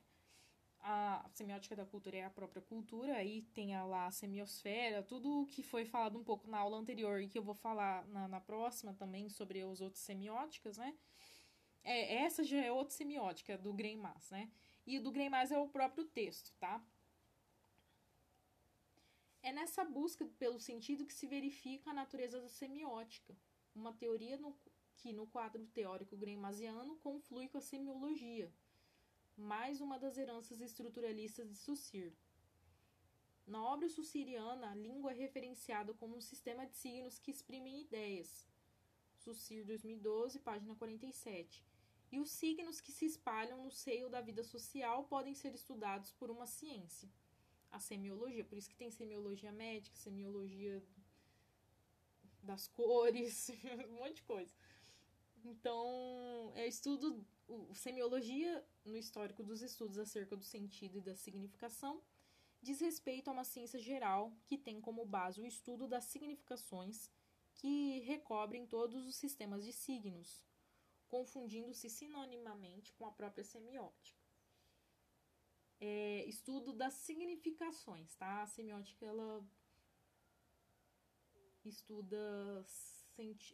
a 0.87 1.27
semiótica 1.33 1.75
da 1.75 1.83
cultura 1.83 2.17
é 2.17 2.23
a 2.25 2.29
própria 2.29 2.61
cultura, 2.61 3.15
aí 3.15 3.41
tem 3.55 3.73
a 3.73 3.83
lá 3.83 4.05
a 4.05 4.11
semiosfera, 4.11 5.01
tudo 5.01 5.41
o 5.41 5.47
que 5.47 5.63
foi 5.63 5.83
falado 5.83 6.19
um 6.19 6.23
pouco 6.23 6.47
na 6.47 6.59
aula 6.59 6.77
anterior 6.77 7.19
e 7.19 7.27
que 7.27 7.39
eu 7.39 7.43
vou 7.43 7.55
falar 7.55 8.07
na, 8.09 8.27
na 8.27 8.39
próxima 8.39 8.93
também 8.93 9.27
sobre 9.27 9.63
os 9.63 9.81
outros 9.81 10.03
semióticas, 10.03 10.77
né? 10.77 10.95
É, 11.83 12.17
essa 12.17 12.43
já 12.43 12.63
é 12.63 12.71
outra 12.71 12.95
semiótica 12.95 13.57
do 13.57 13.73
Greimas, 13.73 14.29
né? 14.29 14.51
E 14.85 14.99
do 14.99 15.11
Greimas 15.11 15.51
é 15.51 15.57
o 15.57 15.67
próprio 15.67 16.05
texto, 16.05 16.53
tá? 16.59 16.79
É 19.41 19.51
nessa 19.51 19.83
busca 19.83 20.23
pelo 20.37 20.59
sentido 20.59 21.05
que 21.05 21.13
se 21.13 21.25
verifica 21.25 21.89
a 21.89 21.93
natureza 21.95 22.39
da 22.39 22.49
semiótica, 22.49 23.35
uma 23.73 23.91
teoria 23.91 24.37
no, 24.37 24.55
que 24.97 25.13
no 25.13 25.27
quadro 25.27 25.65
teórico 25.67 26.17
greimasiano 26.17 26.95
conflui 26.97 27.47
com 27.47 27.57
a 27.57 27.61
semiologia, 27.61 28.51
mais 29.37 29.81
uma 29.81 29.99
das 29.99 30.17
heranças 30.17 30.61
estruturalistas 30.61 31.49
de 31.49 31.57
Saussure. 31.57 32.15
Na 33.45 33.63
obra 33.63 33.87
sussiriana, 33.89 34.71
a 34.71 34.75
língua 34.75 35.11
é 35.11 35.15
referenciada 35.15 35.93
como 35.93 36.17
um 36.17 36.21
sistema 36.21 36.65
de 36.65 36.75
signos 36.75 37.19
que 37.19 37.29
exprimem 37.29 37.81
ideias. 37.81 38.47
Saussure 39.17 39.63
2012, 39.63 40.39
página 40.39 40.73
47. 40.75 41.63
E 42.11 42.19
os 42.19 42.31
signos 42.31 42.79
que 42.79 42.91
se 42.91 43.05
espalham 43.05 43.63
no 43.63 43.71
seio 43.71 44.09
da 44.09 44.21
vida 44.21 44.43
social 44.43 45.03
podem 45.05 45.35
ser 45.35 45.53
estudados 45.53 46.11
por 46.13 46.31
uma 46.31 46.47
ciência. 46.47 47.09
A 47.71 47.79
semiologia, 47.79 48.45
por 48.45 48.57
isso 48.57 48.69
que 48.69 48.75
tem 48.75 48.89
semiologia 48.89 49.51
médica, 49.51 49.97
semiologia 49.97 50.81
das 52.41 52.67
cores, 52.67 53.49
um 53.89 53.95
monte 53.95 54.15
de 54.15 54.23
coisa. 54.23 54.53
Então, 55.45 56.51
é 56.55 56.67
estudo 56.67 57.23
o, 57.47 57.75
semiologia, 57.75 58.65
no 58.83 58.97
histórico 58.97 59.43
dos 59.43 59.61
estudos 59.61 59.99
acerca 59.99 60.35
do 60.35 60.43
sentido 60.43 60.97
e 60.97 61.01
da 61.01 61.15
significação, 61.15 62.01
diz 62.63 62.81
respeito 62.81 63.29
a 63.29 63.33
uma 63.33 63.43
ciência 63.43 63.79
geral 63.79 64.35
que 64.47 64.57
tem 64.57 64.81
como 64.81 65.05
base 65.05 65.39
o 65.39 65.45
estudo 65.45 65.87
das 65.87 66.05
significações 66.05 67.11
que 67.53 67.99
recobrem 67.99 68.65
todos 68.65 69.05
os 69.05 69.15
sistemas 69.15 69.63
de 69.63 69.71
signos, 69.71 70.43
confundindo-se 71.07 71.91
sinonimamente 71.91 72.91
com 72.93 73.05
a 73.05 73.11
própria 73.11 73.43
semiótica. 73.43 74.19
É, 75.79 76.25
estudo 76.25 76.73
das 76.73 76.95
significações, 76.95 78.15
tá? 78.15 78.41
A 78.41 78.47
semiótica 78.47 79.05
ela 79.05 79.45
estuda 81.63 82.63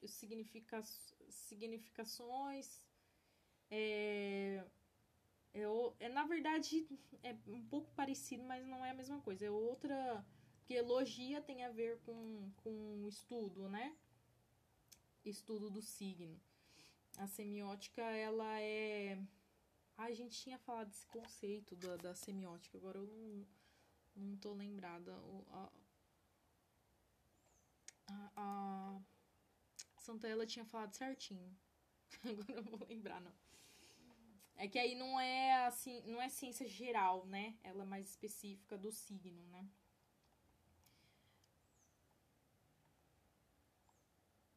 significa, 0.08 0.82
significações 1.30 2.86
é, 3.72 4.66
é, 5.54 5.64
é, 6.00 6.10
na 6.10 6.26
verdade, 6.26 6.88
é 7.24 7.36
um 7.48 7.66
pouco 7.68 7.90
parecido, 7.94 8.44
mas 8.44 8.66
não 8.68 8.86
é 8.86 8.92
a 8.92 8.94
mesma 8.94 9.20
coisa. 9.22 9.46
É 9.46 9.52
outra. 9.52 10.26
Porque 10.60 10.74
elogia 10.74 11.42
tem 11.42 11.64
a 11.64 11.70
ver 11.72 12.00
com, 12.02 12.52
com 12.58 13.08
estudo, 13.08 13.70
né? 13.70 13.96
Estudo 15.24 15.70
do 15.70 15.82
signo. 15.82 16.40
A 17.18 17.28
semiótica, 17.28 18.02
ela 18.02 18.60
é. 18.62 19.18
Ah, 19.98 20.06
a 20.06 20.14
gente 20.14 20.40
tinha 20.42 20.58
falado 20.58 20.90
desse 20.90 21.06
conceito 21.08 21.76
da, 21.76 21.96
da 21.98 22.16
semiótica, 22.16 22.78
agora 22.78 22.98
eu 22.98 23.06
não, 23.06 23.46
não 24.16 24.38
tô 24.38 24.54
lembrada. 24.54 25.14
O, 25.14 25.46
a, 25.52 25.72
a, 28.08 28.32
a 28.36 29.02
Santa 30.02 30.28
ela 30.28 30.48
tinha 30.48 30.66
falado 30.66 30.94
certinho. 30.94 31.56
Agora 32.26 32.54
eu 32.54 32.64
vou 32.64 32.80
lembrar, 32.88 33.22
não. 33.22 33.34
É 34.56 34.68
que 34.68 34.80
aí 34.80 34.96
não 34.96 35.20
é 35.20 35.66
assim, 35.66 36.02
não 36.08 36.22
é 36.22 36.28
ciência 36.28 36.68
geral, 36.68 37.26
né? 37.28 37.56
Ela 37.64 37.84
é 37.84 37.86
mais 37.86 38.10
específica 38.10 38.78
do 38.78 38.92
signo, 38.92 39.48
né? 39.48 39.68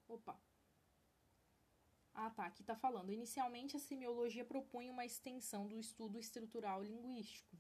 Opa. 0.09 0.41
Ah, 2.15 2.31
tá, 2.31 2.47
aqui 2.47 2.63
tá 2.63 2.75
falando. 2.75 3.13
Inicialmente, 3.13 3.77
a 3.77 3.81
semiologia 3.81 4.45
propunha 4.45 4.93
uma 4.93 5.05
extensão 5.05 5.67
do 5.67 5.79
estudo 5.79 6.19
estrutural 6.19 6.83
linguístico, 6.83 7.57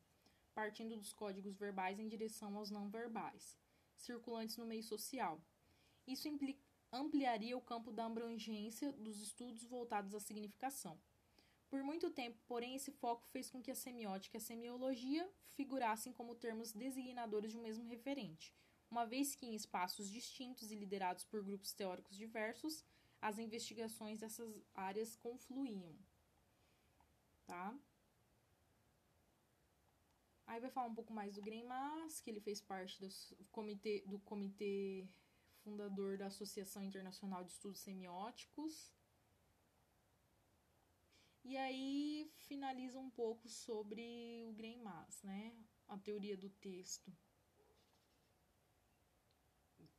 partindo 0.54 0.96
dos 0.96 1.12
códigos 1.12 1.56
verbais 1.56 1.98
em 1.98 2.08
direção 2.08 2.56
aos 2.56 2.70
não 2.70 2.88
verbais, 2.88 3.58
circulantes 3.96 4.56
no 4.56 4.64
meio 4.64 4.82
social. 4.82 5.42
Isso 6.06 6.28
ampliaria 6.94 7.56
o 7.56 7.60
campo 7.60 7.90
da 7.90 8.06
abrangência 8.06 8.92
dos 8.92 9.20
estudos 9.20 9.64
voltados 9.64 10.14
à 10.14 10.20
significação. 10.20 10.98
Por 11.68 11.82
muito 11.82 12.10
tempo, 12.10 12.38
porém, 12.46 12.76
esse 12.76 12.92
foco 12.92 13.26
fez 13.28 13.50
com 13.50 13.60
que 13.60 13.70
a 13.70 13.74
semiótica 13.74 14.36
e 14.36 14.38
a 14.38 14.40
semiologia 14.40 15.28
figurassem 15.48 16.12
como 16.12 16.34
termos 16.34 16.72
designadores 16.72 17.50
de 17.50 17.58
um 17.58 17.62
mesmo 17.62 17.84
referente, 17.84 18.54
uma 18.90 19.04
vez 19.04 19.34
que 19.34 19.46
em 19.46 19.54
espaços 19.54 20.08
distintos 20.08 20.70
e 20.70 20.76
liderados 20.76 21.24
por 21.24 21.42
grupos 21.42 21.72
teóricos 21.72 22.16
diversos, 22.16 22.84
as 23.20 23.38
investigações 23.38 24.20
dessas 24.20 24.62
áreas 24.74 25.16
confluíam. 25.16 25.96
Tá? 27.46 27.76
Aí 30.46 30.60
vai 30.60 30.70
falar 30.70 30.88
um 30.88 30.94
pouco 30.94 31.12
mais 31.12 31.34
do 31.34 31.42
Greimas, 31.42 32.20
que 32.20 32.30
ele 32.30 32.40
fez 32.40 32.60
parte 32.60 33.00
do 33.00 33.08
comitê, 33.50 34.04
do 34.06 34.18
comitê 34.20 35.08
fundador 35.64 36.16
da 36.16 36.26
Associação 36.26 36.82
Internacional 36.84 37.42
de 37.42 37.50
Estudos 37.50 37.80
Semióticos. 37.80 38.92
E 41.42 41.56
aí 41.56 42.30
finaliza 42.36 42.98
um 42.98 43.10
pouco 43.10 43.48
sobre 43.48 44.44
o 44.46 44.52
Greimas, 44.52 45.22
né? 45.22 45.56
A 45.88 45.98
teoria 45.98 46.36
do 46.36 46.48
texto. 46.50 47.12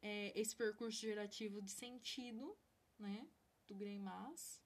é, 0.06 0.40
esse 0.40 0.56
percurso 0.56 1.00
gerativo 1.00 1.60
de 1.60 1.72
sentido, 1.72 2.56
né, 3.00 3.28
do 3.68 3.74
Greimas, 3.74 4.62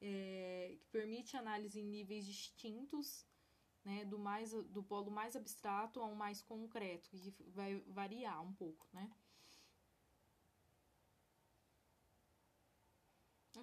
é, 0.00 0.76
que 0.80 0.88
permite 0.88 1.36
análise 1.36 1.78
em 1.78 1.84
níveis 1.84 2.26
distintos, 2.26 3.24
né, 3.84 4.04
do 4.04 4.18
mais 4.18 4.50
do 4.50 4.82
polo 4.82 5.12
mais 5.12 5.36
abstrato 5.36 6.00
ao 6.00 6.16
mais 6.16 6.42
concreto, 6.42 7.08
que 7.10 7.32
vai 7.50 7.78
variar 7.86 8.42
um 8.42 8.52
pouco, 8.52 8.88
né? 8.92 9.08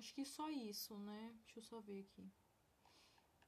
Acho 0.02 0.16
que 0.16 0.26
só 0.26 0.49
isso, 0.49 0.97
né? 0.97 1.32
Deixa 1.43 1.60
eu 1.60 1.64
só 1.64 1.80
ver 1.80 1.99
aqui. 1.99 2.28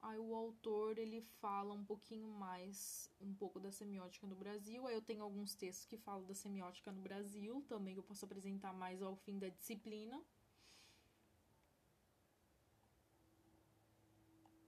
Aí 0.04 0.20
o 0.20 0.36
autor 0.36 1.00
ele 1.00 1.20
fala 1.42 1.74
um 1.74 1.84
pouquinho 1.84 2.28
mais, 2.28 3.10
um 3.20 3.34
pouco 3.34 3.60
da 3.60 3.72
semiótica 3.72 4.28
no 4.28 4.36
Brasil. 4.36 4.86
Aí 4.86 4.94
eu 4.94 5.02
tenho 5.02 5.24
alguns 5.24 5.56
textos 5.56 5.88
que 5.88 5.98
falam 5.98 6.28
da 6.28 6.36
semiótica 6.36 6.92
no 6.92 7.02
Brasil, 7.02 7.66
também 7.68 7.96
que 7.96 8.00
eu 8.02 8.04
posso 8.04 8.24
apresentar 8.26 8.72
mais 8.72 9.02
ao 9.02 9.16
fim 9.16 9.40
da 9.40 9.50
disciplina. 9.50 10.24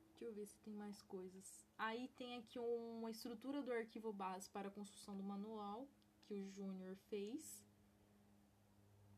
Deixa 0.09 0.25
eu 0.25 0.33
ver 0.33 0.47
se 0.47 0.57
tem 0.61 0.73
mais 0.73 1.03
coisas. 1.03 1.67
Aí 1.77 2.07
tem 2.17 2.38
aqui 2.38 2.57
uma 2.57 3.11
estrutura 3.11 3.61
do 3.61 3.71
arquivo 3.71 4.11
base 4.11 4.49
para 4.49 4.69
a 4.69 4.71
construção 4.71 5.15
do 5.15 5.21
manual 5.21 5.88
que 6.23 6.33
o 6.33 6.49
Júnior 6.49 6.95
fez 7.11 7.63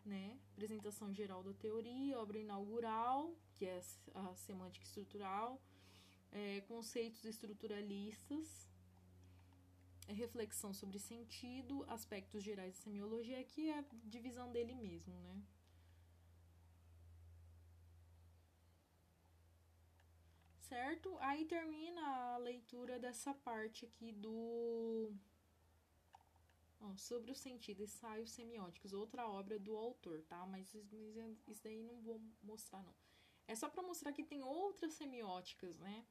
né? 0.08 0.40
Apresentação 0.54 1.14
geral 1.14 1.44
da 1.44 1.54
teoria, 1.54 2.20
obra 2.20 2.40
inaugural, 2.40 3.36
que 3.56 3.66
é 3.66 3.82
a 4.16 4.36
semântica 4.36 4.86
estrutural, 4.86 5.62
é, 6.32 6.62
conceitos 6.62 7.26
estruturalistas, 7.26 8.70
é, 10.08 10.14
reflexão 10.14 10.74
sobre 10.74 10.98
sentido, 10.98 11.84
aspectos 11.88 12.42
gerais 12.42 12.74
da 12.76 12.82
semiologia, 12.82 13.44
que 13.44 13.70
é 13.70 13.80
a 13.80 13.86
divisão 14.06 14.52
dele 14.52 14.74
mesmo, 14.74 15.14
né? 15.20 15.44
Certo? 20.60 21.18
Aí 21.20 21.46
termina 21.46 22.02
a 22.34 22.38
leitura 22.38 23.00
dessa 23.00 23.34
parte 23.34 23.86
aqui 23.86 24.12
do 24.12 25.14
Ó, 26.80 26.96
sobre 26.96 27.32
o 27.32 27.36
sentido, 27.36 27.82
ensaios 27.82 28.32
semióticos, 28.32 28.94
outra 28.94 29.28
obra 29.28 29.58
do 29.58 29.76
autor, 29.76 30.22
tá? 30.24 30.46
Mas 30.46 30.74
isso 31.48 31.64
daí 31.64 31.82
não 31.82 32.00
vou 32.02 32.22
mostrar, 32.44 32.84
não. 32.84 32.96
É 33.48 33.56
só 33.56 33.68
para 33.68 33.82
mostrar 33.82 34.14
que 34.14 34.24
tem 34.24 34.44
outras 34.44 34.94
semióticas, 34.94 35.80
né? 35.80 36.06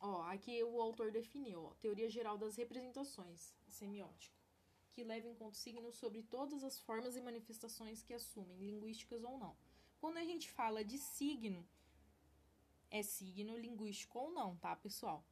Ó, 0.00 0.20
aqui 0.24 0.62
o 0.62 0.80
autor 0.82 1.10
definiu, 1.10 1.64
ó, 1.64 1.74
teoria 1.76 2.10
geral 2.10 2.36
das 2.36 2.56
representações, 2.56 3.54
semiótica, 3.68 4.36
que 4.92 5.02
leva 5.02 5.26
em 5.26 5.34
conta 5.34 5.56
signos 5.56 5.96
sobre 5.96 6.22
todas 6.22 6.62
as 6.62 6.78
formas 6.78 7.16
e 7.16 7.20
manifestações 7.20 8.02
que 8.02 8.12
assumem, 8.12 8.58
linguísticas 8.58 9.24
ou 9.24 9.38
não. 9.38 9.56
Quando 9.98 10.18
a 10.18 10.24
gente 10.24 10.50
fala 10.50 10.84
de 10.84 10.98
signo, 10.98 11.66
é 12.90 13.02
signo 13.02 13.56
linguístico 13.56 14.18
ou 14.18 14.30
não, 14.30 14.56
tá, 14.56 14.76
pessoal? 14.76 15.24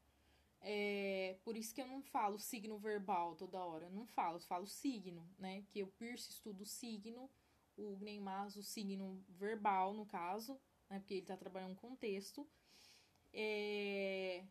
É, 0.67 1.37
por 1.45 1.57
isso 1.59 1.75
que 1.75 1.83
eu 1.83 1.87
não 1.87 2.01
falo 2.01 2.39
signo 2.39 2.79
verbal 2.79 3.37
toda 3.37 3.63
hora. 3.63 3.91
Não 3.91 4.07
falo, 4.07 4.37
eu 4.37 4.41
falo 4.41 4.67
signo, 4.67 5.29
né? 5.39 5.63
Que 5.69 5.83
o 5.83 5.87
Pierce 5.87 6.31
estuda 6.31 6.63
o 6.63 6.67
signo, 6.67 7.31
o 7.77 7.97
Gneimaz 7.97 8.57
o 8.57 8.63
signo 8.63 9.23
verbal, 9.29 9.93
no 9.93 10.07
caso, 10.07 10.59
né? 10.89 10.99
Porque 10.99 11.15
ele 11.15 11.27
tá 11.27 11.37
trabalhando 11.37 11.77
com 11.77 11.95
texto. 11.95 12.49
É, 13.31 14.43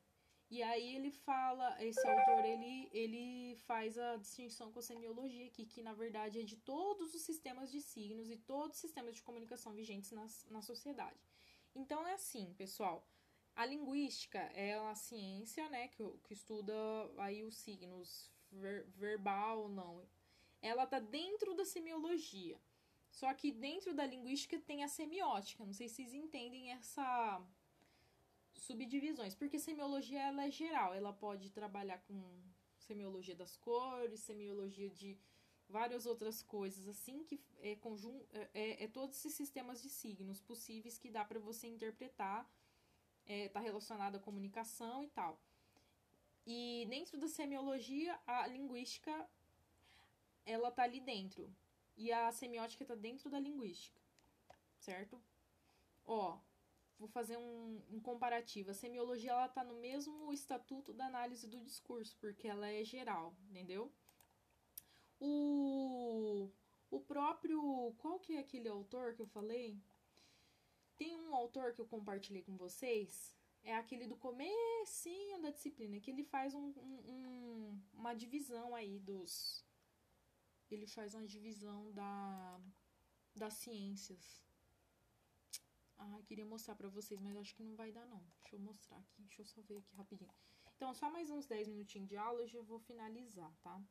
e 0.52 0.62
aí 0.62 0.96
ele 0.96 1.10
fala, 1.10 1.84
esse 1.84 2.08
autor, 2.08 2.46
ele, 2.46 2.88
ele 2.92 3.56
faz 3.66 3.98
a 3.98 4.18
distinção 4.18 4.72
com 4.72 4.78
a 4.78 4.84
semiologia 4.84 5.48
aqui, 5.48 5.66
que 5.66 5.82
na 5.82 5.94
verdade 5.94 6.40
é 6.40 6.44
de 6.44 6.58
todos 6.58 7.16
os 7.16 7.24
sistemas 7.24 7.72
de 7.72 7.82
signos 7.82 8.30
e 8.30 8.38
todos 8.38 8.76
os 8.76 8.82
sistemas 8.82 9.16
de 9.16 9.24
comunicação 9.24 9.74
vigentes 9.74 10.12
na, 10.12 10.28
na 10.52 10.62
sociedade. 10.62 11.18
Então 11.74 12.06
é 12.06 12.14
assim, 12.14 12.54
pessoal. 12.54 13.04
A 13.56 13.66
linguística 13.66 14.40
é 14.40 14.80
uma 14.80 14.96
ciência, 14.96 15.70
né, 15.70 15.88
que, 15.90 16.04
que 16.24 16.34
estuda 16.34 16.74
aí 17.18 17.44
os 17.44 17.56
signos, 17.58 18.32
ver, 18.52 18.86
verbal 18.96 19.64
ou 19.64 19.70
não. 19.70 20.08
Ela 20.62 20.88
tá 20.88 21.00
dentro 21.00 21.54
da 21.54 21.66
semiologia. 21.66 22.60
Só 23.12 23.32
que 23.34 23.52
dentro 23.52 23.94
da 23.94 24.08
linguística 24.08 24.60
tem 24.60 24.84
a 24.84 24.88
semiótica. 24.88 25.64
Não 25.64 25.74
sei 25.74 25.88
se 25.88 25.96
vocês 25.96 26.14
entendem 26.16 26.72
essa 26.72 27.42
subdivisões, 28.56 29.36
porque 29.36 29.60
semiologia 29.60 30.22
ela 30.22 30.46
é 30.46 30.52
geral, 30.52 30.94
ela 30.94 31.12
pode 31.12 31.52
trabalhar 31.52 32.00
com 32.00 32.42
semiologia 32.78 33.36
das 33.36 33.58
cores, 33.58 34.22
semiologia 34.22 34.90
de 34.90 35.18
várias 35.68 36.06
outras 36.06 36.42
coisas 36.42 36.88
assim 36.88 37.24
que 37.24 37.42
é 37.60 37.76
conjunto 37.76 38.26
é, 38.32 38.50
é, 38.54 38.84
é 38.84 38.88
todos 38.88 39.18
esses 39.18 39.34
sistemas 39.34 39.82
de 39.82 39.90
signos 39.90 40.40
possíveis 40.42 40.98
que 40.98 41.10
dá 41.10 41.26
para 41.26 41.40
você 41.40 41.68
interpretar 41.68 42.50
está 43.24 43.34
é, 43.34 43.50
tá 43.50 43.60
relacionado 43.60 44.16
à 44.16 44.20
comunicação 44.20 45.04
e 45.04 45.10
tal. 45.10 45.40
E 46.46 46.86
dentro 46.90 47.18
da 47.18 47.28
semiologia, 47.28 48.20
a 48.28 48.46
linguística 48.48 49.30
ela 50.46 50.72
tá 50.72 50.84
ali 50.84 51.00
dentro. 51.00 51.54
E 51.96 52.12
a 52.12 52.32
semiótica 52.32 52.84
está 52.84 52.96
dentro 52.96 53.30
da 53.30 53.40
linguística. 53.40 54.02
Certo? 54.78 55.22
Ó, 56.06 56.38
vou 57.00 57.08
fazer 57.08 57.38
um, 57.38 57.82
um 57.92 58.00
comparativo. 58.00 58.72
A 58.72 58.74
semiologia 58.74 59.32
ela 59.32 59.48
tá 59.48 59.64
no 59.64 59.76
mesmo 59.76 60.34
estatuto 60.34 60.94
da 60.94 61.06
análise 61.06 61.48
do 61.48 61.62
discurso, 61.62 62.18
porque 62.20 62.48
ela 62.48 62.68
é 62.68 62.84
geral, 62.84 63.34
entendeu? 63.50 63.92
O, 65.20 66.50
o 66.92 67.00
próprio. 67.00 67.94
Qual 68.00 68.20
que 68.20 68.36
é 68.36 68.40
aquele 68.40 68.68
autor 68.68 69.14
que 69.14 69.22
eu 69.22 69.28
falei? 69.28 69.80
Tem 71.04 71.14
um 71.18 71.36
autor 71.36 71.74
que 71.74 71.82
eu 71.82 71.86
compartilhei 71.86 72.42
com 72.44 72.56
vocês, 72.56 73.38
é 73.62 73.76
aquele 73.76 74.08
do 74.08 74.16
comecinho 74.16 75.42
da 75.42 75.50
disciplina, 75.50 76.00
que 76.00 76.10
ele 76.10 76.24
faz 76.24 76.56
um, 76.56 76.68
um, 76.78 77.82
uma 77.94 78.14
divisão 78.14 78.74
aí 78.74 79.00
dos... 79.00 79.66
Ele 80.72 80.88
faz 80.88 81.14
uma 81.14 81.28
divisão 81.28 81.92
da, 81.92 82.58
das 83.36 83.56
ciências. 83.56 84.42
Ah, 85.98 86.22
queria 86.26 86.46
mostrar 86.46 86.76
pra 86.76 86.88
vocês, 86.88 87.20
mas 87.20 87.36
acho 87.36 87.54
que 87.54 87.64
não 87.64 87.76
vai 87.76 87.92
dar 87.92 88.06
não. 88.06 88.24
Deixa 88.40 88.56
eu 88.56 88.60
mostrar 88.60 88.98
aqui, 88.98 89.24
deixa 89.24 89.42
eu 89.42 89.46
só 89.46 89.62
ver 89.62 89.80
aqui 89.80 89.94
rapidinho. 89.98 90.34
Então, 90.74 90.94
só 90.94 91.12
mais 91.12 91.30
uns 91.30 91.46
10 91.46 91.68
minutinhos 91.68 92.08
de 92.08 92.16
aula 92.16 92.46
e 92.46 92.48
já 92.48 92.62
vou 92.62 92.80
finalizar, 92.80 93.54
tá? 93.62 93.84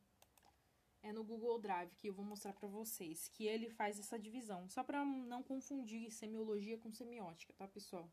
É 1.02 1.12
no 1.12 1.24
Google 1.24 1.58
Drive 1.58 1.94
que 1.96 2.08
eu 2.08 2.14
vou 2.14 2.24
mostrar 2.24 2.52
para 2.52 2.68
vocês, 2.68 3.28
que 3.28 3.46
ele 3.46 3.68
faz 3.68 3.98
essa 3.98 4.18
divisão, 4.18 4.68
só 4.68 4.82
para 4.84 5.04
não 5.04 5.42
confundir 5.42 6.10
semiologia 6.10 6.78
com 6.78 6.92
semiótica, 6.92 7.52
tá, 7.54 7.66
pessoal? 7.66 8.10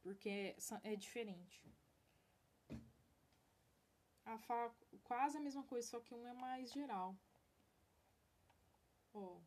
Porque 0.00 0.54
é, 0.84 0.96
diferente. 0.96 1.64
A 4.24 4.38
fala 4.38 4.74
quase 5.02 5.36
a 5.36 5.40
mesma 5.40 5.64
coisa, 5.64 5.88
só 5.88 6.00
que 6.00 6.14
um 6.14 6.26
é 6.26 6.32
mais 6.32 6.70
geral. 6.72 7.16
Ó, 9.12 9.40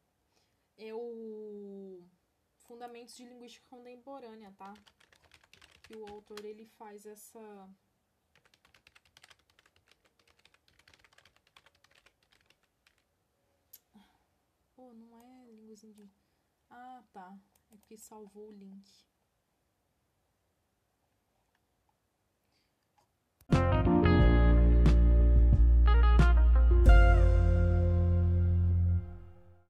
é 0.78 0.94
o 0.94 2.04
Fundamentos 2.58 3.16
de 3.16 3.26
Linguística 3.26 3.68
Contemporânea, 3.70 4.54
tá? 4.58 4.74
Que 5.84 5.96
o 5.96 6.08
autor 6.08 6.44
ele 6.46 6.66
faz 6.66 7.06
essa 7.06 7.70
não 14.94 15.16
é 15.16 15.46
línguas 15.52 15.84
indígenas. 15.84 16.16
Ah, 16.70 17.04
tá. 17.12 17.38
É 17.72 17.78
porque 17.78 17.98
salvou 17.98 18.50
o 18.50 18.52
link. 18.52 19.06